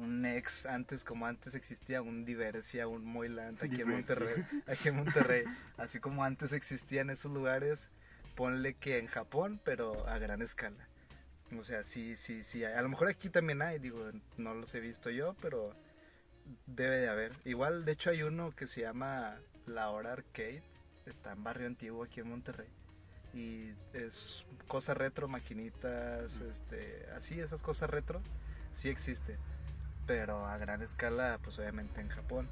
un 0.00 0.24
ex, 0.24 0.66
antes 0.66 1.04
como 1.04 1.26
antes 1.26 1.54
existía 1.54 2.00
un 2.00 2.24
Diversia, 2.24 2.88
un 2.88 3.04
Moyland 3.04 3.62
aquí 3.62 3.82
en. 3.82 3.90
Monterrey, 3.90 4.44
aquí 4.66 4.88
en 4.88 4.96
Monterrey, 4.96 5.44
así 5.76 6.00
como 6.00 6.24
antes 6.24 6.52
existían 6.52 7.10
esos 7.10 7.32
lugares, 7.32 7.90
ponle 8.34 8.74
que 8.74 8.98
en 8.98 9.06
Japón, 9.06 9.60
pero 9.62 10.08
a 10.08 10.18
gran 10.18 10.42
escala. 10.42 10.88
O 11.58 11.64
sea, 11.64 11.84
sí, 11.84 12.16
sí, 12.16 12.44
sí. 12.44 12.64
A 12.64 12.80
lo 12.80 12.88
mejor 12.88 13.08
aquí 13.08 13.28
también 13.28 13.60
hay, 13.60 13.78
digo, 13.78 14.10
no 14.36 14.54
los 14.54 14.74
he 14.74 14.80
visto 14.80 15.10
yo, 15.10 15.34
pero 15.42 15.74
debe 16.66 16.98
de 16.98 17.08
haber. 17.08 17.32
Igual, 17.44 17.84
de 17.84 17.92
hecho, 17.92 18.10
hay 18.10 18.22
uno 18.22 18.54
que 18.54 18.68
se 18.68 18.82
llama 18.82 19.36
La 19.66 19.90
Hora 19.90 20.12
Arcade. 20.12 20.62
Está 21.06 21.32
en 21.32 21.42
Barrio 21.42 21.66
Antiguo, 21.66 22.04
aquí 22.04 22.20
en 22.20 22.28
Monterrey. 22.28 22.68
Y 23.34 23.72
es 23.92 24.46
cosa 24.66 24.94
retro, 24.94 25.28
maquinitas, 25.28 26.40
este, 26.40 27.06
así, 27.16 27.40
esas 27.40 27.62
cosas 27.62 27.90
retro, 27.90 28.22
sí 28.72 28.88
existe. 28.88 29.36
Pero 30.10 30.44
a 30.44 30.58
gran 30.58 30.82
escala, 30.82 31.38
pues 31.40 31.56
obviamente 31.60 32.00
en 32.00 32.08
Japón. 32.08 32.48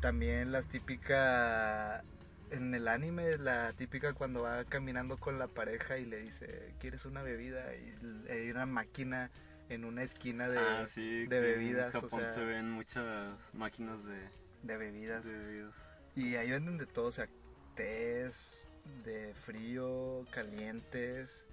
También 0.00 0.52
las 0.52 0.66
típicas 0.66 2.02
en 2.50 2.74
el 2.74 2.86
anime 2.86 3.38
la 3.38 3.72
típica 3.72 4.12
cuando 4.12 4.42
va 4.42 4.62
caminando 4.66 5.16
con 5.16 5.38
la 5.38 5.46
pareja 5.46 5.96
y 5.96 6.04
le 6.04 6.18
dice 6.18 6.74
quieres 6.80 7.06
una 7.06 7.22
bebida 7.22 7.74
y 7.76 8.30
hay 8.30 8.50
una 8.50 8.66
máquina 8.66 9.30
en 9.70 9.86
una 9.86 10.02
esquina 10.02 10.50
de, 10.50 10.58
ah, 10.58 10.84
sí, 10.86 11.26
de 11.28 11.40
bebidas, 11.40 11.94
En 11.94 11.98
o 11.98 12.02
Japón 12.02 12.20
sea- 12.20 12.32
se 12.34 12.44
ven 12.44 12.70
muchas 12.70 13.54
máquinas 13.54 14.04
de, 14.04 14.18
de 14.64 14.76
bebidas 14.76 15.24
de 15.24 15.38
bebidas. 15.38 15.74
y 16.14 16.34
ahí 16.36 16.50
venden 16.50 16.76
de 16.76 16.84
todo 16.84 17.06
o 17.06 17.12
sea 17.12 17.26
tés 17.74 18.62
de 19.02 19.32
frío 19.32 20.26
calientes 20.30 21.46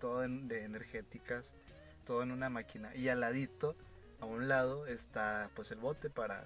todo 0.00 0.24
en- 0.24 0.48
de 0.48 0.64
energéticas 0.64 1.52
todo 2.06 2.22
en 2.22 2.30
una 2.30 2.48
máquina 2.48 2.94
y 2.96 3.08
al 3.10 3.20
ladito 3.20 3.76
a 4.20 4.26
un 4.26 4.48
lado 4.48 4.86
está 4.86 5.50
pues 5.54 5.70
el 5.70 5.78
bote 5.78 6.10
para 6.10 6.44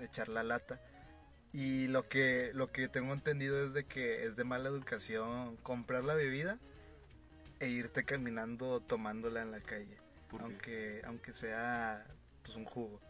echar 0.00 0.28
la 0.28 0.42
lata. 0.42 0.80
Y 1.52 1.88
lo 1.88 2.08
que 2.08 2.52
lo 2.54 2.70
que 2.72 2.88
tengo 2.88 3.12
entendido 3.12 3.64
es 3.64 3.72
de 3.72 3.84
que 3.84 4.24
es 4.24 4.36
de 4.36 4.44
mala 4.44 4.68
educación 4.68 5.56
comprar 5.58 6.04
la 6.04 6.14
bebida 6.14 6.58
e 7.60 7.68
irte 7.68 8.04
caminando 8.04 8.80
tomándola 8.80 9.42
en 9.42 9.50
la 9.50 9.60
calle. 9.60 9.96
Aunque 10.40 11.02
aunque 11.06 11.32
sea 11.32 12.06
pues 12.42 12.56
un 12.56 12.64
jugo. 12.64 13.00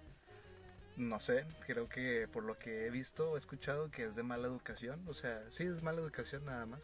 No 0.97 1.21
sé 1.21 1.47
creo 1.67 1.89
que 1.89 2.29
por 2.29 2.45
lo 2.45 2.59
que 2.59 2.87
he 2.87 2.91
visto 2.91 3.33
o 3.33 3.37
escuchado 3.37 3.91
que 3.91 4.05
es 4.05 4.15
de 4.15 4.23
mala 4.23 4.47
educación. 4.47 5.05
O 5.09 5.15
sea 5.15 5.43
sí 5.51 5.65
es 5.65 5.83
mala 5.83 6.01
educación 6.01 6.45
nada 6.45 6.65
más. 6.67 6.83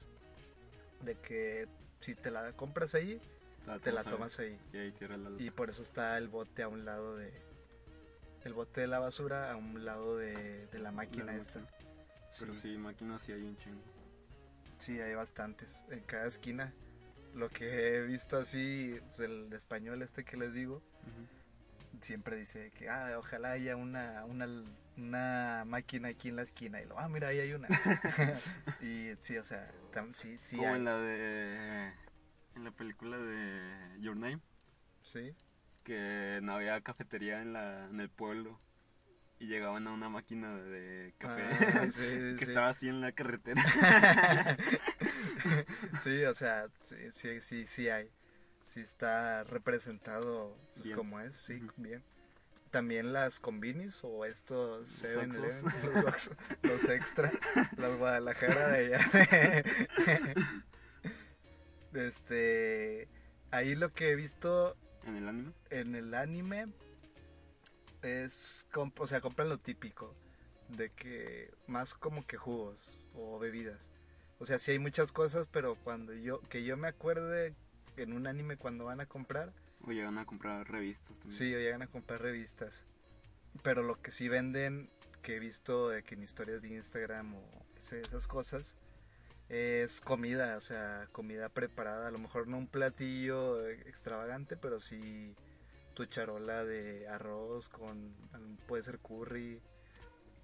De 1.03 1.15
que 1.15 1.69
si 2.01 2.15
te 2.15 2.31
la 2.31 2.53
compras 2.53 2.95
ahí 2.95 3.21
te 3.83 3.93
la 3.93 4.05
tomas 4.05 4.39
ahí 4.39 4.59
Y 4.73 4.77
ahí 4.79 4.93
tira 4.93 5.17
la 5.17 5.31
y 5.39 5.51
por 5.51 5.71
eso 5.71 5.83
está 5.83 6.17
el 6.19 6.29
bote 6.29 6.63
a 6.63 6.69
un 6.69 6.85
lado 6.85 7.17
de 7.17 7.33
el 8.45 8.53
bote 8.53 8.83
de 8.83 8.87
la 8.87 8.99
basura 8.99 9.51
a 9.51 9.57
un 9.57 9.85
lado 9.85 10.17
de, 10.19 10.67
de 10.67 10.79
la 10.79 10.93
máquina 10.93 11.33
La 11.33 11.37
esta 11.39 11.61
máquina. 11.61 11.91
Pero 12.39 12.53
sí, 12.53 12.77
máquinas 12.77 13.23
sí 13.23 13.33
hay 13.33 13.43
un 13.43 13.57
chingo. 13.57 13.81
Sí, 14.77 15.01
hay 15.01 15.15
bastantes 15.15 15.83
en 15.89 16.01
cada 16.01 16.27
esquina. 16.27 16.73
Lo 17.35 17.49
que 17.49 17.97
he 17.97 18.03
visto 18.03 18.37
así, 18.37 18.99
pues 19.17 19.21
el 19.31 19.51
español 19.53 20.03
este 20.03 20.25
que 20.25 20.37
les 20.37 20.53
digo, 20.53 20.83
siempre 22.03 22.37
dice 22.37 22.71
que 22.77 22.89
ah, 22.91 23.15
ojalá 23.19 23.53
haya 23.53 23.77
una, 23.77 24.25
una, 24.27 24.47
una 24.99 25.65
máquina 25.67 26.09
aquí 26.09 26.29
en 26.29 26.37
la 26.37 26.43
esquina. 26.43 26.83
Y 26.83 26.87
lo, 26.87 26.99
ah, 26.99 27.09
mira, 27.09 27.29
ahí 27.29 27.39
hay 27.41 27.53
una. 27.55 27.69
y 28.83 29.13
sí, 29.21 29.39
o 29.39 29.45
sea, 29.45 29.71
tam- 29.93 30.13
sí, 30.15 30.37
sí 30.39 30.57
Como 30.57 30.69
hay. 30.69 30.77
en 30.77 30.85
la 30.85 30.97
de... 30.99 31.93
En 32.57 32.65
la 32.65 32.71
película 32.71 33.19
de 33.19 34.01
Your 34.01 34.17
Name. 34.17 34.41
Sí, 35.03 35.35
que 35.83 36.41
no 36.43 36.55
había 36.55 36.81
cafetería 36.81 37.43
en 37.43 37.53
la 37.53 37.87
en 37.87 38.01
el 38.01 38.09
pueblo 38.09 38.59
y 39.39 39.47
llegaban 39.49 39.87
a 39.87 39.93
una 39.93 40.09
máquina 40.09 40.57
de 40.57 41.15
café 41.19 41.43
Ah, 41.43 41.87
sí, 41.91 41.91
sí, 41.93 42.37
que 42.39 42.47
sí. 42.47 42.53
estaba 42.53 42.69
así 42.71 42.89
en 42.89 43.01
la 43.01 43.13
carretera. 43.13 43.63
sí, 46.03 46.25
o 46.25 46.35
sea, 46.35 46.69
sí, 46.85 46.97
sí, 47.13 47.41
sí, 47.41 47.67
sí 47.67 47.89
hay. 47.89 48.11
Sí 48.65 48.81
está 48.81 49.45
representado 49.45 50.57
pues, 50.75 50.91
como 50.93 51.21
es, 51.21 51.37
sí, 51.37 51.63
bien. 51.77 52.03
También 52.71 53.13
las 53.13 53.39
combinis 53.41 54.01
o 54.03 54.25
estos 54.25 55.03
Los 55.03 55.17
7-Eleven, 55.17 55.67
Oxxos. 55.67 55.85
los, 55.85 56.05
Oxxo, 56.05 56.37
los 56.63 56.89
extra, 56.89 57.31
los 57.77 57.99
Guadalajara 57.99 58.69
de 58.69 58.97
allá. 58.97 59.65
Este, 61.95 63.09
ahí 63.51 63.75
lo 63.75 63.93
que 63.93 64.11
he 64.11 64.17
visto 64.17 64.77
¿En 65.05 65.17
el 65.17 65.29
anime? 65.29 65.53
en 65.71 65.95
el 65.95 66.15
anime 66.15 66.67
es, 68.03 68.67
comp- 68.73 68.99
o 69.01 69.07
sea, 69.07 69.21
compran 69.21 69.49
lo 69.49 69.59
típico, 69.59 70.15
de 70.69 70.91
que 70.91 71.53
más 71.67 71.95
como 71.95 72.27
que 72.27 72.37
jugos 72.37 72.99
o 73.15 73.39
bebidas. 73.39 73.87
O 74.39 74.47
sea, 74.47 74.59
sí 74.59 74.73
hay 74.73 74.79
muchas 74.79 75.13
cosas, 75.13 75.47
pero 75.51 75.77
cuando 75.77 76.13
yo, 76.13 76.41
que 76.49 76.65
yo 76.65 76.77
me 76.77 76.89
acuerde 76.89 77.55
en 77.97 78.13
un 78.13 78.27
anime 78.27 78.57
cuando 78.57 78.87
van 78.87 79.01
a 79.01 79.07
comprar, 79.07 79.53
O 79.87 79.91
llegan 79.93 80.19
a 80.19 80.27
comprar 80.27 80.69
revistas 80.71 81.19
también. 81.19 81.39
sí, 81.39 81.55
o 81.55 81.59
llegan 81.59 81.83
a 81.83 81.87
comprar 81.87 82.21
revistas. 82.21 82.85
Pero 83.63 83.83
lo 83.83 84.01
que 84.03 84.11
sí 84.11 84.29
venden, 84.29 84.91
que 85.23 85.37
he 85.37 85.39
visto 85.39 85.89
de 85.91 86.03
que 86.03 86.15
en 86.17 86.25
historias 86.25 86.61
de 86.61 86.69
Instagram 86.69 87.35
o 87.37 87.67
esas 87.79 88.27
cosas, 88.27 88.75
es 89.49 90.01
comida, 90.01 90.57
o 90.57 90.61
sea, 90.61 91.09
comida 91.13 91.49
preparada. 91.49 92.09
A 92.09 92.11
lo 92.11 92.19
mejor 92.19 92.49
no 92.49 92.59
un 92.59 92.67
platillo 92.67 93.69
extravagante, 93.69 94.57
pero 94.57 94.81
sí 94.81 95.35
tu 95.95 96.07
charola 96.07 96.65
de 96.65 97.07
arroz 97.09 97.69
con, 97.69 98.15
puede 98.67 98.83
ser 98.83 98.99
curry. 98.99 99.61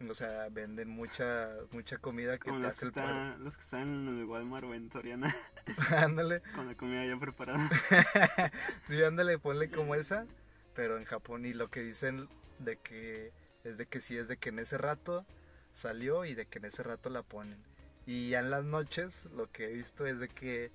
O 0.08 0.14
sea, 0.14 0.48
venden 0.50 0.88
mucha 0.88 1.50
mucha 1.72 1.98
comida 1.98 2.38
que 2.38 2.48
Como 2.48 2.56
te 2.60 2.64
los 2.64 2.72
hace 2.72 2.80
que, 2.80 2.86
el 2.86 2.92
paro. 2.92 3.28
está, 3.28 3.38
los 3.38 3.54
que 3.54 3.62
están 3.62 3.82
en 3.82 4.18
el 4.18 4.24
Walmart 4.24 4.64
o 4.64 4.72
en 4.72 4.90
Soriana 4.90 5.34
ándale, 5.90 6.40
con 6.54 6.66
la 6.66 6.74
comida 6.74 7.04
ya 7.04 7.18
preparada. 7.18 7.68
sí, 8.88 9.02
ándale, 9.02 9.38
ponle 9.38 9.70
como 9.70 9.94
esa, 9.94 10.26
pero 10.74 10.96
en 10.96 11.04
Japón 11.04 11.44
y 11.44 11.52
lo 11.52 11.68
que 11.68 11.82
dicen 11.82 12.28
de 12.60 12.76
que 12.76 13.32
es 13.62 13.76
de 13.76 13.86
que 13.86 14.00
sí 14.00 14.16
es 14.16 14.28
de 14.28 14.38
que 14.38 14.48
en 14.48 14.60
ese 14.60 14.78
rato 14.78 15.26
salió 15.74 16.24
y 16.24 16.34
de 16.34 16.46
que 16.46 16.60
en 16.60 16.64
ese 16.66 16.82
rato 16.82 17.10
la 17.10 17.22
ponen. 17.22 17.62
Y 18.10 18.30
ya 18.30 18.40
en 18.40 18.50
las 18.50 18.64
noches 18.64 19.26
lo 19.36 19.52
que 19.52 19.66
he 19.66 19.72
visto 19.72 20.04
es 20.04 20.18
de 20.18 20.28
que 20.28 20.72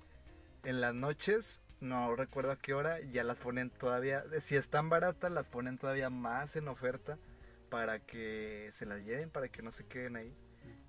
en 0.64 0.80
las 0.80 0.94
noches, 0.94 1.60
no 1.80 2.16
recuerdo 2.16 2.50
a 2.52 2.56
qué 2.56 2.72
hora, 2.72 2.98
ya 3.12 3.24
las 3.24 3.40
ponen 3.40 3.68
todavía, 3.68 4.24
si 4.40 4.56
están 4.56 4.88
baratas 4.88 5.30
las 5.30 5.50
ponen 5.50 5.76
todavía 5.76 6.08
más 6.08 6.56
en 6.56 6.66
oferta 6.66 7.18
para 7.68 7.98
que 7.98 8.70
se 8.72 8.86
las 8.86 9.04
lleven, 9.04 9.28
para 9.28 9.48
que 9.50 9.60
no 9.60 9.70
se 9.70 9.84
queden 9.84 10.16
ahí. 10.16 10.34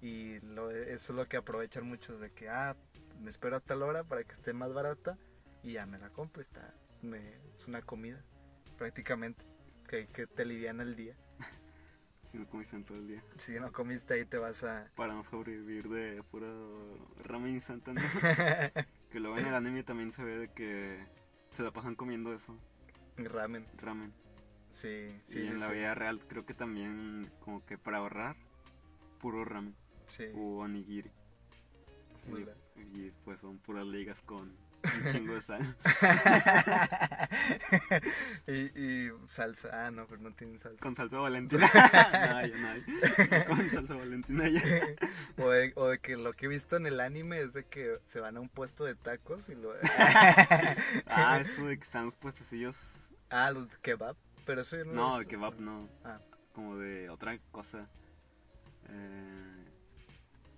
Y 0.02 0.40
lo, 0.40 0.72
eso 0.72 1.12
es 1.12 1.18
lo 1.18 1.28
que 1.28 1.36
aprovechan 1.36 1.86
muchos 1.86 2.22
de 2.22 2.32
que, 2.32 2.48
ah, 2.48 2.78
me 3.20 3.30
espero 3.30 3.58
a 3.58 3.60
tal 3.60 3.84
hora 3.84 4.06
para 4.06 4.24
que 4.24 4.32
esté 4.34 4.54
más 4.54 4.74
barata 4.74 5.18
y 5.64 5.74
ya 5.74 5.86
me 5.86 6.00
la 6.00 6.12
compro. 6.12 6.42
Está, 6.42 6.74
me- 7.02 7.42
es 7.58 7.68
una 7.68 7.82
comida, 7.82 8.24
prácticamente, 8.78 9.44
que, 9.86 10.08
que 10.08 10.28
te 10.28 10.44
aliviana 10.44 10.84
el 10.84 10.96
día. 10.96 11.18
Si 12.38 12.44
no 12.44 12.50
comiste 12.50 12.76
en 12.76 12.84
todo 12.84 12.98
el 13.00 13.08
día. 13.08 13.24
Si 13.38 13.60
no 13.60 13.72
comiste 13.72 14.14
ahí 14.14 14.24
te 14.26 14.38
vas 14.38 14.64
a... 14.64 14.92
Para 14.96 15.14
no 15.16 15.24
sobrevivir 15.24 15.90
de 15.90 16.22
puro 16.22 16.96
ramen 17.24 17.54
instantáneo. 17.56 18.04
que 19.10 19.20
luego 19.20 19.40
en 19.40 19.48
el 19.48 19.56
anime 19.56 19.82
también 19.84 20.12
se 20.12 20.24
ve 20.24 20.38
de 20.38 20.54
que 20.54 21.04
se 21.52 21.64
la 21.64 21.72
pasan 21.72 21.96
comiendo 21.96 22.32
eso, 22.34 22.56
ramen. 23.18 23.66
ramen. 23.78 24.14
Sí, 24.70 25.20
sí, 25.26 25.40
y 25.40 25.48
en 25.48 25.54
sí, 25.54 25.60
la 25.60 25.68
sí. 25.68 25.74
vida 25.74 25.96
real 25.96 26.20
creo 26.28 26.46
que 26.46 26.54
también 26.54 27.32
como 27.40 27.66
que 27.66 27.80
para 27.80 27.98
ahorrar, 27.98 28.36
puro 29.20 29.44
ramen 29.44 29.76
Sí. 30.06 30.26
o 30.36 30.60
onigiri. 30.60 31.12
Y, 32.76 32.82
y 32.82 33.14
pues 33.26 33.40
son 33.40 33.58
puras 33.58 33.88
ligas 33.88 34.22
con 34.22 34.56
un 34.84 35.12
chingo 35.12 35.34
de 35.34 35.42
sal. 35.42 35.76
y, 38.48 38.80
y 38.80 39.12
salsa, 39.26 39.88
ah, 39.88 39.92
no, 39.92 40.06
pero 40.08 40.22
no 40.22 40.32
tienen 40.34 40.60
salsa. 40.60 40.80
Con 40.80 40.96
salsa 40.96 41.18
valentina. 41.20 41.70
no, 41.74 42.48
ya 42.48 42.58
no 42.58 42.68
hay. 42.70 42.82
Con 43.48 43.70
salsa 43.70 43.96
valentina 43.96 44.48
ya. 44.50 44.62
o, 45.38 45.50
de, 45.50 45.74
o 45.76 45.88
de 45.88 46.00
que 46.00 46.18
lo 46.18 46.34
que 46.34 46.46
he 46.46 46.50
visto 46.50 46.78
en 46.78 46.86
el 46.88 47.00
anime 47.00 47.42
es 47.42 47.54
de 47.54 47.66
que 47.66 48.00
se 48.06 48.20
van 48.20 48.38
a 48.38 48.40
un 48.40 48.50
puesto 48.50 48.86
de 48.86 48.96
tacos 48.96 49.50
y 49.50 49.56
lo... 49.56 49.74
Ah, 51.08 51.40
eso 51.42 51.66
de 51.66 51.78
que 51.78 51.84
están 51.84 52.06
los 52.06 52.16
puestecillos. 52.16 52.78
ah, 53.30 53.52
los 53.52 53.70
de 53.70 53.78
kebab, 53.82 54.16
pero 54.46 54.62
eso 54.62 54.78
yo 54.78 54.86
no 54.86 54.94
No, 54.94 55.12
de 55.18 55.20
visto. 55.20 55.26
kebab 55.26 55.60
no. 55.60 55.90
Ah, 56.04 56.20
Como 56.54 56.78
de 56.78 57.10
otra 57.10 57.38
cosa. 57.52 57.88
Eh, 58.90 59.66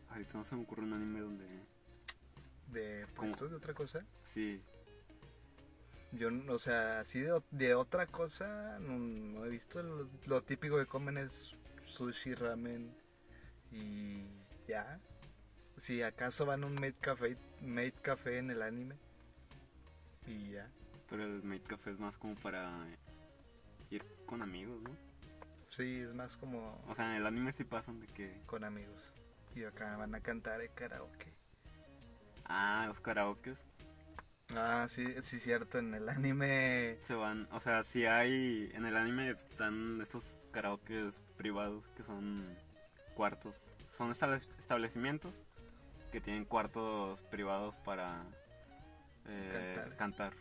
ahorita 0.10 0.38
no 0.38 0.44
se 0.44 0.56
me 0.56 0.64
ocurre 0.64 0.84
un 0.84 0.94
anime 0.94 1.20
donde. 1.22 1.46
De 2.72 3.08
¿Cómo? 3.16 3.36
puestos 3.36 3.50
de 3.52 3.58
otra 3.58 3.74
cosa. 3.74 4.06
Sí, 4.24 4.64
Yo, 6.12 6.30
o 6.50 6.60
sea, 6.60 7.02
así 7.02 7.22
de, 7.22 7.42
de 7.52 7.76
otra 7.76 8.08
cosa 8.08 8.80
no, 8.80 8.98
no 8.98 9.46
he 9.46 9.50
visto. 9.50 9.82
Lo, 9.84 10.10
lo 10.26 10.44
típico 10.44 10.78
que 10.78 10.88
comen 10.88 11.18
es 11.18 11.56
sushi, 11.86 12.34
ramen 12.36 12.96
y 13.72 14.26
ya. 14.68 15.00
Si 15.78 16.02
acaso 16.02 16.46
van 16.46 16.64
a 16.64 16.68
un 16.68 16.76
maid 16.76 16.96
café, 17.00 17.38
maid 17.62 17.94
café 18.02 18.40
en 18.40 18.52
el 18.52 18.62
anime 18.64 19.00
y 20.26 20.52
ya. 20.52 20.72
pero 21.10 21.24
el 21.24 21.44
Made 21.44 21.64
Café 21.64 21.92
es 21.92 22.00
más 22.00 22.18
como 22.18 22.36
para 22.36 22.88
ir 23.90 24.04
con 24.26 24.42
amigos, 24.42 24.82
¿no? 24.82 24.98
Sí, 25.68 26.02
es 26.02 26.14
más 26.14 26.38
como 26.38 26.84
O 26.88 26.96
sea, 26.96 27.12
en 27.12 27.18
el 27.22 27.26
anime 27.28 27.52
sí 27.54 27.64
pasan 27.64 28.00
de 28.00 28.08
que. 28.08 28.44
con 28.46 28.64
amigos. 28.64 29.02
Y 29.56 29.64
acá 29.64 29.98
van 29.98 30.16
a 30.16 30.22
cantar 30.22 30.62
en 30.62 30.72
karaoke. 30.74 31.34
Ah, 32.50 32.86
los 32.88 33.00
karaokes 33.00 33.64
Ah, 34.56 34.88
sí, 34.90 35.06
sí, 35.22 35.40
cierto. 35.40 35.78
En 35.78 35.94
el 35.94 36.10
anime. 36.10 36.98
se 37.04 37.14
van. 37.14 37.48
O 37.52 37.60
sea, 37.60 37.84
si 37.84 38.08
hay. 38.08 38.72
En 38.74 38.86
el 38.88 38.98
anime 38.98 39.30
están 39.30 40.02
estos 40.02 40.48
karaokes 40.52 41.20
privados 41.38 41.88
que 41.96 42.02
son 42.04 42.58
cuartos. 43.14 43.76
Son 43.96 44.10
estable- 44.12 44.42
establecimientos 44.58 45.44
que 46.12 46.20
tienen 46.20 46.46
cuartos 46.46 47.22
privados 47.24 47.78
para 47.78 48.24
eh, 49.28 49.76
Cantar. 49.76 49.98
cantar. 49.98 50.34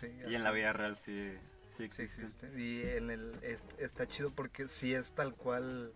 Sí, 0.00 0.08
Y 0.28 0.34
en 0.34 0.42
la 0.42 0.50
vida 0.50 0.72
real 0.72 0.96
sí, 0.96 1.32
sí 1.70 1.76
Sí 1.76 1.82
existen. 1.84 2.24
existe. 2.24 2.60
Y 2.60 2.82
en 2.96 3.10
el, 3.10 3.38
es- 3.42 3.62
está 3.78 4.08
chido 4.08 4.32
porque 4.32 4.68
sí 4.68 4.92
es 4.92 5.12
tal 5.12 5.32
cual 5.36 5.92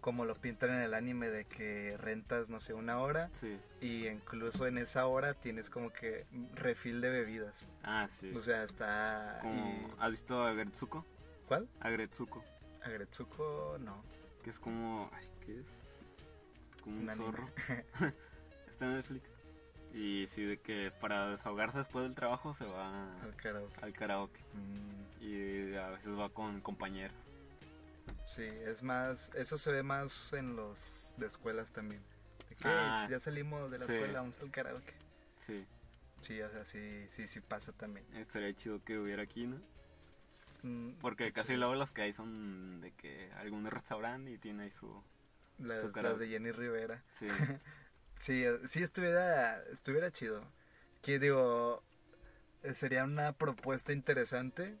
como 0.00 0.24
lo 0.24 0.34
pintan 0.36 0.70
en 0.70 0.80
el 0.82 0.94
anime 0.94 1.28
de 1.28 1.44
que 1.44 1.96
rentas, 1.98 2.48
no 2.50 2.60
sé, 2.60 2.72
una 2.74 2.98
hora 3.00 3.30
Sí. 3.32 3.58
y 3.80 4.06
incluso 4.06 4.66
en 4.66 4.78
esa 4.78 5.06
hora 5.06 5.34
tienes 5.34 5.70
como 5.70 5.92
que 5.92 6.26
refil 6.54 7.00
de 7.00 7.10
bebidas. 7.10 7.66
Ah, 7.82 8.06
sí. 8.08 8.32
O 8.34 8.40
sea, 8.40 8.62
está... 8.64 9.38
Como- 9.42 9.54
y- 9.70 9.92
¿Has 10.00 10.10
visto 10.12 10.42
Agretsuko? 10.42 11.04
¿Cuál? 11.46 11.68
Agretsuko. 11.80 12.44
Agretsuko, 12.82 13.76
no. 13.80 14.02
Que 14.44 14.50
es 14.50 14.58
como. 14.58 15.10
Ay, 15.12 15.26
¿Qué 15.44 15.60
es? 15.60 15.80
Como 16.82 17.00
un, 17.00 17.10
zorro. 17.10 17.48
Está 18.70 18.84
en 18.86 18.94
Netflix. 18.96 19.30
Y 19.94 20.26
sí, 20.28 20.44
de 20.44 20.58
que 20.58 20.92
para 21.00 21.30
desahogarse 21.30 21.78
después 21.78 22.04
del 22.04 22.14
trabajo 22.14 22.52
se 22.54 22.64
va 22.66 23.18
Al 23.22 23.34
karaoke. 23.36 23.80
al 23.82 23.92
karaoke. 23.94 24.40
Mm, 24.52 25.22
Y 25.24 25.74
a 25.76 25.88
veces 25.88 26.16
va 26.16 26.28
con 26.28 26.60
compañeros. 26.60 27.16
Sí, 28.34 28.42
es 28.44 28.82
más... 28.82 29.30
Eso 29.34 29.58
se 29.58 29.72
ve 29.72 29.82
más 29.82 30.32
en 30.32 30.56
los 30.56 31.14
de 31.16 31.26
escuelas 31.26 31.70
también. 31.72 32.02
De 32.48 32.54
que 32.56 32.68
Ah, 32.68 33.02
"Hey, 33.02 33.10
ya 33.12 33.20
salimos 33.20 33.70
de 33.70 33.78
la 33.78 33.86
sí. 33.86 33.92
escuela, 33.92 34.20
vamos 34.20 34.38
al 34.40 34.50
karaoke. 34.50 34.94
Sí, 35.46 35.66
Sí, 36.22 36.40
o 36.42 36.50
sea, 36.50 36.64
sí, 36.64 37.06
sí, 37.10 37.26
sí 37.28 37.40
pasa 37.40 37.72
también. 37.72 38.04
estaría 38.16 38.52
chido 38.54 38.82
que 38.84 38.98
hubiera 38.98 39.22
aquí, 39.22 39.46
¿no? 39.46 39.60
Mm, 40.62 40.92
Porque 41.00 41.32
casi 41.32 41.56
luego 41.56 41.74
los 41.74 41.92
que 41.92 42.02
hay 42.02 42.12
son 42.12 42.80
de 42.80 42.92
que 42.92 43.30
algún 43.38 43.64
restaurante 43.66 44.30
y 44.32 44.38
tiene 44.38 44.64
ahí 44.64 44.70
su... 44.70 45.02
Las, 45.58 45.80
su 45.80 45.92
las 46.02 46.18
de 46.18 46.28
Jenny 46.28 46.52
Rivera. 46.52 47.02
Sí, 47.12 47.26
Sí, 48.18 48.44
eh, 48.44 48.58
sí 48.66 48.82
estuviera, 48.82 49.62
estuviera 49.72 50.10
chido. 50.10 50.42
Que 51.02 51.20
digo, 51.20 51.84
eh, 52.64 52.74
sería 52.74 53.04
una 53.04 53.32
propuesta 53.32 53.92
interesante 53.92 54.76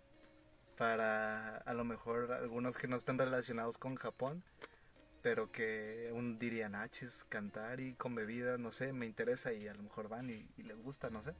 para 0.78 1.56
a 1.58 1.74
lo 1.74 1.84
mejor 1.84 2.30
algunos 2.32 2.78
que 2.78 2.86
no 2.88 2.96
están 2.96 3.18
relacionados 3.18 3.76
con 3.78 3.96
Japón, 3.96 4.42
pero 5.22 5.50
que 5.50 6.10
un 6.14 6.38
dirían, 6.38 6.74
ah, 6.76 6.88
chis, 6.88 7.24
cantar 7.28 7.80
y 7.80 7.94
con 7.94 8.14
bebidas, 8.14 8.58
no 8.60 8.70
sé, 8.70 8.92
me 8.92 9.04
interesa 9.04 9.52
y 9.52 9.66
a 9.66 9.74
lo 9.74 9.82
mejor 9.82 10.08
van 10.08 10.30
y, 10.30 10.48
y 10.56 10.62
les 10.62 10.78
gusta, 10.78 11.10
no 11.10 11.22
sé. 11.22 11.34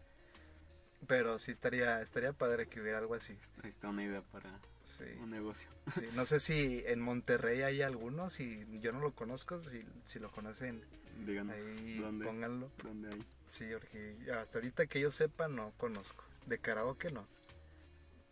Pero 1.06 1.38
sí 1.38 1.52
estaría, 1.52 2.02
estaría 2.02 2.32
padre 2.32 2.66
que 2.66 2.80
hubiera 2.80 2.98
algo 2.98 3.14
así. 3.14 3.38
ahí 3.62 3.70
está 3.70 3.88
una 3.88 4.02
idea 4.04 4.20
para 4.20 4.50
Sí, 4.82 5.04
un 5.22 5.30
negocio. 5.30 5.68
sí. 5.94 6.08
No 6.16 6.26
sé 6.26 6.40
si 6.40 6.82
en 6.86 7.00
Monterrey 7.00 7.62
hay 7.62 7.82
algunos 7.82 8.40
y 8.40 8.66
yo 8.80 8.90
no 8.92 8.98
lo 9.00 9.12
conozco, 9.14 9.62
si, 9.62 9.84
si 10.04 10.18
lo 10.18 10.30
conocen, 10.32 10.82
Díganos 11.24 11.54
ahí 11.54 11.98
dónde, 11.98 12.24
pónganlo. 12.24 12.70
dónde 12.82 13.08
hay. 13.14 13.24
Sí, 13.46 13.66
porque 13.72 14.16
hasta 14.32 14.58
ahorita 14.58 14.86
que 14.86 15.00
yo 15.00 15.10
sepa 15.12 15.46
no 15.46 15.72
conozco. 15.76 16.24
De 16.46 16.58
karaoke 16.58 17.10
no. 17.12 17.26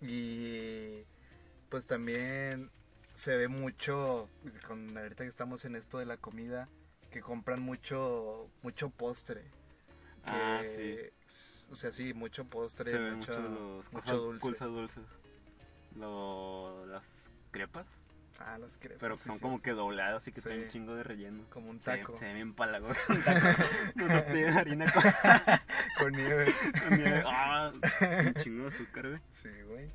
Y 0.01 1.03
pues 1.69 1.87
también 1.87 2.71
se 3.15 3.37
ve 3.37 3.49
mucho, 3.49 4.29
con, 4.67 4.97
ahorita 4.97 5.25
que 5.25 5.31
estamos 5.31 5.65
en 5.65 5.77
esto 5.77 5.99
de 5.99 6.07
la 6.07 6.17
comida, 6.19 6.69
que 7.11 7.21
compran 7.21 7.63
mucho 7.63 8.51
mucho 8.63 8.91
postre. 8.91 9.43
Que, 10.25 10.31
Ah, 10.31 10.63
sí. 10.65 10.97
O 11.71 11.77
sea, 11.77 11.93
sí, 11.93 12.13
mucho 12.15 12.45
postre, 12.45 12.91
Se 12.91 12.99
ven 12.99 13.15
mucho, 13.19 13.33
mucho 13.41 13.49
los 13.49 13.93
mucho 13.93 14.17
dulce. 14.17 14.65
dulces. 14.67 15.05
Lo, 15.97 16.85
las 16.87 17.31
crepas, 17.51 17.87
Ah, 18.39 18.59
las 18.59 18.77
crepas. 18.77 18.99
pero 19.01 19.17
son 19.17 19.37
sí. 19.37 19.41
como 19.41 19.63
que 19.63 19.71
dobladas 19.71 20.27
y 20.29 20.33
que 20.33 20.41
traen 20.43 20.65
un 20.65 20.69
chingo 20.69 20.95
de 20.95 21.03
relleno. 21.05 21.45
Como 21.49 21.71
un 21.71 21.81
Se, 21.81 21.97
taco. 21.97 22.17
se 22.19 22.25
ven 22.27 22.35
bien 22.35 22.55
un 23.09 23.23
taco. 23.23 23.49
No, 23.95 24.07
no 24.09 24.23
tiene 24.25 24.49
harina 24.49 24.93
con, 24.93 25.03
Con 25.99 26.13
nieve. 26.13 26.47
Con 26.89 26.99
nieve. 26.99 27.23
Ah, 27.27 27.73
un 28.25 28.35
chingo 28.35 28.63
de 28.65 28.69
azúcar, 28.69 29.09
güey. 29.09 29.21
Sí, 29.33 29.49
güey. 29.69 29.91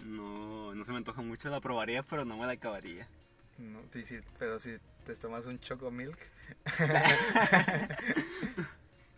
No, 0.00 0.74
no 0.74 0.84
se 0.84 0.92
me 0.92 0.98
antoja 0.98 1.22
mucho, 1.22 1.48
la 1.48 1.60
probaría, 1.60 2.02
pero 2.02 2.24
no 2.24 2.36
me 2.36 2.46
la 2.46 2.52
acabaría. 2.52 3.08
No, 3.58 3.80
sí, 3.92 4.04
sí, 4.04 4.20
pero 4.38 4.58
si 4.60 4.76
te 5.04 5.14
tomas 5.16 5.46
un 5.46 5.58
choco 5.58 5.90
milk. 5.90 6.18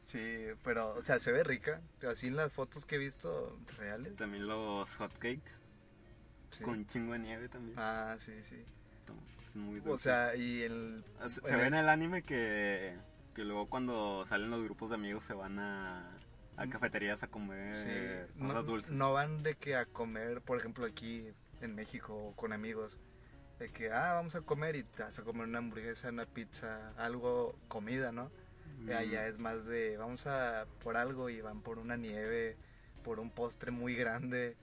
sí, 0.00 0.46
pero, 0.64 0.94
o 0.94 1.02
sea, 1.02 1.18
se 1.18 1.32
ve 1.32 1.44
rica. 1.44 1.80
Así 2.08 2.28
en 2.28 2.36
las 2.36 2.52
fotos 2.52 2.84
que 2.86 2.96
he 2.96 2.98
visto 2.98 3.58
reales. 3.76 4.16
También 4.16 4.46
los 4.46 4.96
hotcakes. 4.96 5.60
Sí. 6.50 6.64
Con 6.64 6.86
chingo 6.86 7.12
de 7.12 7.18
nieve 7.18 7.48
también. 7.48 7.78
Ah, 7.78 8.16
sí, 8.18 8.32
sí. 8.48 8.64
Es 9.44 9.56
muy 9.56 9.80
O 9.80 9.82
dulce. 9.84 10.04
sea, 10.04 10.36
y 10.36 10.62
el. 10.62 11.04
se, 11.26 11.40
se 11.40 11.56
ve 11.56 11.66
en 11.66 11.74
el 11.74 11.88
anime 11.88 12.22
que, 12.22 12.96
que 13.38 13.44
luego 13.44 13.68
cuando 13.68 14.26
salen 14.26 14.50
los 14.50 14.64
grupos 14.64 14.90
de 14.90 14.96
amigos 14.96 15.22
se 15.22 15.32
van 15.32 15.60
a, 15.60 16.10
a 16.56 16.66
cafeterías 16.68 17.22
a 17.22 17.28
comer 17.28 17.72
Sí, 17.72 18.40
cosas 18.40 18.54
no, 18.56 18.62
dulces. 18.64 18.90
no 18.90 19.12
van 19.12 19.44
de 19.44 19.54
que 19.54 19.76
a 19.76 19.86
comer, 19.86 20.40
por 20.42 20.58
ejemplo, 20.58 20.84
aquí 20.84 21.28
en 21.60 21.76
México 21.76 22.32
con 22.34 22.52
amigos. 22.52 22.98
De 23.60 23.68
que, 23.70 23.92
ah, 23.92 24.14
vamos 24.14 24.34
a 24.34 24.40
comer 24.40 24.74
y 24.74 24.82
te 24.82 25.04
vas 25.04 25.20
a 25.20 25.22
comer 25.22 25.46
una 25.46 25.58
hamburguesa, 25.58 26.08
una 26.08 26.26
pizza, 26.26 26.90
algo, 26.96 27.54
comida, 27.68 28.10
¿no? 28.10 28.32
Mm, 28.80 28.90
Allá 28.90 29.28
es 29.28 29.38
más 29.38 29.64
de, 29.66 29.96
vamos 29.96 30.26
a 30.26 30.66
por 30.82 30.96
algo 30.96 31.30
y 31.30 31.40
van 31.40 31.60
por 31.62 31.78
una 31.78 31.96
nieve, 31.96 32.56
por 33.04 33.20
un 33.20 33.30
postre 33.30 33.70
muy 33.70 33.94
grande, 33.94 34.56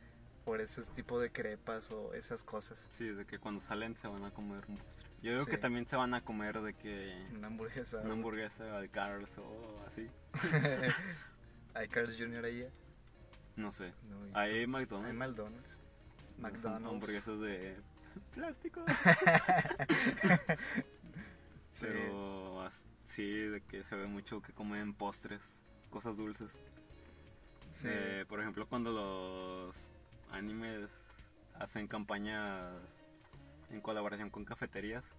por 0.43 0.59
ese 0.59 0.81
tipo 0.97 1.17
de 1.21 1.31
crepas 1.31 1.91
o 1.91 2.13
esas 2.13 2.43
cosas. 2.43 2.77
Sí, 2.89 3.07
de 3.07 3.25
que 3.25 3.39
cuando 3.39 3.61
salen 3.61 3.95
se 3.95 4.09
van 4.09 4.25
a 4.25 4.31
comer 4.31 4.65
un 4.67 4.77
postre. 4.79 5.07
Yo 5.25 5.31
digo 5.31 5.45
Sí. 5.45 5.49
que 5.49 5.57
también 5.57 5.87
se 5.87 5.95
van 5.95 6.13
a 6.13 6.21
comer 6.21 6.61
de 6.61 6.75
que 6.75 7.27
Una 7.35 7.47
hamburguesa. 7.47 7.97
una 8.01 8.13
hamburguesa 8.13 8.63
de 8.79 8.89
Cars 8.89 9.39
o 9.39 9.83
así. 9.87 10.07
¿Hay 11.73 11.87
Carl's 11.87 12.15
Jr. 12.15 12.45
ahí? 12.45 12.69
No 13.55 13.71
sé. 13.71 13.91
No. 14.07 14.17
Hay 14.39 14.67
McDonald's. 14.67 15.09
Hay 15.09 15.17
McDonald's. 15.17 15.77
McDonald's. 16.37 16.87
Hamburguesas 16.89 17.39
de 17.39 17.75
plástico. 18.35 18.85
Sí. 21.71 21.87
Pero 21.87 22.69
sí, 23.03 23.27
de 23.27 23.61
que 23.61 23.83
se 23.83 23.95
ve 23.97 24.05
mucho 24.07 24.41
que 24.41 24.53
comen 24.53 24.93
postres, 24.93 25.61
cosas 25.89 26.15
dulces. 26.15 26.57
Sí. 27.71 27.87
Eh, 27.91 28.25
por 28.29 28.39
ejemplo, 28.39 28.65
cuando 28.65 28.91
los 28.91 29.91
animes 30.31 30.89
hacen 31.55 31.87
campañas 31.89 32.71
en 33.71 33.81
colaboración 33.81 34.29
con 34.29 34.45
cafeterías, 34.45 35.11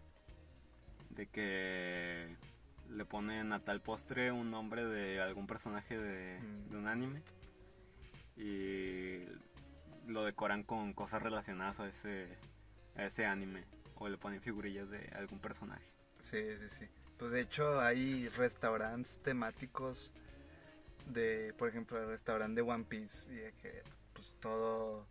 de 1.11 1.26
que 1.26 2.36
le 2.90 3.05
ponen 3.05 3.53
a 3.53 3.61
tal 3.61 3.80
postre 3.80 4.30
un 4.32 4.51
nombre 4.51 4.84
de 4.84 5.20
algún 5.20 5.47
personaje 5.47 5.99
de, 5.99 6.38
Mm. 6.40 6.70
de 6.70 6.76
un 6.76 6.86
anime 6.88 7.22
y 8.36 9.24
lo 10.12 10.24
decoran 10.24 10.62
con 10.62 10.92
cosas 10.92 11.22
relacionadas 11.22 11.80
a 11.80 11.88
ese, 11.88 12.28
a 12.97 13.05
ese 13.05 13.26
anime 13.26 13.64
o 13.97 14.09
le 14.09 14.18
ponen 14.18 14.40
figurillas 14.40 14.88
de 14.90 15.09
algún 15.16 15.38
personaje. 15.40 15.86
Sí, 16.20 16.38
sí, 16.61 16.68
sí. 16.78 16.86
Pues 17.18 17.32
de 17.32 17.40
hecho 17.40 17.80
hay 17.80 18.28
restaurantes 18.28 19.18
temáticos 19.22 20.12
de, 21.07 21.55
por 21.57 21.68
ejemplo, 21.68 21.99
el 21.99 22.09
restaurante 22.09 22.62
de 22.62 22.70
One 22.70 22.84
Piece 22.84 23.32
y 23.32 23.36
de 23.36 23.53
que 23.55 23.82
pues 24.12 24.34
todo 24.40 25.07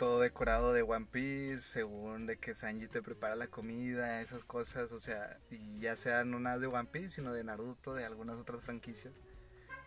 todo 0.00 0.20
decorado 0.20 0.72
de 0.72 0.80
One 0.80 1.08
Piece, 1.12 1.60
según 1.60 2.24
de 2.24 2.38
que 2.38 2.54
Sanji 2.54 2.88
te 2.88 3.02
prepara 3.02 3.36
la 3.36 3.48
comida, 3.48 4.22
esas 4.22 4.46
cosas, 4.46 4.92
o 4.92 4.98
sea, 4.98 5.38
y 5.50 5.78
ya 5.78 5.94
sean 5.94 6.30
no 6.30 6.40
nada 6.40 6.58
de 6.58 6.68
One 6.68 6.88
Piece, 6.90 7.16
sino 7.16 7.34
de 7.34 7.44
Naruto, 7.44 7.92
de 7.92 8.06
algunas 8.06 8.40
otras 8.40 8.62
franquicias, 8.62 9.12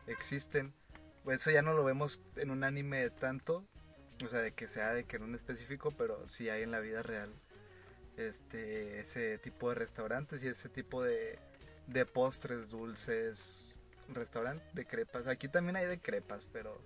existen. 0.06 0.72
Eso 1.26 1.50
ya 1.50 1.64
no 1.64 1.74
lo 1.74 1.84
vemos 1.84 2.22
en 2.36 2.52
un 2.52 2.64
anime 2.64 3.10
tanto, 3.10 3.66
o 4.24 4.28
sea, 4.28 4.42
de 4.42 4.52
que 4.52 4.68
sea 4.68 4.94
de 4.94 5.06
que 5.06 5.16
en 5.16 5.24
un 5.24 5.34
específico, 5.34 5.90
pero 5.98 6.28
sí 6.28 6.48
hay 6.48 6.62
en 6.62 6.70
la 6.70 6.80
vida 6.80 7.02
real 7.02 7.34
este 8.16 9.00
ese 9.00 9.40
tipo 9.40 9.70
de 9.70 9.76
restaurantes 9.76 10.44
y 10.44 10.48
ese 10.48 10.70
tipo 10.70 11.02
de, 11.02 11.40
de 11.88 12.06
postres 12.06 12.70
dulces 12.70 13.74
restaurante 14.10 14.64
de 14.74 14.86
crepas 14.86 15.26
aquí 15.26 15.48
también 15.48 15.76
hay 15.76 15.88
de 15.88 16.00
crepas 16.00 16.48
pero 16.54 16.80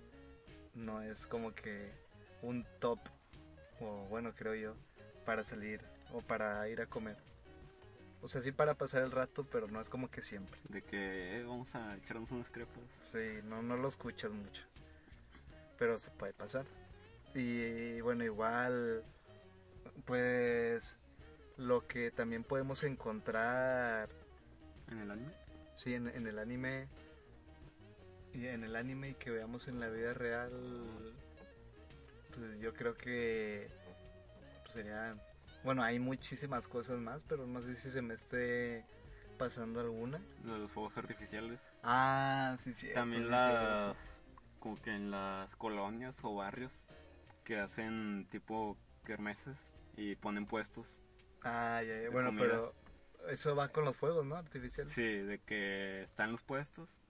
no 0.72 1.02
es 1.02 1.26
como 1.26 1.54
que 1.54 1.92
un 2.40 2.66
top 2.78 2.98
o 3.80 4.06
bueno 4.08 4.34
creo 4.34 4.54
yo 4.54 4.74
para 5.24 5.44
salir 5.44 5.80
o 6.12 6.20
para 6.20 6.68
ir 6.68 6.80
a 6.80 6.86
comer 6.86 7.16
o 8.22 8.28
sea 8.28 8.42
sí 8.42 8.50
para 8.52 8.74
pasar 8.74 9.02
el 9.02 9.10
rato 9.10 9.46
pero 9.50 9.68
no 9.68 9.80
es 9.80 9.88
como 9.88 10.10
que 10.10 10.22
siempre 10.22 10.58
De 10.68 10.82
que 10.82 11.38
eh, 11.38 11.44
vamos 11.44 11.74
a 11.74 11.96
echarnos 11.96 12.30
unas 12.30 12.50
crepas. 12.50 12.82
Sí, 13.00 13.40
no, 13.44 13.62
no 13.62 13.76
lo 13.76 13.88
escuchas 13.88 14.30
mucho. 14.30 14.62
Pero 15.78 15.98
se 15.98 16.10
puede 16.10 16.32
pasar. 16.32 16.64
Y 17.34 18.00
bueno, 18.00 18.24
igual, 18.24 19.04
pues 20.04 20.96
lo 21.56 21.86
que 21.86 22.10
también 22.10 22.42
podemos 22.44 22.82
encontrar, 22.84 24.08
¿En 24.90 24.98
el 25.00 25.10
anime? 25.10 25.32
sí, 25.76 25.94
en, 25.94 26.08
en 26.08 26.26
el 26.26 26.38
anime, 26.38 26.88
y 28.34 28.46
en 28.46 28.64
el 28.64 28.74
anime 28.76 29.10
y 29.10 29.14
que 29.14 29.30
veamos 29.30 29.68
en 29.68 29.78
la 29.80 29.88
vida 29.88 30.14
real, 30.14 30.52
pues 32.34 32.58
yo 32.60 32.74
creo 32.74 32.96
que 32.96 33.70
pues, 34.62 34.72
serían, 34.72 35.20
bueno, 35.64 35.82
hay 35.82 35.98
muchísimas 35.98 36.68
cosas 36.68 36.98
más, 36.98 37.22
pero 37.28 37.46
no 37.46 37.62
sé 37.62 37.74
si 37.74 37.90
se 37.90 38.02
me 38.02 38.14
esté 38.14 38.84
pasando 39.38 39.80
alguna. 39.80 40.20
Lo 40.44 40.54
de 40.54 40.58
los 40.60 40.70
fuegos 40.70 40.96
artificiales. 40.96 41.70
Ah, 41.82 42.56
sí, 42.60 42.74
sí. 42.74 42.88
También 42.92 43.30
las. 43.30 43.96
Como 44.58 44.76
que 44.82 44.90
en 44.90 45.12
las 45.12 45.54
colonias 45.54 46.18
o 46.22 46.34
barrios 46.34 46.88
que 47.44 47.60
hacen 47.60 48.26
tipo 48.30 48.76
kermeses 49.04 49.72
y 49.96 50.16
ponen 50.16 50.46
puestos. 50.46 51.00
Ah, 51.42 51.80
ya, 51.86 52.02
ya. 52.02 52.10
Bueno, 52.10 52.30
comida. 52.30 52.44
pero 52.44 52.74
eso 53.30 53.54
va 53.54 53.68
con 53.68 53.84
los 53.84 53.96
fuegos, 53.96 54.26
¿no? 54.26 54.36
Artificiales. 54.36 54.92
Sí, 54.92 55.02
de 55.02 55.38
que 55.38 56.02
están 56.02 56.32
los 56.32 56.42
puestos 56.42 57.00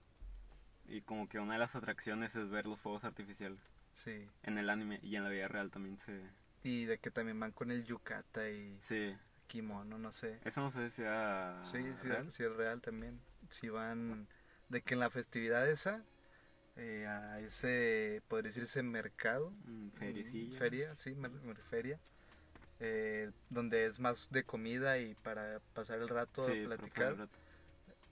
y 0.85 1.01
como 1.01 1.27
que 1.27 1.39
una 1.39 1.53
de 1.53 1.59
las 1.59 1.75
atracciones 1.75 2.35
es 2.35 2.49
ver 2.49 2.67
los 2.67 2.79
fuegos 2.79 3.03
artificiales 3.03 3.59
Sí. 3.93 4.27
en 4.43 4.57
el 4.57 4.69
anime 4.69 4.99
y 5.03 5.15
en 5.15 5.23
la 5.23 5.29
vida 5.29 5.47
real 5.47 5.69
también 5.71 5.99
se... 5.99 6.21
Y 6.63 6.85
de 6.85 6.97
que 6.99 7.09
también 7.11 7.39
van 7.39 7.51
con 7.51 7.71
el 7.71 7.85
yukata 7.85 8.49
y 8.49 8.77
Sí, 8.81 9.15
kimono, 9.47 9.97
no 9.97 10.11
sé. 10.11 10.39
eso 10.43 10.61
no 10.61 10.69
sé 10.69 10.89
si 10.89 10.97
sea 10.97 11.61
sí, 11.65 11.83
sí, 12.01 12.07
real. 12.07 12.29
sí 12.31 12.43
es 12.43 12.55
real 12.55 12.81
también. 12.81 13.19
Si 13.49 13.69
van 13.69 14.27
de 14.67 14.81
que 14.81 14.93
en 14.93 14.99
la 14.99 15.09
festividad 15.09 15.67
esa, 15.69 16.03
eh, 16.75 17.07
a 17.07 17.39
ese, 17.39 18.21
podría 18.27 18.49
decirse 18.49 18.83
mercado. 18.83 19.51
Mm, 19.65 19.89
feriecilla. 19.91 20.57
Feria, 20.59 20.95
sí, 20.95 21.15
mer- 21.15 21.31
mer- 21.31 21.57
feria. 21.57 21.99
eh, 22.81 23.31
donde 23.49 23.85
es 23.85 23.99
más 23.99 24.29
de 24.31 24.43
comida 24.43 24.97
y 24.99 25.13
para 25.15 25.59
pasar 25.73 25.99
el 25.99 26.07
rato 26.09 26.45
Sí, 26.45 26.61
a 26.63 26.65
platicar. 26.67 27.17
rato. 27.17 27.37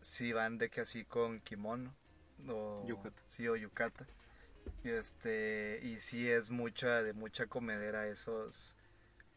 si 0.01 0.33
van 0.33 0.57
de 0.57 0.69
que 0.69 0.81
así 0.81 1.05
con 1.05 1.39
kimono 1.41 1.93
o 2.47 2.85
Yukata. 2.87 3.21
sí 3.27 3.47
o 3.47 3.55
yukata 3.55 4.05
y 4.05 4.16
este 4.83 5.79
y 5.83 5.99
sí 5.99 6.29
es 6.29 6.49
mucha 6.51 7.03
de 7.03 7.13
mucha 7.13 7.47
comedera 7.47 8.07
esos 8.07 8.73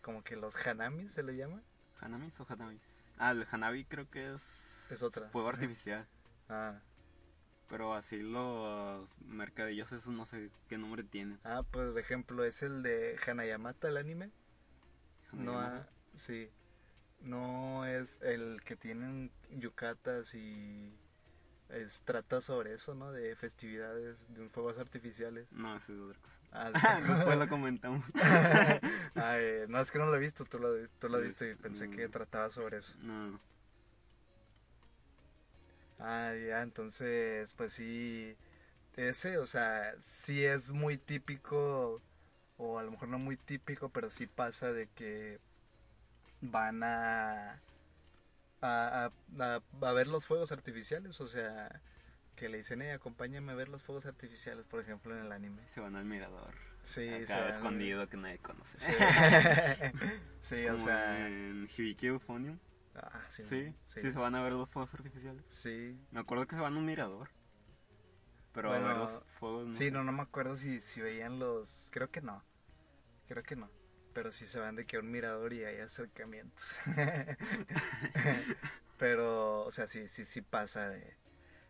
como 0.02 0.22
que 0.24 0.36
los 0.36 0.54
hanami 0.66 1.08
se 1.08 1.22
le 1.22 1.36
llama 1.36 1.62
¿Hanamis 2.00 2.40
o 2.40 2.46
hanamis? 2.48 3.14
Ah, 3.18 3.32
el 3.32 3.46
hanabi 3.50 3.84
creo 3.84 4.08
que 4.10 4.32
es... 4.32 4.90
Es 4.90 5.02
otra. 5.02 5.28
Fuego 5.28 5.48
artificial. 5.50 6.06
ah 6.48 6.80
Pero 7.68 7.94
así 7.94 8.22
los 8.22 9.16
mercadillos, 9.20 9.92
esos 9.92 10.12
no 10.12 10.24
sé 10.24 10.50
qué 10.68 10.78
nombre 10.78 11.04
tienen. 11.04 11.38
ah 11.44 11.62
pues 11.70 11.90
por 11.90 11.98
ejemplo 12.00 12.44
es 12.44 12.62
el 12.62 12.82
de 12.82 13.18
Hanayamata 13.26 13.88
el 13.88 13.96
anime 13.98 14.30
no 15.32 15.52
Hanayamata. 15.52 15.88
ha- 15.90 16.16
sí 16.16 16.50
no 17.20 17.84
es 17.84 18.18
el 18.22 18.62
que 18.64 18.76
tienen 18.76 19.30
yucatas 19.50 20.34
y 20.34 20.96
es, 21.72 22.02
trata 22.02 22.40
sobre 22.40 22.74
eso 22.74 22.94
no 22.94 23.12
de 23.12 23.34
festividades 23.36 24.16
de 24.28 24.48
fuegos 24.50 24.78
artificiales 24.78 25.46
No, 25.52 25.76
esa 25.76 25.92
es 25.92 25.98
otra 25.98 26.18
cosa. 26.20 26.40
ah, 26.52 26.70
Después 27.06 27.38
lo 27.38 27.48
comentamos. 27.48 28.04
Ay, 29.14 29.64
no, 29.68 29.80
es 29.80 29.90
que 29.90 29.98
no 29.98 30.06
lo 30.06 30.16
he 30.16 30.18
visto, 30.20 30.44
tú 30.44 30.58
lo, 30.58 30.88
tú 30.98 31.08
lo 31.08 31.20
Sí, 31.20 31.24
viste 31.24 31.50
y 31.52 31.54
pensé 31.56 31.88
mm. 31.88 31.90
que 31.90 32.08
trataba 32.08 32.50
sobre 32.50 32.78
eso. 32.78 32.94
No, 32.98 33.40
Ah, 35.98 36.32
ya, 36.34 36.62
entonces, 36.62 37.54
pues 37.54 37.74
sí, 37.74 38.36
ese, 38.96 39.38
o 39.38 39.46
sea, 39.46 39.94
sí 40.02 40.44
es 40.44 40.70
muy 40.70 40.96
típico, 40.96 42.02
o 42.56 42.78
a 42.78 42.82
lo 42.82 42.90
mejor 42.92 43.08
no 43.08 43.18
muy 43.18 43.36
típico, 43.36 43.90
pero 43.90 44.10
sí 44.10 44.26
pasa 44.26 44.72
de 44.72 44.88
que 44.88 45.40
van 46.40 46.82
a, 46.82 47.62
a, 48.60 49.10
a, 49.38 49.44
a- 49.44 49.88
a 49.88 49.92
ver 49.92 50.06
los 50.08 50.26
fuegos 50.26 50.52
artificiales, 50.52 51.20
o 51.20 51.28
sea, 51.28 51.80
que 52.36 52.48
le 52.48 52.58
dicen, 52.58 52.82
eh, 52.82 52.92
acompáñame 52.92 53.52
a 53.52 53.54
ver 53.54 53.68
los 53.68 53.82
fuegos 53.82 54.06
artificiales, 54.06 54.66
por 54.66 54.80
ejemplo, 54.80 55.14
en 55.16 55.24
el 55.24 55.32
anime. 55.32 55.66
se 55.66 55.80
van 55.80 55.96
al 55.96 56.04
mirador. 56.04 56.54
Sí, 56.82 57.06
Acá 57.08 57.26
se 57.26 57.48
escondido 57.50 58.08
que 58.08 58.16
nadie 58.16 58.38
conoce. 58.38 58.78
Sí, 58.78 58.92
Sí, 60.40 60.66
o 60.66 60.78
sea, 60.78 61.28
en 61.28 61.68
Hibiki 61.76 62.06
Euphonium. 62.06 62.58
ah, 62.94 63.20
sí, 63.28 63.44
Sí, 63.44 63.74
sí, 63.86 64.00
sí, 64.02 64.10
se 64.10 64.18
van 64.18 64.34
a 64.34 64.42
ver 64.42 64.52
los 64.54 64.68
fuegos 64.70 64.92
artificiales. 64.94 65.44
sí, 65.48 65.98
Me 66.10 66.20
acuerdo 66.20 66.46
que 66.46 66.56
se 66.56 66.62
van 66.62 66.74
a 66.74 66.78
un 66.78 66.86
mirador. 66.86 67.28
Pero 68.52 68.70
Bueno, 68.70 68.88
ver 68.88 68.96
los 68.96 69.18
fuegos 69.38 69.66
no. 69.66 69.74
Sí, 69.74 69.90
no, 69.90 70.02
no 70.02 70.12
me 70.12 70.22
acuerdo 70.22 70.56
si, 70.56 70.80
si 70.80 71.00
veían 71.00 71.38
los... 71.38 71.88
Creo 71.92 72.10
que 72.10 72.20
no. 72.20 72.42
Creo 73.28 73.42
que 73.42 73.54
no. 73.56 73.70
Pero 74.12 74.32
sí 74.32 74.46
se 74.46 74.58
van 74.58 74.76
de 74.76 74.86
que 74.86 74.96
a 74.96 75.00
un 75.00 75.10
mirador 75.10 75.52
y 75.52 75.64
hay 75.64 75.78
acercamientos. 75.78 76.78
Pero, 78.98 79.62
o 79.62 79.70
sea, 79.70 79.86
sí, 79.86 80.08
sí, 80.08 80.24
sí 80.24 80.42
pasa 80.42 80.90
de... 80.90 81.16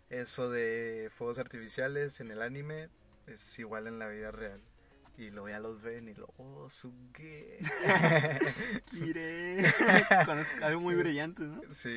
Eso 0.08 0.50
de 0.50 1.10
fuegos 1.14 1.38
artificiales 1.38 2.18
en 2.20 2.32
el 2.32 2.42
anime 2.42 2.88
es 3.26 3.58
igual 3.58 3.86
en 3.86 3.98
la 3.98 4.08
vida 4.08 4.32
real. 4.32 4.60
Y 5.16 5.30
luego 5.30 5.50
ya 5.50 5.60
los 5.60 5.82
ven 5.82 6.08
y 6.08 6.14
lo... 6.14 6.32
¡Oh, 6.38 6.68
su 6.70 6.92
gay! 7.12 7.58
Kire. 8.86 9.66
Algo 10.62 10.80
muy 10.80 10.94
brillante, 10.94 11.42
¿no? 11.42 11.60
sí, 11.72 11.96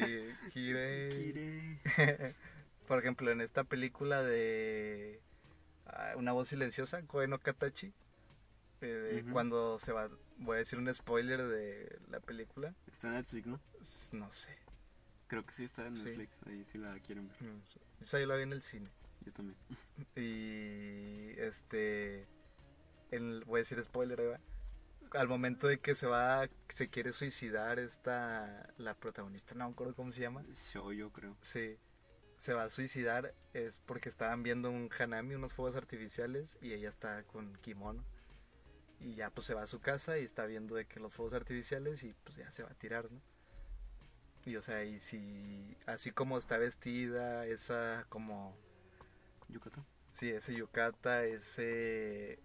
Kirei. 0.51 1.09
Kire. 1.09 2.35
Por 2.87 2.99
ejemplo, 2.99 3.31
en 3.31 3.41
esta 3.41 3.63
película 3.63 4.21
de 4.21 5.21
ah, 5.85 6.13
Una 6.17 6.33
voz 6.33 6.49
silenciosa, 6.49 7.01
Koe 7.03 7.27
no 7.27 7.39
Katachi, 7.39 7.93
eh, 8.81 8.85
de 8.87 9.21
Ujú. 9.23 9.31
cuando 9.31 9.79
se 9.79 9.93
va, 9.93 10.09
voy 10.43 10.55
a 10.55 10.59
decir 10.59 10.79
un 10.79 10.93
spoiler 10.93 11.43
de 11.47 11.99
la 12.09 12.19
película, 12.19 12.73
Está 12.91 13.07
en 13.07 13.13
Netflix, 13.15 13.47
¿no? 13.47 13.59
no 14.13 14.31
sé, 14.31 14.57
Creo 15.27 15.45
que 15.45 15.53
sí 15.53 15.63
está 15.63 15.87
en 15.87 15.97
Sí. 15.97 16.03
Netflix. 16.03 16.39
Ahí 16.45 16.63
sí 16.63 16.77
la 16.77 16.97
quieren 16.99 17.27
ver. 17.27 17.37
sé. 17.37 17.79
esa 18.01 18.19
yo 18.19 18.27
la 18.27 18.35
vi 18.35 18.43
en 18.43 18.53
el 18.53 18.61
cine. 18.61 18.87
Yo 19.25 19.31
también. 19.33 19.57
Y 20.15 21.39
este, 21.39 22.27
en- 23.11 23.41
voy 23.41 23.59
a 23.59 23.61
decir 23.61 23.81
spoiler. 23.81 24.39
Al 25.11 25.27
momento 25.27 25.67
de 25.67 25.79
que 25.79 25.93
se 25.95 26.07
va, 26.07 26.47
se 26.69 26.89
quiere 26.89 27.13
suicidar 27.13 27.77
esta, 27.79 28.73
la 28.77 28.95
protagonista, 28.95 29.53
no 29.55 29.67
me 29.67 29.71
acuerdo 29.73 29.95
cómo 29.95 30.11
se 30.11 30.21
llama. 30.21 30.43
Show, 30.53 30.91
yo 30.91 31.11
creo. 31.11 31.37
Sí, 31.41 31.77
se 32.37 32.53
va 32.53 32.63
a 32.63 32.69
suicidar 32.69 33.33
es 33.53 33.79
porque 33.85 34.09
estaban 34.09 34.41
viendo 34.43 34.69
un 34.71 34.89
hanami, 34.99 35.35
unos 35.35 35.53
fuegos 35.53 35.75
artificiales 35.75 36.57
y 36.61 36.73
ella 36.73 36.89
está 36.89 37.23
con 37.23 37.55
kimono. 37.57 38.03
Y 39.03 39.15
ya 39.15 39.29
pues 39.29 39.45
se 39.47 39.53
va 39.53 39.63
a 39.63 39.67
su 39.67 39.79
casa 39.81 40.17
y 40.17 40.23
está 40.23 40.45
viendo 40.45 40.75
de 40.75 40.85
que 40.85 40.99
los 40.99 41.13
fuegos 41.13 41.33
artificiales 41.33 42.03
y 42.03 42.13
pues 42.23 42.37
ya 42.37 42.49
se 42.51 42.63
va 42.63 42.69
a 42.71 42.75
tirar, 42.75 43.11
¿no? 43.11 43.21
Y 44.45 44.55
o 44.55 44.61
sea, 44.61 44.83
y 44.83 44.99
si 44.99 45.77
así 45.85 46.11
como 46.11 46.37
está 46.37 46.57
vestida, 46.57 47.45
esa 47.45 48.05
como 48.09 48.55
Yucatán. 49.49 49.85
sí, 50.11 50.29
ese 50.31 50.53
yukata, 50.55 51.25
ese 51.25 52.39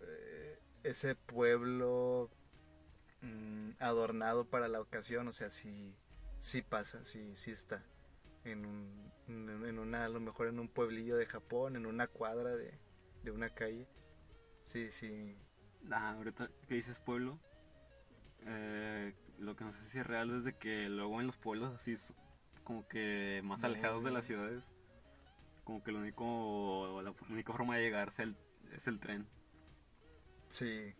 eh, 0.00 0.58
ese 0.82 1.14
pueblo 1.14 2.30
mm, 3.22 3.72
adornado 3.80 4.44
para 4.44 4.68
la 4.68 4.80
ocasión, 4.80 5.28
o 5.28 5.32
sea, 5.32 5.50
sí 5.50 5.94
sí 6.40 6.62
pasa, 6.62 7.04
sí 7.04 7.32
sí 7.36 7.50
está 7.52 7.82
en 8.44 8.66
un 8.66 9.12
en 9.28 9.78
una 9.78 10.04
a 10.04 10.08
lo 10.08 10.20
mejor 10.20 10.48
en 10.48 10.58
un 10.58 10.68
pueblillo 10.68 11.16
de 11.16 11.26
Japón, 11.26 11.76
en 11.76 11.86
una 11.86 12.06
cuadra 12.06 12.56
de, 12.56 12.78
de 13.22 13.30
una 13.30 13.50
calle. 13.50 13.86
Sí, 14.64 14.90
sí. 14.92 15.36
Ah, 15.90 16.12
ahorita 16.12 16.48
que 16.68 16.74
dices 16.74 17.00
pueblo, 17.00 17.38
eh, 18.46 19.14
lo 19.38 19.56
que 19.56 19.64
no 19.64 19.72
sé 19.72 19.84
si 19.84 19.98
es 19.98 20.06
real 20.06 20.30
es 20.36 20.44
de 20.44 20.54
que 20.56 20.88
luego 20.88 21.20
en 21.20 21.26
los 21.26 21.36
pueblos 21.36 21.74
así 21.74 21.96
como 22.64 22.86
que 22.88 23.40
más 23.44 23.60
No. 23.60 23.66
alejados 23.66 24.04
de 24.04 24.10
las 24.10 24.24
ciudades, 24.24 24.70
como 25.64 25.82
que 25.82 25.92
lo 25.92 25.98
único, 25.98 27.00
la 27.02 27.12
única 27.30 27.52
forma 27.52 27.76
de 27.76 27.82
llegar 27.82 28.08
es 28.08 28.18
el, 28.20 28.36
es 28.72 28.86
el 28.86 29.00
tren. 29.00 29.26
Sí, 30.48 30.94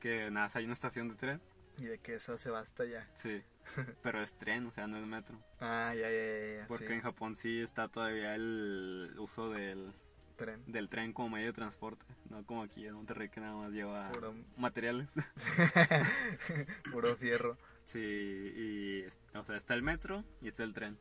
Que 0.00 0.30
nada, 0.30 0.50
hay 0.54 0.64
una 0.64 0.72
estación 0.74 1.08
de 1.08 1.14
tren, 1.16 1.40
y 1.78 1.84
de 1.84 1.98
que 1.98 2.14
esa 2.14 2.38
se 2.38 2.50
va 2.50 2.60
hasta 2.60 2.82
allá. 2.84 3.08
sí, 3.14 3.42
pero 4.02 4.20
es 4.22 4.32
tren, 4.38 4.66
o 4.66 4.70
sea, 4.70 4.86
no 4.86 4.96
es 4.98 5.06
metro. 5.06 5.38
Ah, 5.60 5.92
ya, 5.94 6.08
ya, 6.10 6.10
ya, 6.10 6.54
ya, 6.62 6.66
Porque 6.68 6.86
sí, 6.88 6.92
en 6.94 7.00
Japón 7.00 7.36
sí 7.36 7.60
está 7.60 7.88
todavía 7.88 8.34
el 8.34 9.14
uso 9.18 9.50
del, 9.50 9.92
tren. 10.38 10.62
del 10.66 10.88
tren 10.88 11.12
como 11.12 11.28
medio 11.30 11.48
de 11.48 11.52
transporte, 11.52 12.06
no 12.30 12.44
como 12.46 12.62
aquí 12.62 12.86
en 12.86 12.94
Monterrey 12.94 13.28
que 13.28 13.40
nada 13.40 13.54
más 13.56 13.72
lleva 13.72 14.10
Puro, 14.12 14.34
materiales. 14.56 15.12
puro 16.92 17.14
fierro. 17.16 17.58
Sí, 17.84 17.98
y 18.00 19.04
o 19.36 19.44
sea, 19.44 19.56
está 19.56 19.74
el 19.74 19.82
metro 19.82 20.24
y 20.40 20.48
está 20.48 20.62
el 20.62 20.72
tren. 20.72 20.98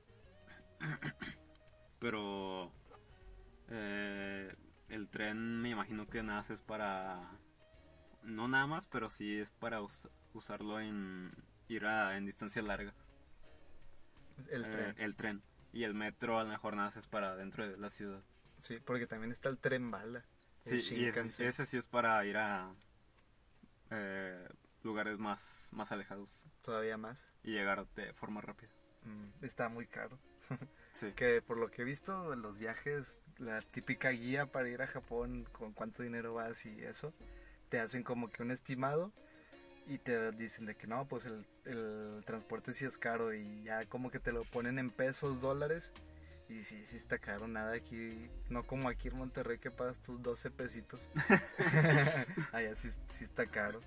Pero 2.00 2.72
eh, 3.70 4.54
el 4.90 5.10
tren 5.10 5.62
me 5.62 5.70
imagino 5.70 6.08
que 6.08 6.22
nada 6.24 6.40
más 6.40 6.50
es 6.50 6.62
para 6.62 7.32
no 8.24 8.48
nada 8.48 8.68
más, 8.68 8.86
pero 8.86 9.10
sí 9.10 9.38
es 9.40 9.52
para 9.52 9.82
us- 9.82 10.10
usarlo 10.34 10.80
en 10.80 11.32
ir 11.70 11.86
a, 11.86 12.18
en 12.18 12.26
distancias 12.26 12.66
largas. 12.66 12.96
El 14.50 14.66
Eh, 14.66 14.68
tren. 14.70 14.96
el 14.98 15.16
tren 15.16 15.42
y 15.74 15.84
el 15.84 15.94
metro 15.94 16.40
a 16.40 16.44
lo 16.44 16.50
mejor 16.50 16.76
nada 16.76 16.88
más 16.90 16.98
es 16.98 17.08
para 17.08 17.36
dentro 17.36 17.68
de 17.68 17.78
la 17.78 17.90
ciudad. 17.90 18.22
Sí, 18.60 18.80
porque 18.84 19.08
también 19.08 19.32
está 19.32 19.50
el 19.50 19.58
tren 19.58 19.92
bala. 19.92 20.26
Sí, 20.60 20.82
y 20.96 21.06
ese 21.44 21.66
sí 21.66 21.78
es 21.78 21.88
para 21.88 22.26
ir 22.26 22.38
a 22.38 22.74
eh, 23.92 24.48
lugares 24.84 25.18
más 25.18 25.70
más 25.72 25.92
alejados 25.92 26.46
Todavía 26.62 26.98
más. 26.98 27.26
y 27.44 27.52
llegar 27.52 27.88
de 27.96 28.14
forma 28.14 28.42
rápida. 28.42 28.72
Mm, 29.04 29.46
está 29.46 29.70
muy 29.70 29.88
caro. 29.88 30.18
Sí. 30.94 31.14
Que 31.16 31.44
por 31.44 31.58
lo 31.60 31.70
que 31.70 31.84
he 31.84 31.86
visto, 31.86 32.34
en 32.34 32.42
los 32.42 32.58
viajes, 32.58 33.22
la 33.38 33.62
típica 33.62 34.10
guía 34.10 34.48
para 34.48 34.68
ir 34.68 34.82
a 34.82 34.88
Japón, 34.88 35.48
con 35.52 35.72
cuánto 35.74 36.02
dinero 36.02 36.34
vas 36.34 36.66
y 36.66 36.70
eso, 36.84 37.14
te 37.70 37.80
hacen 37.80 38.02
como 38.02 38.32
que 38.32 38.42
un 38.42 38.50
estimado 38.50 39.14
y 39.86 40.00
te 40.00 40.32
dicen 40.32 40.66
de 40.66 40.76
que 40.76 40.88
no, 40.88 41.08
pues 41.08 41.28
el, 41.28 41.46
el 41.66 42.24
transporte 42.26 42.74
sí 42.74 42.84
es 42.86 42.98
caro 42.98 43.32
y 43.32 43.62
ya 43.62 43.86
como 43.86 44.10
que 44.10 44.20
te 44.20 44.32
lo 44.32 44.44
ponen 44.46 44.80
en 44.80 44.90
pesos, 44.90 45.40
dólares. 45.40 45.94
Y 46.50 46.64
sí, 46.64 46.86
sí 46.86 46.96
está 46.96 47.18
caro, 47.18 47.48
nada 47.48 47.74
aquí, 47.74 48.30
no 48.50 48.66
como 48.66 48.88
aquí 48.88 49.10
en 49.10 49.18
Monterrey 49.18 49.58
que 49.60 49.70
pagas 49.70 50.02
tus 50.02 50.22
12 50.22 50.50
pesitos. 50.52 51.02
Allá 52.54 52.74
sí, 52.76 52.90
sí 53.10 53.24
está 53.26 53.48
caro 53.48 53.82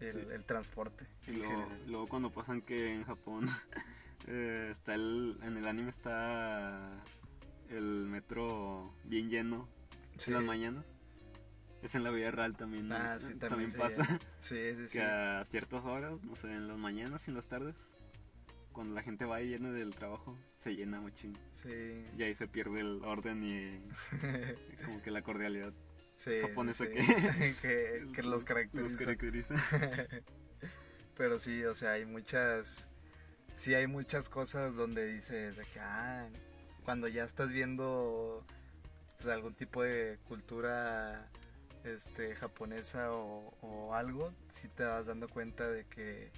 el, 0.00 0.12
Sí. 0.12 0.18
el 0.32 0.44
transporte. 0.44 1.06
Y 1.26 1.32
luego, 1.32 1.68
luego 1.86 2.08
cuando 2.08 2.30
pasan 2.32 2.60
que 2.60 2.92
en 2.92 3.04
Japón 3.04 3.46
eh, 4.26 4.68
está 4.72 4.94
el, 4.94 5.38
en 5.42 5.56
el 5.56 5.66
anime 5.66 5.90
está 5.90 7.04
el 7.70 8.06
metro 8.06 8.92
bien 9.04 9.30
lleno 9.30 9.68
Sí. 10.18 10.30
en 10.30 10.38
las 10.38 10.44
mañanas. 10.44 10.84
Es 11.82 11.94
en 11.94 12.02
la 12.02 12.10
vida 12.10 12.30
real 12.32 12.56
también. 12.56 12.88
¿no? 12.88 12.96
Ah, 12.96 13.18
sí, 13.20 13.34
también, 13.34 13.70
pasa 13.72 14.04
sí, 14.40 14.74
sí. 14.88 14.92
que 14.98 15.02
a 15.02 15.44
ciertas 15.44 15.84
horas, 15.84 16.20
no 16.24 16.34
sé, 16.34 16.52
en 16.52 16.66
las 16.66 16.78
mañanas 16.78 17.28
y 17.28 17.30
en 17.30 17.36
las 17.36 17.46
tardes, 17.46 17.95
cuando 18.76 18.94
la 18.94 19.02
gente 19.02 19.24
va 19.24 19.40
y 19.42 19.48
viene 19.48 19.72
del 19.72 19.94
trabajo, 19.94 20.38
se 20.58 20.76
llena 20.76 21.00
muchísimo. 21.00 21.36
Sí. 21.50 22.04
Y 22.16 22.22
ahí 22.22 22.34
se 22.34 22.46
pierde 22.46 22.80
el 22.80 23.02
orden 23.04 23.42
y 23.42 23.80
como 24.84 25.02
que 25.02 25.10
la 25.10 25.22
cordialidad 25.22 25.72
sí, 26.14 26.30
japonesa 26.42 26.84
sí, 26.84 26.92
que- 26.92 27.54
que, 27.62 28.12
que 28.14 28.22
los 28.22 28.44
caracteriza. 28.44 28.92
los 28.92 28.96
caracteriza. 28.98 29.54
Pero 31.16 31.38
sí, 31.38 31.64
o 31.64 31.74
sea, 31.74 31.92
hay 31.92 32.04
muchas, 32.04 32.86
sí 33.54 33.74
hay 33.74 33.86
muchas 33.86 34.28
cosas 34.28 34.76
donde 34.76 35.06
dices 35.06 35.56
de 35.56 35.64
que, 35.64 35.80
ah, 35.80 36.28
cuando 36.84 37.08
ya 37.08 37.24
estás 37.24 37.48
viendo 37.50 38.44
pues, 39.16 39.28
algún 39.28 39.54
tipo 39.54 39.82
de 39.82 40.18
cultura 40.28 41.28
este 41.84 42.34
japonesa 42.36 43.12
o, 43.12 43.54
o 43.62 43.94
algo, 43.94 44.32
sí 44.50 44.68
te 44.68 44.84
vas 44.84 45.06
dando 45.06 45.28
cuenta 45.28 45.68
de 45.70 45.84
que, 45.86 46.30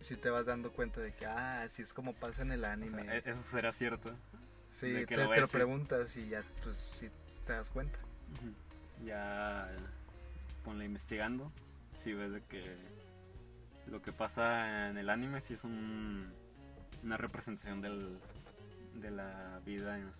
sí 0.00 0.16
te 0.16 0.30
vas 0.30 0.46
dando 0.46 0.72
cuenta 0.72 1.00
de 1.00 1.12
que, 1.12 1.26
ah, 1.26 1.62
así 1.62 1.82
es 1.82 1.92
como 1.92 2.12
pasa 2.14 2.42
en 2.42 2.52
el 2.52 2.64
O 2.64 2.68
anime. 2.68 3.04
sea, 3.04 3.16
e- 3.16 3.22
eso 3.26 3.42
será 3.42 3.72
cierto. 3.72 4.14
sí, 4.70 5.04
te, 5.06 5.16
lo 5.16 5.48
preguntas 5.48 6.16
y 6.16 6.28
ya, 6.28 6.42
pues 6.62 6.76
sí 6.76 7.08
te 7.46 7.52
das 7.52 7.70
cuenta. 7.70 7.98
Ya 9.04 9.70
ponle 10.64 10.84
investigando, 10.84 11.50
si 11.96 12.12
ves 12.12 12.32
de 12.32 12.42
que 12.42 12.76
lo 13.86 14.02
que 14.02 14.12
pasa 14.12 14.90
en 14.90 14.98
el 14.98 15.08
anime 15.08 15.40
sí 15.40 15.54
es 15.54 15.64
un, 15.64 16.32
una 17.02 17.16
representación 17.16 17.80
del, 17.80 18.18
de 18.94 19.10
la 19.10 19.60
vida 19.64 19.98
en, 19.98 20.12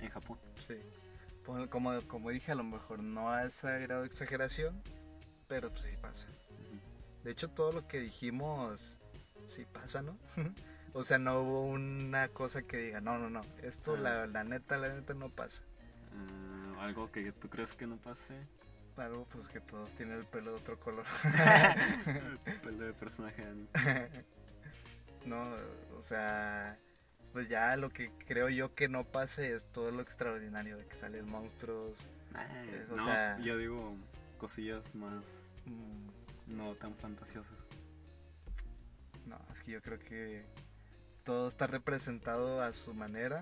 en 0.00 0.10
Japón. 0.10 0.38
Sí. 0.58 0.76
Como, 1.68 2.00
como 2.08 2.30
dije, 2.30 2.52
a 2.52 2.54
lo 2.54 2.64
mejor 2.64 3.00
no 3.02 3.30
a 3.30 3.44
ese 3.44 3.78
grado 3.80 4.02
de 4.02 4.06
exageración, 4.06 4.82
pero 5.46 5.70
pues 5.70 5.84
sí 5.84 5.96
pasa. 6.00 6.26
De 7.22 7.30
hecho, 7.30 7.48
todo 7.48 7.72
lo 7.72 7.86
que 7.86 8.00
dijimos, 8.00 8.96
sí 9.48 9.64
pasa, 9.72 10.02
¿no? 10.02 10.16
o 10.92 11.02
sea, 11.02 11.18
no 11.18 11.40
hubo 11.40 11.66
una 11.66 12.28
cosa 12.28 12.62
que 12.62 12.76
diga, 12.78 13.00
no, 13.00 13.18
no, 13.18 13.30
no, 13.30 13.42
esto 13.62 13.94
Ah. 13.94 14.00
la, 14.00 14.26
la 14.26 14.44
neta, 14.44 14.76
la 14.76 14.88
neta 14.88 15.14
no 15.14 15.28
pasa. 15.30 15.62
Ah, 16.12 16.84
algo 16.84 17.10
que 17.10 17.32
tú 17.32 17.48
crees 17.48 17.72
que 17.72 17.86
no 17.86 17.96
pase. 17.96 18.34
Algo 18.96 19.26
pues 19.32 19.48
que 19.48 19.58
todos 19.60 19.92
tienen 19.94 20.18
el 20.18 20.24
pelo 20.24 20.52
de 20.52 20.56
otro 20.58 20.78
color. 20.78 21.04
El 22.46 22.60
pelo 22.62 22.84
de 22.84 22.92
personaje 22.92 23.44
no, 25.26 25.48
o 25.98 26.02
sea, 26.02 26.78
pues 27.32 27.48
ya 27.48 27.76
lo 27.76 27.90
que 27.90 28.10
creo 28.28 28.48
yo 28.48 28.74
que 28.74 28.88
no 28.88 29.04
pase 29.04 29.52
es 29.54 29.64
todo 29.72 29.90
lo 29.90 30.00
extraordinario 30.02 30.76
de 30.76 30.86
que 30.86 30.96
salen 30.96 31.28
monstruos. 31.28 31.98
Ah, 32.34 32.46
Es, 32.72 32.88
o 32.90 32.96
no, 32.96 33.04
sea- 33.04 33.38
yo 33.40 33.58
digo 33.58 33.96
cosillas 34.38 34.94
más 34.94 35.24
mm, 35.66 36.54
no 36.56 36.74
tan 36.76 36.94
fantasiosas. 36.94 37.56
No, 39.26 39.38
es 39.52 39.60
que 39.60 39.72
yo 39.72 39.82
creo 39.82 39.98
que 39.98 40.44
todo 41.24 41.48
está 41.48 41.66
representado 41.66 42.60
a 42.62 42.72
su 42.72 42.92
manera 42.94 43.40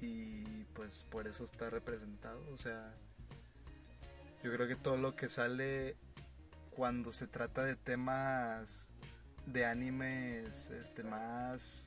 y 0.00 0.64
pues 0.74 1.04
por 1.04 1.26
eso 1.26 1.44
está 1.44 1.70
representado. 1.70 2.44
O 2.52 2.56
sea, 2.56 2.94
yo 4.42 4.52
creo 4.52 4.68
que 4.68 4.76
todo 4.76 4.96
lo 4.96 5.16
que 5.16 5.28
sale 5.28 5.96
cuando 6.70 7.12
se 7.12 7.26
trata 7.26 7.64
de 7.64 7.76
temas 7.76 8.88
de 9.46 9.64
animes 9.64 10.70
este 10.70 11.02
más 11.02 11.86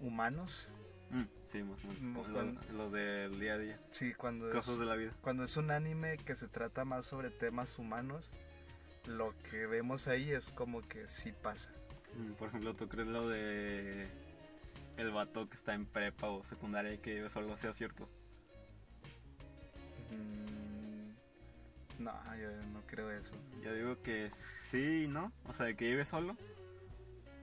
humanos. 0.00 0.70
Mm, 1.10 1.24
sí, 1.46 1.62
más 1.62 1.84
o 1.84 1.88
menos. 1.88 2.00
Como 2.02 2.22
cuando- 2.32 2.60
Los, 2.62 2.70
los 2.70 2.92
del 2.92 3.40
día 3.40 3.54
a 3.54 3.58
día. 3.58 3.80
Sí, 3.90 4.14
cuando 4.14 4.48
es, 4.50 4.66
de 4.78 4.84
la 4.86 4.94
vida. 4.96 5.12
cuando 5.20 5.44
es 5.44 5.56
un 5.56 5.70
anime 5.70 6.16
que 6.18 6.36
se 6.36 6.48
trata 6.48 6.84
más 6.84 7.04
sobre 7.06 7.30
temas 7.30 7.78
humanos, 7.78 8.30
lo 9.06 9.34
que 9.50 9.66
vemos 9.66 10.08
ahí 10.08 10.30
es 10.30 10.50
como 10.52 10.86
que 10.86 11.08
sí 11.08 11.32
pasa. 11.32 11.70
Mm, 12.16 12.32
Por 12.32 12.48
ejemplo, 12.48 12.74
¿tú 12.74 12.88
crees 12.88 13.08
lo 13.08 13.28
de 13.28 14.08
el 14.96 15.10
vato 15.12 15.48
que 15.48 15.56
está 15.56 15.74
en 15.74 15.86
prepa 15.86 16.28
o 16.28 16.42
secundaria 16.44 16.92
y 16.92 16.98
que 16.98 17.14
vive 17.14 17.30
solo 17.30 17.56
sea 17.56 17.72
cierto? 17.72 18.08
Mm, 20.10 22.02
no, 22.02 22.12
yo 22.36 22.50
no 22.72 22.82
creo 22.86 23.10
eso. 23.10 23.34
Yo 23.62 23.74
digo 23.74 24.02
que 24.02 24.30
sí 24.30 25.06
no. 25.08 25.32
O 25.46 25.52
sea, 25.52 25.66
de 25.66 25.76
que 25.76 25.86
vive 25.86 26.04
solo, 26.04 26.36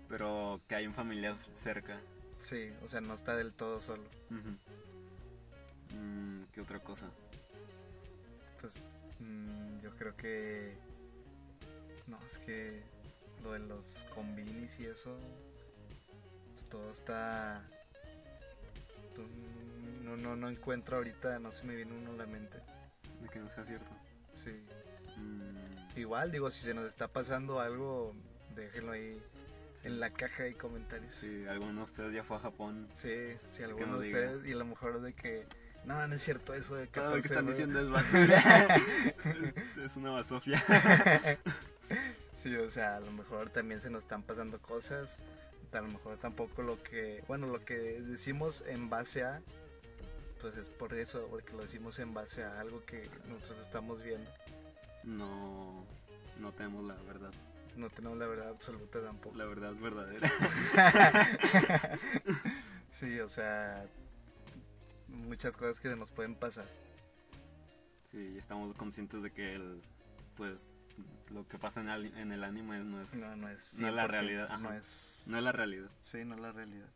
pero 0.09 0.61
que 0.68 0.76
hay 0.76 0.88
un 0.88 0.93
familiar 0.93 1.38
cerca. 1.53 1.99
Sí, 2.39 2.72
o 2.84 2.88
sea, 2.88 3.01
no 3.01 3.13
está 3.13 3.36
del 3.36 3.53
todo 3.53 3.82
solo. 3.82 4.03
Mm, 4.30 4.55
¿Qué 6.53 6.61
otra 6.61 6.80
cosa? 6.80 7.07
Pues 8.61 8.84
mm, 9.20 9.80
yo 9.82 9.91
creo 9.95 10.15
que... 10.15 10.76
No, 12.05 12.18
es 12.26 12.38
que 12.38 12.84
lo 13.48 13.54
de 13.54 13.60
los 13.60 14.06
combinis 14.14 14.80
y 14.80 14.86
eso, 14.86 15.18
pues 16.54 16.68
todo 16.70 16.91
está... 16.91 17.64
tú- 19.16 19.28
No, 20.04 20.18
no, 20.18 20.36
no 20.36 20.50
encuentro 20.50 20.98
ahorita, 20.98 21.39
no 21.39 21.52
se 21.52 21.64
me 21.66 21.76
viene 21.76 21.93
uno 21.93 22.12
a 22.12 22.16
la 22.16 22.26
mente. 22.26 22.58
De 23.22 23.30
que 23.30 23.39
no 23.39 23.50
sea 23.50 23.64
cierto. 23.64 23.89
Sí. 24.36 24.52
Mm, 25.18 25.98
Igual, 26.00 26.32
digo, 26.32 26.52
si 26.52 26.62
se 26.62 26.74
nos 26.74 26.86
está 26.86 27.08
pasando 27.08 27.60
algo, 27.60 28.14
déjenlo 28.56 28.91
ahí 28.91 29.20
sí. 29.76 29.88
en 29.88 30.00
la 30.00 30.10
caja 30.12 30.43
de 30.43 30.54
comentarios. 30.54 31.12
Si 31.16 31.45
alguno 31.48 31.80
de 31.80 31.84
ustedes 31.86 32.14
ya 32.14 32.24
fue 32.24 32.38
a 32.38 32.39
Japón, 32.41 32.88
Sí, 32.93 33.34
si 33.52 33.64
alguno 33.64 34.00
de 34.00 34.08
diga. 34.08 34.20
ustedes, 34.20 34.45
y 34.48 34.52
a 34.54 34.58
lo 34.58 34.66
mejor 34.66 35.02
de 35.02 35.14
que, 35.14 35.48
no, 35.86 36.06
no 36.08 36.14
es 36.16 36.22
cierto 36.22 36.54
eso 36.54 36.76
de 36.76 36.86
todo 36.88 37.16
lo 37.16 37.22
que 37.24 37.30
14, 37.30 37.34
están 37.34 37.48
diciendo 37.48 37.80
es 37.80 37.89
basura. 37.89 38.68
es, 39.26 39.78
es 39.78 39.95
una 39.98 40.12
basofia. 40.12 40.64
Sí, 42.38 42.56
o 42.56 42.70
sea, 42.70 42.98
a 42.98 43.00
lo 43.00 43.12
mejor 43.12 43.50
también 43.50 43.82
se 43.82 43.90
nos 43.90 44.04
están 44.04 44.22
pasando 44.22 44.62
cosas, 44.62 45.10
a 45.72 45.82
lo 45.82 45.88
mejor 45.88 46.18
tampoco 46.18 46.62
lo 46.62 46.82
que, 46.84 47.24
bueno, 47.28 47.48
lo 47.48 47.66
que 47.66 47.74
decimos 47.76 48.64
en 48.68 48.92
base 48.92 49.24
a, 49.24 49.42
pues 50.40 50.56
es 50.56 50.70
por 50.70 50.94
eso, 50.94 51.26
porque 51.32 51.54
lo 51.54 51.62
decimos 51.64 51.98
en 51.98 52.14
base 52.14 52.44
a 52.44 52.60
algo 52.60 52.86
que 52.86 53.10
nosotros 53.28 53.58
estamos 53.60 54.04
viendo, 54.04 54.30
No, 55.04 55.84
no 56.40 56.52
tenemos 56.52 56.86
la 56.86 56.94
verdad. 57.08 57.32
no 57.76 57.90
tenemos 57.90 58.20
la 58.20 58.28
verdad 58.28 58.50
absoluta 58.50 59.02
tampoco. 59.02 59.36
La 59.36 59.46
verdad 59.46 59.72
es 59.72 59.82
verdadera. 59.82 60.32
Sí, 62.92 63.20
o 63.20 63.30
sea, 63.30 63.86
muchas 65.08 65.56
cosas 65.58 65.80
que 65.80 65.90
se 65.90 65.96
nos 65.96 66.10
pueden 66.12 66.36
pasar. 66.36 66.66
Sí, 68.06 68.36
estamos 68.38 68.76
conscientes 68.76 69.22
de 69.22 69.32
que 69.32 69.54
el, 69.56 69.82
pues, 70.36 70.66
lo 71.30 71.48
que 71.48 71.58
pasa 71.60 71.82
en, 71.82 71.89
el- 71.89 72.18
en 72.18 72.32
el 72.32 72.43
anime 72.43 72.80
no 72.84 73.02
es, 73.02 73.14
No, 73.14 73.36
no 73.36 73.50
es, 73.50 73.74
No 73.80 73.88
es 73.88 73.93
la 73.93 74.06
100%, 74.06 74.08
realidad, 74.08 74.60
No 74.60 74.74
es, 74.74 75.24
no 75.26 75.38
es 75.38 75.43
la 75.43 75.52
realidad. 75.52 75.89
sí, 76.02 76.24
no 76.26 76.36
es 76.36 76.41
la 76.41 76.52
realidad. 76.52 76.89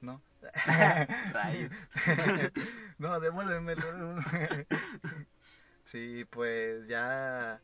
No. 0.00 0.22
Rayos. 1.32 1.72
no, 2.98 3.20
devuélvemelo. 3.20 4.16
sí, 5.84 6.24
pues 6.30 6.86
ya 6.88 7.60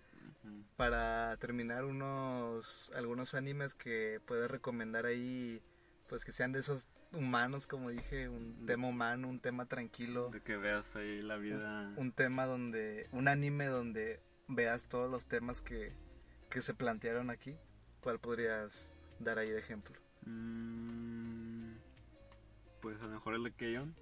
para 0.76 1.36
terminar 1.38 1.84
unos 1.84 2.90
algunos 2.94 3.34
animes 3.34 3.74
que 3.74 4.20
puedes 4.26 4.50
recomendar 4.50 5.06
ahí, 5.06 5.62
pues 6.08 6.24
que 6.24 6.32
sean 6.32 6.52
de 6.52 6.60
esos 6.60 6.86
humanos, 7.12 7.66
como 7.66 7.90
dije, 7.90 8.28
un 8.28 8.64
tema 8.66 8.88
humano, 8.88 9.28
un 9.28 9.40
tema 9.40 9.66
tranquilo, 9.66 10.30
De 10.30 10.40
que 10.40 10.56
veas 10.56 10.94
ahí 10.96 11.22
la 11.22 11.36
vida. 11.36 11.92
un 11.96 12.12
tema 12.12 12.46
donde 12.46 13.08
un 13.12 13.28
anime 13.28 13.66
donde 13.66 14.20
veas 14.50 14.86
todos 14.88 15.10
los 15.10 15.26
temas 15.26 15.60
que 15.60 15.92
que 16.50 16.62
se 16.62 16.74
plantearon 16.74 17.30
aquí. 17.30 17.56
¿Cuál 18.00 18.18
podrías 18.18 18.90
dar 19.20 19.38
ahí 19.38 19.50
de 19.50 19.58
ejemplo? 19.60 19.94
Mm, 20.22 21.74
pues 22.82 23.00
a 23.00 23.04
lo 23.04 23.10
mejor 23.10 23.34
el 23.34 23.44
de 23.44 23.52
Keion. 23.52 23.94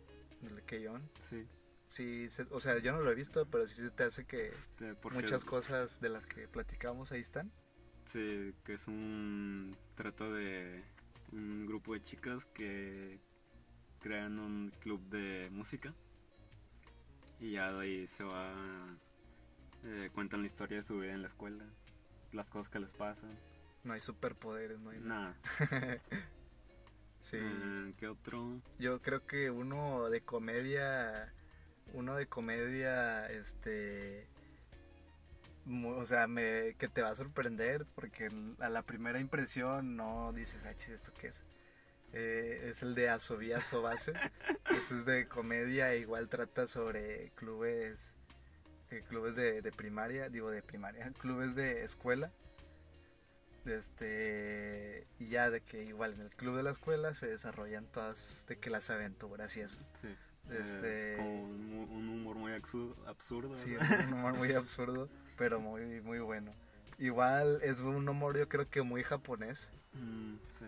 El 0.42 0.62
Keion. 0.62 1.02
Sí. 1.28 1.46
Sí, 1.88 2.28
se- 2.30 2.46
o 2.50 2.60
sea, 2.60 2.78
yo 2.78 2.92
no 2.92 3.00
lo 3.00 3.10
he 3.10 3.14
visto, 3.14 3.46
pero 3.50 3.66
sí 3.66 3.74
se 3.74 3.90
te 3.90 4.04
hace 4.04 4.24
que 4.24 4.46
Este, 4.48 4.94
muchas 5.10 5.44
cosas 5.44 6.00
de 6.00 6.08
las 6.08 6.26
que 6.26 6.46
platicamos 6.48 7.12
ahí 7.12 7.20
están. 7.20 7.50
Sí, 8.06 8.54
que 8.64 8.74
es 8.74 8.86
un. 8.88 9.76
Trata 9.94 10.28
de 10.30 10.82
un 11.32 11.66
grupo 11.66 11.92
de 11.94 12.02
chicas 12.02 12.46
que 12.46 13.18
crean 14.00 14.38
un 14.38 14.70
club 14.80 15.00
de 15.10 15.48
música. 15.50 15.92
Y 17.40 17.52
ya 17.52 17.72
de 17.72 17.80
ahí 17.82 18.06
se 18.06 18.24
va. 18.24 18.54
Eh, 19.84 20.10
cuentan 20.14 20.40
la 20.40 20.46
historia 20.46 20.78
de 20.78 20.84
su 20.84 20.98
vida 20.98 21.12
en 21.12 21.22
la 21.22 21.28
escuela. 21.28 21.64
Las 22.32 22.50
cosas 22.50 22.68
que 22.68 22.80
les 22.80 22.92
pasan. 22.92 23.30
No 23.84 23.92
hay 23.92 24.00
superpoderes, 24.00 24.78
no 24.80 24.90
hay 24.90 25.00
nada. 25.00 25.36
Nada. 25.70 25.98
Sí. 27.20 27.36
Eh, 27.38 27.94
¿Qué 27.98 28.08
otro? 28.08 28.62
Yo 28.78 29.02
creo 29.02 29.26
que 29.26 29.50
uno 29.50 30.08
de 30.08 30.22
comedia, 30.22 31.32
uno 31.92 32.16
de 32.16 32.26
comedia, 32.26 33.28
este, 33.30 34.26
o 35.84 36.06
sea, 36.06 36.26
me, 36.26 36.74
que 36.78 36.88
te 36.88 37.02
va 37.02 37.10
a 37.10 37.16
sorprender 37.16 37.84
porque 37.94 38.30
a 38.60 38.68
la 38.68 38.82
primera 38.82 39.20
impresión 39.20 39.96
no 39.96 40.32
dices, 40.32 40.64
ah, 40.64 40.74
chis, 40.76 40.90
¿esto 40.90 41.12
qué 41.20 41.28
es? 41.28 41.44
Eh, 42.12 42.70
es 42.70 42.82
el 42.82 42.94
de 42.94 43.10
Asobi 43.10 43.52
Asobase. 43.52 44.12
Ese 44.70 44.98
es 44.98 45.04
de 45.04 45.28
comedia, 45.28 45.94
igual 45.96 46.28
trata 46.28 46.66
sobre 46.68 47.32
clubes, 47.34 48.14
eh, 48.90 49.02
clubes 49.08 49.36
de, 49.36 49.60
de 49.62 49.72
primaria, 49.72 50.28
digo 50.28 50.50
de 50.50 50.62
primaria, 50.62 51.10
clubes 51.20 51.54
de 51.54 51.82
escuela. 51.84 52.30
Este, 53.64 55.06
y 55.18 55.28
ya 55.28 55.50
de 55.50 55.60
que 55.60 55.82
igual 55.84 56.14
en 56.14 56.20
el 56.22 56.30
club 56.30 56.56
de 56.56 56.62
la 56.62 56.70
escuela 56.70 57.14
se 57.14 57.26
desarrollan 57.26 57.86
todas, 57.86 58.46
de 58.48 58.56
que 58.56 58.70
las 58.70 58.88
aventuras 58.90 59.54
y 59.56 59.60
eso. 59.60 59.78
Sí. 60.00 60.08
Este- 60.50 61.16
Eh, 61.16 61.18
un, 61.20 61.72
hu- 61.72 61.90
un 61.90 62.08
humor 62.08 62.36
muy 62.36 62.52
absu- 62.52 62.96
absurdo. 63.06 63.54
Sí, 63.56 63.76
un 63.76 64.12
humor 64.14 64.34
muy 64.34 64.52
absurdo, 64.54 65.08
pero 65.36 65.60
muy, 65.60 66.00
muy 66.00 66.18
bueno. 66.20 66.54
Igual 66.98 67.60
es 67.62 67.80
un 67.80 68.08
humor 68.08 68.38
yo 68.38 68.48
creo 68.48 68.68
que 68.68 68.82
muy 68.82 69.02
japonés, 69.02 69.70
Mm, 69.92 70.36
sí. 70.50 70.66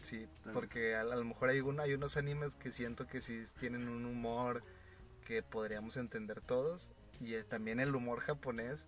sí, 0.00 0.28
porque 0.52 0.94
a, 0.96 1.02
a 1.02 1.04
lo 1.04 1.24
mejor 1.24 1.48
hay, 1.50 1.60
un- 1.60 1.80
hay 1.80 1.94
unos 1.94 2.16
animes 2.16 2.54
que 2.54 2.70
siento 2.72 3.06
que 3.06 3.20
sí 3.22 3.44
tienen 3.60 3.88
un 3.88 4.04
humor 4.04 4.62
que 5.26 5.42
podríamos 5.42 5.96
entender 5.96 6.40
todos, 6.42 6.90
y 7.22 7.34
eh, 7.34 7.44
también 7.44 7.80
el 7.80 7.94
humor 7.94 8.20
japonés, 8.20 8.86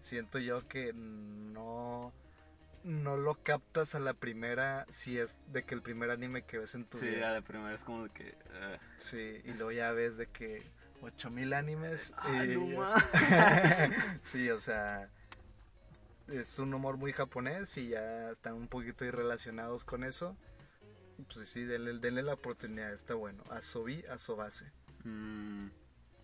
siento 0.00 0.38
yo 0.38 0.66
que 0.68 0.92
no, 0.94 2.12
no 2.84 3.16
lo 3.16 3.34
captas 3.42 3.94
a 3.94 3.98
la 4.00 4.14
primera 4.14 4.86
si 4.90 5.18
es 5.18 5.38
de 5.48 5.64
que 5.64 5.74
el 5.74 5.82
primer 5.82 6.10
anime 6.10 6.42
que 6.42 6.58
ves 6.58 6.74
en 6.74 6.84
tu 6.86 6.98
Sí, 6.98 7.06
vida. 7.06 7.20
ya 7.20 7.32
de 7.34 7.42
primera 7.42 7.74
es 7.74 7.84
como 7.84 8.04
de 8.04 8.10
que. 8.10 8.28
eh, 8.50 8.78
Sí, 8.98 9.40
y 9.44 9.52
luego 9.54 9.72
ya 9.72 9.90
ves 9.92 10.16
de 10.16 10.28
que 10.28 10.62
8000 11.02 11.52
animes. 11.54 12.12
¡Ah, 12.18 12.44
y- 12.44 12.56
no 12.56 12.86
sí, 14.22 14.48
o 14.50 14.60
sea, 14.60 15.10
es 16.28 16.58
un 16.60 16.72
humor 16.72 16.96
muy 16.96 17.12
japonés 17.12 17.76
y 17.76 17.88
ya 17.88 18.30
están 18.30 18.54
un 18.54 18.68
poquito 18.68 19.04
irrelacionados 19.04 19.84
con 19.84 20.04
eso. 20.04 20.36
Pues 21.34 21.48
sí, 21.48 21.64
denle, 21.64 21.98
denle 21.98 22.22
la 22.22 22.34
oportunidad, 22.34 22.92
está 22.92 23.14
bueno. 23.14 23.42
Asobi, 23.50 24.04
Asobase. 24.10 24.72
Mm, 25.04 25.68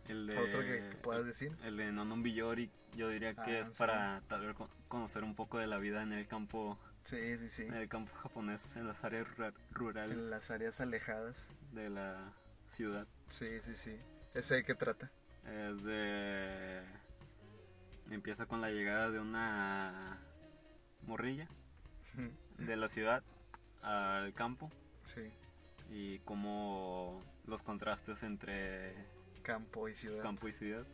el 0.08 0.26
de. 0.26 0.38
Otro 0.38 0.60
que, 0.60 0.88
que 0.90 0.96
puedas 0.96 1.24
decir. 1.24 1.52
El 1.64 1.76
de 1.76 1.92
Nonon 1.92 2.22
Biyori, 2.22 2.70
yo 2.96 3.08
diría 3.08 3.34
que 3.34 3.58
Ah, 3.58 3.60
es 3.60 3.68
sí. 3.68 3.74
para 3.78 4.22
tal 4.28 4.46
vez 4.46 4.54
co- 4.56 4.70
conocer 4.88 5.22
un 5.24 5.34
poco 5.34 5.58
de 5.58 5.66
la 5.66 5.78
vida 5.78 6.02
en 6.02 6.12
el 6.12 6.26
campo, 6.26 6.78
Sí, 7.04 7.36
sí, 7.38 7.48
sí. 7.48 7.62
en 7.62 7.74
el 7.74 7.88
campo 7.88 8.12
japonés, 8.16 8.76
en 8.76 8.86
las 8.86 9.02
áreas 9.04 9.26
rura- 9.36 9.54
rurales 9.70 10.16
En 10.18 10.30
las 10.30 10.50
áreas 10.50 10.80
alejadas. 10.80 11.48
de 11.72 11.90
la 11.90 12.32
ciudad. 12.68 13.06
Sí, 13.28 13.60
sí, 13.62 13.74
sí. 13.76 13.98
¿Ese 14.34 14.56
de 14.56 14.64
qué 14.64 14.74
trata? 14.74 15.10
Es 15.44 15.82
de. 15.84 16.82
Empieza 18.10 18.46
con 18.46 18.60
la 18.60 18.70
llegada 18.70 19.10
de 19.10 19.20
una 19.20 20.18
morrilla 21.06 21.46
de 22.58 22.76
la 22.76 22.88
ciudad 22.88 23.22
al 23.82 24.32
campo 24.34 24.70
Sí, 25.04 25.30
y 25.90 26.18
como 26.20 27.22
los 27.46 27.62
contrastes 27.62 28.22
entre 28.22 28.94
campo 29.52 29.88
y 29.88 29.94
ciudad. 29.94 30.22
campo 30.22 30.46
y 30.48 30.52
ciudad, 30.52 30.84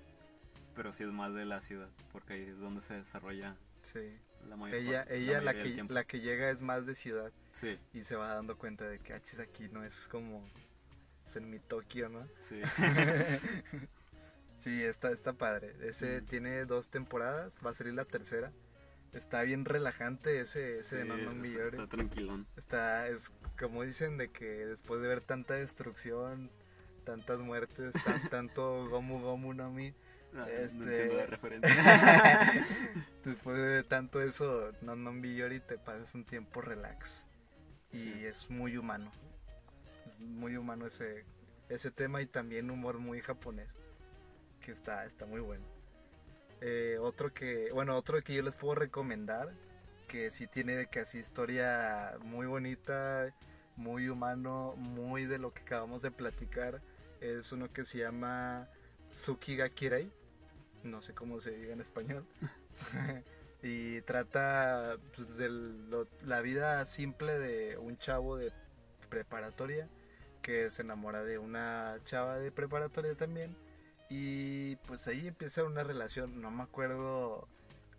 pero 0.74 0.92
sí 0.92 1.02
es 1.02 1.10
más 1.10 1.34
de 1.34 1.44
la 1.44 1.60
ciudad, 1.60 1.88
porque 2.12 2.34
ahí 2.34 2.42
es 2.42 2.58
donde 2.58 2.80
se 2.80 2.94
desarrolla 2.94 3.56
Sí. 3.82 4.16
la 4.48 4.56
mayor 4.56 4.78
Ella, 4.78 4.98
parte- 5.00 5.16
ella 5.18 5.40
la, 5.40 5.52
del 5.52 5.86
que, 5.86 5.92
la 5.92 6.04
que 6.04 6.20
llega 6.20 6.50
es 6.50 6.62
más 6.62 6.86
de 6.86 6.94
ciudad. 6.94 7.32
Sí, 7.52 7.78
y 7.92 8.04
se 8.04 8.16
va 8.16 8.34
dando 8.34 8.56
cuenta 8.56 8.88
de 8.88 8.98
que 8.98 9.12
achis 9.12 9.40
aquí 9.40 9.68
no 9.70 9.84
es 9.84 10.08
como 10.08 10.48
pues, 11.24 11.36
en 11.36 11.50
mi 11.50 11.58
Tokio, 11.58 12.08
¿no? 12.08 12.26
Sí. 12.40 12.60
sí, 14.58 14.82
está, 14.84 15.10
está 15.10 15.32
padre. 15.32 15.74
Ese 15.82 16.20
Mm. 16.22 16.26
tiene 16.26 16.64
dos 16.64 16.88
temporadas, 16.88 17.54
va 17.64 17.70
a 17.70 17.74
salir 17.74 17.94
la 17.94 18.04
tercera. 18.04 18.52
Está 19.12 19.42
bien 19.42 19.64
relajante 19.64 20.40
ese, 20.40 20.80
ese 20.80 20.96
de 20.96 21.02
Sí, 21.02 21.08
No 21.08 21.16
No 21.16 21.22
está- 21.22 21.34
Miyori. 21.34 21.64
Está 21.76 21.86
tranquilón. 21.86 22.46
Está, 22.56 23.08
es 23.08 23.30
como 23.58 23.82
dicen 23.84 24.16
de 24.18 24.30
que 24.30 24.44
después 24.66 25.00
de 25.00 25.08
ver 25.08 25.20
tanta 25.20 25.54
destrucción, 25.54 26.50
tantas 27.04 27.38
muertes, 27.40 27.92
tan- 28.04 28.28
tanto 28.30 28.88
Gomu 28.88 29.20
Gomu 29.20 29.52
no 29.54 29.70
Mi, 29.70 29.94
Ah, 30.36 30.48
Este- 30.50 30.74
No 30.76 30.84
entiendo 30.90 31.14
la 31.16 31.26
referencia. 31.26 31.70
después 33.24 33.56
de 33.56 33.84
tanto 33.84 34.20
eso, 34.20 34.72
No 34.80 34.96
No 34.96 35.12
Miyori 35.12 35.60
te 35.60 35.78
pasas 35.78 36.12
un 36.16 36.24
tiempo 36.24 36.60
relax. 36.60 37.24
Y 37.92 37.98
Sí. 37.98 38.24
es 38.26 38.50
muy 38.50 38.76
humano. 38.76 39.12
Es 40.06 40.18
muy 40.18 40.56
humano 40.56 40.86
ese, 40.86 41.24
ese 41.68 41.92
tema 41.92 42.20
y 42.20 42.26
también 42.26 42.70
humor 42.70 42.98
muy 42.98 43.20
japonés. 43.20 43.68
Que 44.60 44.72
está, 44.72 45.04
está 45.04 45.24
muy 45.24 45.40
bueno. 45.40 45.64
Eh, 46.60 46.96
otro 47.00 47.32
que, 47.32 47.70
bueno, 47.72 47.94
otro 47.94 48.20
que 48.22 48.34
yo 48.34 48.42
les 48.42 48.56
puedo 48.56 48.74
recomendar, 48.74 49.52
que 50.08 50.30
sí 50.32 50.46
tiene 50.48 50.88
así 51.00 51.18
historia 51.18 52.14
muy 52.22 52.46
bonita, 52.46 53.32
muy 53.76 54.08
humano, 54.08 54.74
muy 54.76 55.26
de 55.26 55.38
lo 55.38 55.52
que 55.52 55.62
acabamos 55.62 56.02
de 56.02 56.10
platicar, 56.10 56.80
es 57.24 57.52
uno 57.52 57.72
que 57.72 57.84
se 57.84 57.98
llama 57.98 58.68
Tsukiga 59.12 59.68
Kirei, 59.70 60.10
no 60.82 61.00
sé 61.02 61.14
cómo 61.14 61.40
se 61.40 61.52
diga 61.52 61.72
en 61.72 61.80
español, 61.80 62.24
y 63.62 64.00
trata 64.02 64.96
pues, 65.16 65.36
de 65.36 65.48
lo- 65.48 66.06
la 66.26 66.40
vida 66.40 66.84
simple 66.86 67.38
de 67.38 67.78
un 67.78 67.96
chavo 67.98 68.36
de 68.36 68.52
preparatoria 69.08 69.88
que 70.42 70.68
se 70.70 70.82
enamora 70.82 71.22
de 71.24 71.38
una 71.38 71.98
chava 72.04 72.38
de 72.38 72.50
preparatoria 72.52 73.14
también. 73.14 73.56
Y 74.10 74.76
pues 74.86 75.06
ahí 75.08 75.26
empieza 75.28 75.64
una 75.64 75.82
relación, 75.82 76.42
no 76.42 76.50
me 76.50 76.62
acuerdo 76.62 77.48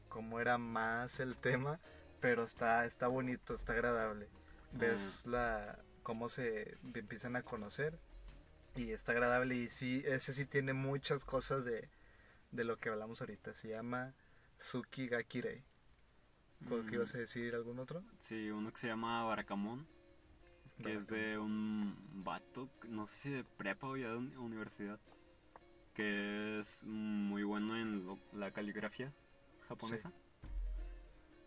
cómo 0.07 0.39
era 0.39 0.57
más 0.59 1.19
el 1.19 1.35
tema, 1.35 1.79
pero 2.21 2.43
está, 2.43 2.85
está 2.85 3.07
bonito, 3.07 3.55
está 3.55 3.73
agradable. 3.73 4.27
Ves 4.73 5.25
la 5.25 5.79
cómo 6.03 6.29
se 6.29 6.77
empiezan 6.93 7.35
a 7.35 7.41
conocer 7.41 7.97
y 8.75 8.91
está 8.91 9.11
agradable 9.13 9.55
y 9.55 9.69
sí, 9.69 10.03
ese 10.05 10.33
sí 10.33 10.45
tiene 10.45 10.73
muchas 10.73 11.25
cosas 11.25 11.65
de, 11.65 11.89
de 12.51 12.63
lo 12.63 12.77
que 12.77 12.89
hablamos 12.89 13.21
ahorita. 13.21 13.53
Se 13.53 13.69
llama 13.69 14.13
Tsuki 14.57 15.07
Gakirei. 15.07 15.63
¿Por 16.67 16.85
¿Qué 16.85 16.95
Mm, 16.95 16.95
ibas 16.95 17.15
a 17.15 17.19
decir 17.19 17.55
algún 17.55 17.79
otro? 17.79 18.03
Sí, 18.19 18.49
uno 18.49 18.71
que 18.71 18.79
se 18.79 18.87
llama 18.87 19.23
Barakamon, 19.23 19.85
que 20.81 20.95
es 20.95 21.07
de 21.07 21.37
un 21.37 21.95
vato, 22.23 22.69
no 22.87 23.07
sé 23.07 23.15
si 23.15 23.29
de 23.29 23.43
prepa 23.43 23.87
o 23.87 23.97
ya 23.97 24.09
de 24.09 24.17
uni- 24.17 24.35
universidad, 24.35 24.99
que 25.93 26.59
es 26.59 26.83
muy 26.83 27.43
bueno 27.43 27.77
en 27.77 28.05
lo- 28.05 28.19
la 28.33 28.51
caligrafía 28.51 29.13
japonesa. 29.67 30.11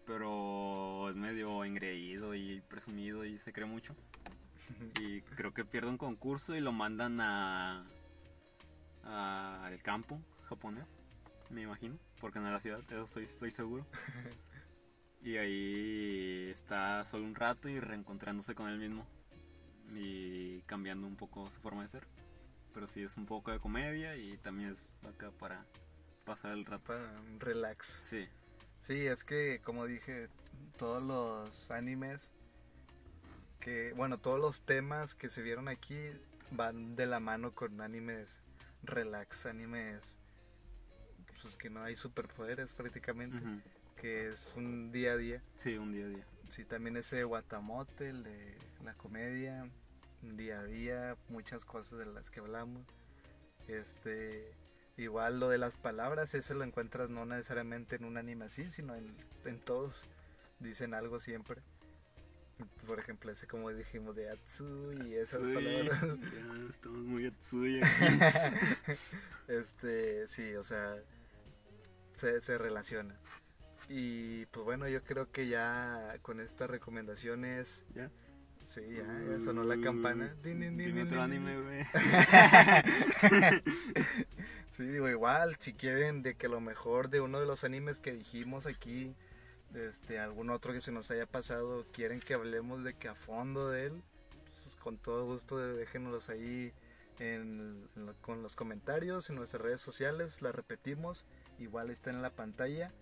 Pero 0.07 1.11
es 1.11 1.17
medio 1.17 1.65
engreído 1.65 2.35
y 2.35 2.61
presumido 2.63 3.25
y 3.25 3.39
se 3.39 3.53
cree 3.53 3.67
mucho. 3.67 3.95
Y 5.01 5.21
creo 5.23 5.53
que 5.53 5.65
pierde 5.65 5.89
un 5.89 5.99
concurso 5.99 6.55
y 6.57 6.61
lo 6.61 6.73
mandan 6.73 7.21
a, 7.21 7.87
a- 9.05 9.67
al 9.67 9.83
campo 9.83 10.21
japonés, 10.49 10.87
me 11.51 11.63
imagino, 11.63 11.99
porque 12.21 12.39
no 12.41 12.49
a 12.49 12.53
la 12.53 12.61
ciudad, 12.61 12.81
eso 12.89 13.05
estoy, 13.05 13.25
estoy 13.25 13.51
seguro. 13.51 13.87
Y 15.21 15.37
ahí 15.37 16.49
está 16.49 17.05
solo 17.05 17.25
un 17.25 17.35
rato 17.35 17.69
y 17.69 17.81
reencontrándose 17.81 18.55
con 18.55 18.69
él 18.69 18.79
mismo 18.79 19.05
y 19.93 20.63
cambiando 20.63 21.09
un 21.09 21.17
poco 21.17 21.51
su 21.51 21.61
forma 21.61 21.83
de 21.83 21.89
ser. 21.89 22.07
Pero 22.73 22.87
sí 22.87 23.03
es 23.03 23.17
un 23.17 23.27
poco 23.27 23.51
de 23.51 23.59
comedia 23.59 24.17
y 24.17 24.39
también 24.39 24.71
es 24.71 24.95
acá 25.03 25.33
para 25.33 25.67
pasar 26.25 26.53
el 26.53 26.65
rato. 26.65 26.85
Para 26.85 27.21
un 27.21 27.41
relax. 27.41 27.87
Sí, 28.05 28.29
Sí, 28.83 29.07
es 29.07 29.25
que 29.25 29.61
como 29.61 29.87
dije, 29.87 30.29
todos 30.77 31.03
los 31.03 31.71
animes 31.73 32.31
que, 33.69 33.93
bueno, 33.93 34.17
todos 34.17 34.41
los 34.41 34.63
temas 34.63 35.15
que 35.15 35.29
se 35.29 35.43
vieron 35.43 35.69
aquí 35.69 35.99
van 36.51 36.93
de 36.93 37.05
la 37.05 37.21
mano 37.21 37.55
con 37.55 37.83
animes 37.83 38.41
relax, 38.83 39.45
animes 39.45 40.17
pues 41.43 41.59
que 41.59 41.69
no 41.69 41.83
hay 41.83 41.95
superpoderes 41.95 42.73
prácticamente, 42.73 43.39
que 43.95 44.31
es 44.31 44.55
un 44.57 44.91
día 44.91 45.13
a 45.13 45.17
día. 45.19 45.43
sí, 45.57 45.77
un 45.77 45.93
día 45.93 46.07
a 46.07 46.09
día. 46.09 46.27
Sí, 46.49 46.65
también 46.65 46.97
ese 46.97 47.27
Watamote, 47.27 48.09
el 48.09 48.23
de 48.23 48.57
la 48.83 48.95
comedia, 48.95 49.69
un 50.23 50.37
día 50.39 50.61
a 50.61 50.65
día, 50.65 51.17
muchas 51.29 51.67
cosas 51.67 51.99
de 51.99 52.07
las 52.07 52.31
que 52.31 52.41
hablamos. 52.41 52.87
Este, 53.67 54.51
igual 54.97 55.41
lo 55.41 55.51
de 55.51 55.59
las 55.59 55.77
palabras, 55.77 56.35
ese 56.35 56.55
lo 56.55 56.65
encuentras 56.65 57.11
no 57.11 57.27
necesariamente 57.27 57.97
en 57.97 58.07
un 58.07 58.17
anime 58.17 58.47
así, 58.47 58.71
sino 58.71 58.95
en, 58.95 59.15
en 59.45 59.61
todos. 59.61 60.07
Dicen 60.59 60.95
algo 60.95 61.21
siempre. 61.21 61.61
Por 62.87 62.99
ejemplo, 62.99 63.31
ese 63.31 63.47
como 63.47 63.71
dijimos 63.71 64.17
de 64.17 64.31
Atsu 64.31 64.93
y 65.05 65.15
esas 65.15 65.41
palabras. 65.41 66.01
ya 66.03 66.69
estamos 66.71 67.01
muy 67.01 67.27
Atsui 67.27 67.81
aquí. 67.83 68.19
este, 69.49 70.27
sí, 70.29 70.55
o 70.55 70.63
sea, 70.63 70.97
se, 72.15 72.41
se 72.41 72.59
relaciona. 72.59 73.15
Y 73.89 74.47
pues 74.47 74.65
bueno, 74.65 74.89
yo 74.89 75.03
creo 75.03 75.31
que 75.31 75.49
ya 75.49 76.17
con 76.23 76.41
estas 76.41 76.69
recomendaciones, 76.69 77.85
¿Ya? 77.95 78.11
sí, 78.67 78.83
ya, 78.91 79.05
ya 79.31 79.41
sonó 79.41 79.65
la 79.65 79.81
campana. 79.81 80.35
Din, 80.43 80.61
din, 80.61 80.77
din, 80.77 80.89
Dime 80.89 81.01
din, 81.01 81.09
otro 81.09 81.23
anime, 81.23 81.61
güey. 81.61 81.87
Sí, 84.79 84.85
digo, 84.85 85.09
igual, 85.09 85.57
si 85.59 85.73
quieren 85.73 86.23
de 86.23 86.37
que 86.37 86.47
lo 86.47 86.61
mejor 86.61 87.11
de 87.11 87.21
uno 87.21 87.41
de 87.41 87.47
los 87.47 87.65
animes 87.65 87.99
que 87.99 88.13
dijimos 88.13 88.65
aquí, 88.65 89.13
este, 89.75 90.19
algún 90.19 90.51
otro 90.51 90.73
que 90.73 90.81
se 90.81 90.93
nos 90.93 91.11
haya 91.11 91.27
pasado, 91.27 91.87
quieren 91.93 92.21
que 92.21 92.35
hablemos 92.35 92.85
de 92.85 92.95
que 92.95 93.09
a 93.09 93.15
fondo 93.15 93.71
de 93.71 93.87
él, 93.87 94.03
pues, 94.45 94.77
con 94.83 94.99
todo 94.99 95.25
gusto 95.27 95.59
déjenoslos 95.59 96.29
ahí 96.31 96.73
en, 97.19 97.89
en 97.97 98.07
lo- 98.07 98.15
con 98.23 98.43
los 98.43 98.57
comentarios 98.57 99.29
en 99.31 99.37
nuestras 99.37 99.63
redes 99.63 99.81
sociales, 99.81 100.41
la 100.43 100.53
repetimos, 100.53 101.25
igual 101.59 101.91
está 101.91 102.11
en 102.11 102.23
la 102.23 102.31
pantalla, 102.31 102.93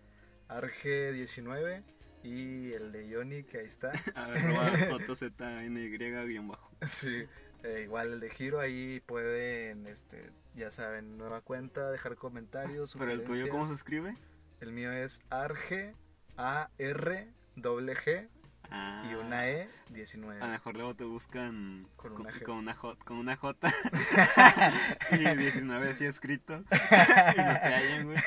Arge19 0.49 1.83
y 2.23 2.73
el 2.73 2.93
de 2.93 3.09
Yoni 3.09 3.43
que 3.45 3.59
ahí 3.59 3.67
está. 3.67 3.93
JZNY-bajo. 5.07 6.71
Sí, 6.89 7.27
eh, 7.63 7.83
igual 7.85 8.15
el 8.15 8.21
de 8.21 8.31
Giro 8.31 8.61
ahí 8.61 9.01
pueden, 9.07 9.87
este, 9.87 10.31
ya 10.55 10.71
saben, 10.71 11.17
nueva 11.19 11.41
cuenta, 11.41 11.91
dejar 11.91 12.17
comentarios. 12.17 12.95
Pero 12.99 13.13
el 13.13 13.25
tuyo. 13.25 13.49
¿cómo 13.49 13.67
se 13.69 13.75
escribe? 13.75 14.17
El 14.61 14.73
mío 14.73 14.91
es 14.93 15.21
Arge, 15.31 15.95
a 16.37 16.71
R 16.79 17.29
doble 17.55 17.95
G 17.97 18.29
y 18.67 18.69
ah. 18.73 19.19
una 19.25 19.49
E 19.49 19.69
19. 19.91 20.41
A 20.43 20.47
lo 20.47 20.53
mejor 20.53 20.75
luego 20.75 20.95
te 20.97 21.05
buscan 21.05 21.87
con 21.97 22.13
una, 22.13 22.75
J, 22.75 23.05
con 23.05 23.17
una 23.19 23.37
J 23.37 23.73
y 25.13 25.37
19 25.37 25.91
así 25.91 26.05
escrito 26.05 26.55
y 26.57 26.59
no 26.59 26.65
te 26.65 27.75
hallan, 27.75 28.05
güey. 28.05 28.19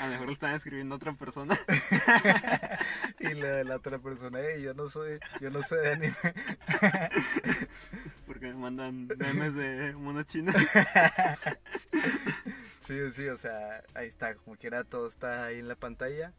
A 0.00 0.06
lo 0.06 0.12
mejor 0.12 0.26
lo 0.26 0.32
están 0.32 0.54
escribiendo 0.54 0.94
otra 0.94 1.12
persona. 1.14 1.58
y 3.18 3.34
la 3.34 3.48
de 3.48 3.64
la 3.64 3.76
otra 3.76 3.98
persona, 3.98 4.38
hey, 4.40 4.62
yo 4.62 4.72
no 4.74 4.88
soy, 4.88 5.18
yo 5.40 5.50
no 5.50 5.62
soy 5.62 5.80
de 5.80 5.92
anime. 5.92 6.16
Porque 8.26 8.46
me 8.46 8.54
mandan 8.54 9.08
memes 9.18 9.54
de 9.54 9.94
monos 9.94 10.26
chinos. 10.26 10.54
Sí, 12.80 13.12
sí, 13.12 13.28
o 13.28 13.36
sea, 13.36 13.82
ahí 13.94 14.08
está, 14.08 14.34
como 14.36 14.56
quiera, 14.56 14.84
todo 14.84 15.08
está 15.08 15.46
ahí 15.46 15.58
en 15.58 15.68
la 15.68 15.76
pantalla. 15.76 16.32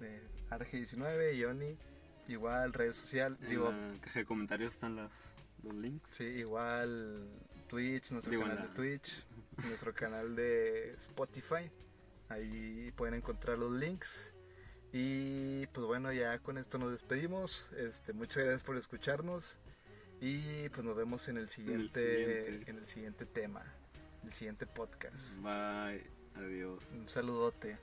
Eh, 0.00 0.22
Arge19 0.58 1.34
y 1.34 2.32
Igual, 2.32 2.72
redes 2.72 2.96
sociales. 2.96 3.38
Digo, 3.48 3.70
en 3.70 3.94
la 3.94 4.00
caja 4.00 4.20
de 4.20 4.24
comentarios 4.24 4.74
están 4.74 4.96
los, 4.96 5.12
los 5.62 5.74
links. 5.74 6.10
Sí, 6.10 6.24
igual 6.24 7.28
Twitch, 7.68 8.12
nuestro 8.12 8.30
digo, 8.30 8.42
canal 8.44 8.58
la... 8.58 8.66
de 8.66 8.74
Twitch, 8.74 9.24
nuestro 9.68 9.94
canal 9.94 10.34
de 10.34 10.94
Spotify. 10.94 11.70
Ahí 12.28 12.92
pueden 12.96 13.14
encontrar 13.14 13.58
los 13.58 13.72
links. 13.72 14.32
Y 14.92 15.66
pues 15.68 15.86
bueno, 15.86 16.12
ya 16.12 16.38
con 16.38 16.56
esto 16.56 16.78
nos 16.78 16.92
despedimos. 16.92 17.66
Este, 17.76 18.12
muchas 18.12 18.44
gracias 18.44 18.62
por 18.62 18.76
escucharnos. 18.76 19.58
Y 20.20 20.68
pues 20.70 20.84
nos 20.84 20.96
vemos 20.96 21.28
en 21.28 21.36
el 21.36 21.48
siguiente, 21.50 22.22
en 22.22 22.24
el 22.24 22.38
siguiente. 22.38 22.70
En 22.70 22.76
el 22.78 22.88
siguiente 22.88 23.26
tema, 23.26 23.64
el 24.22 24.32
siguiente 24.32 24.66
podcast. 24.66 25.36
Bye, 25.42 26.06
adiós. 26.36 26.92
Un 26.92 27.08
saludote. 27.08 27.76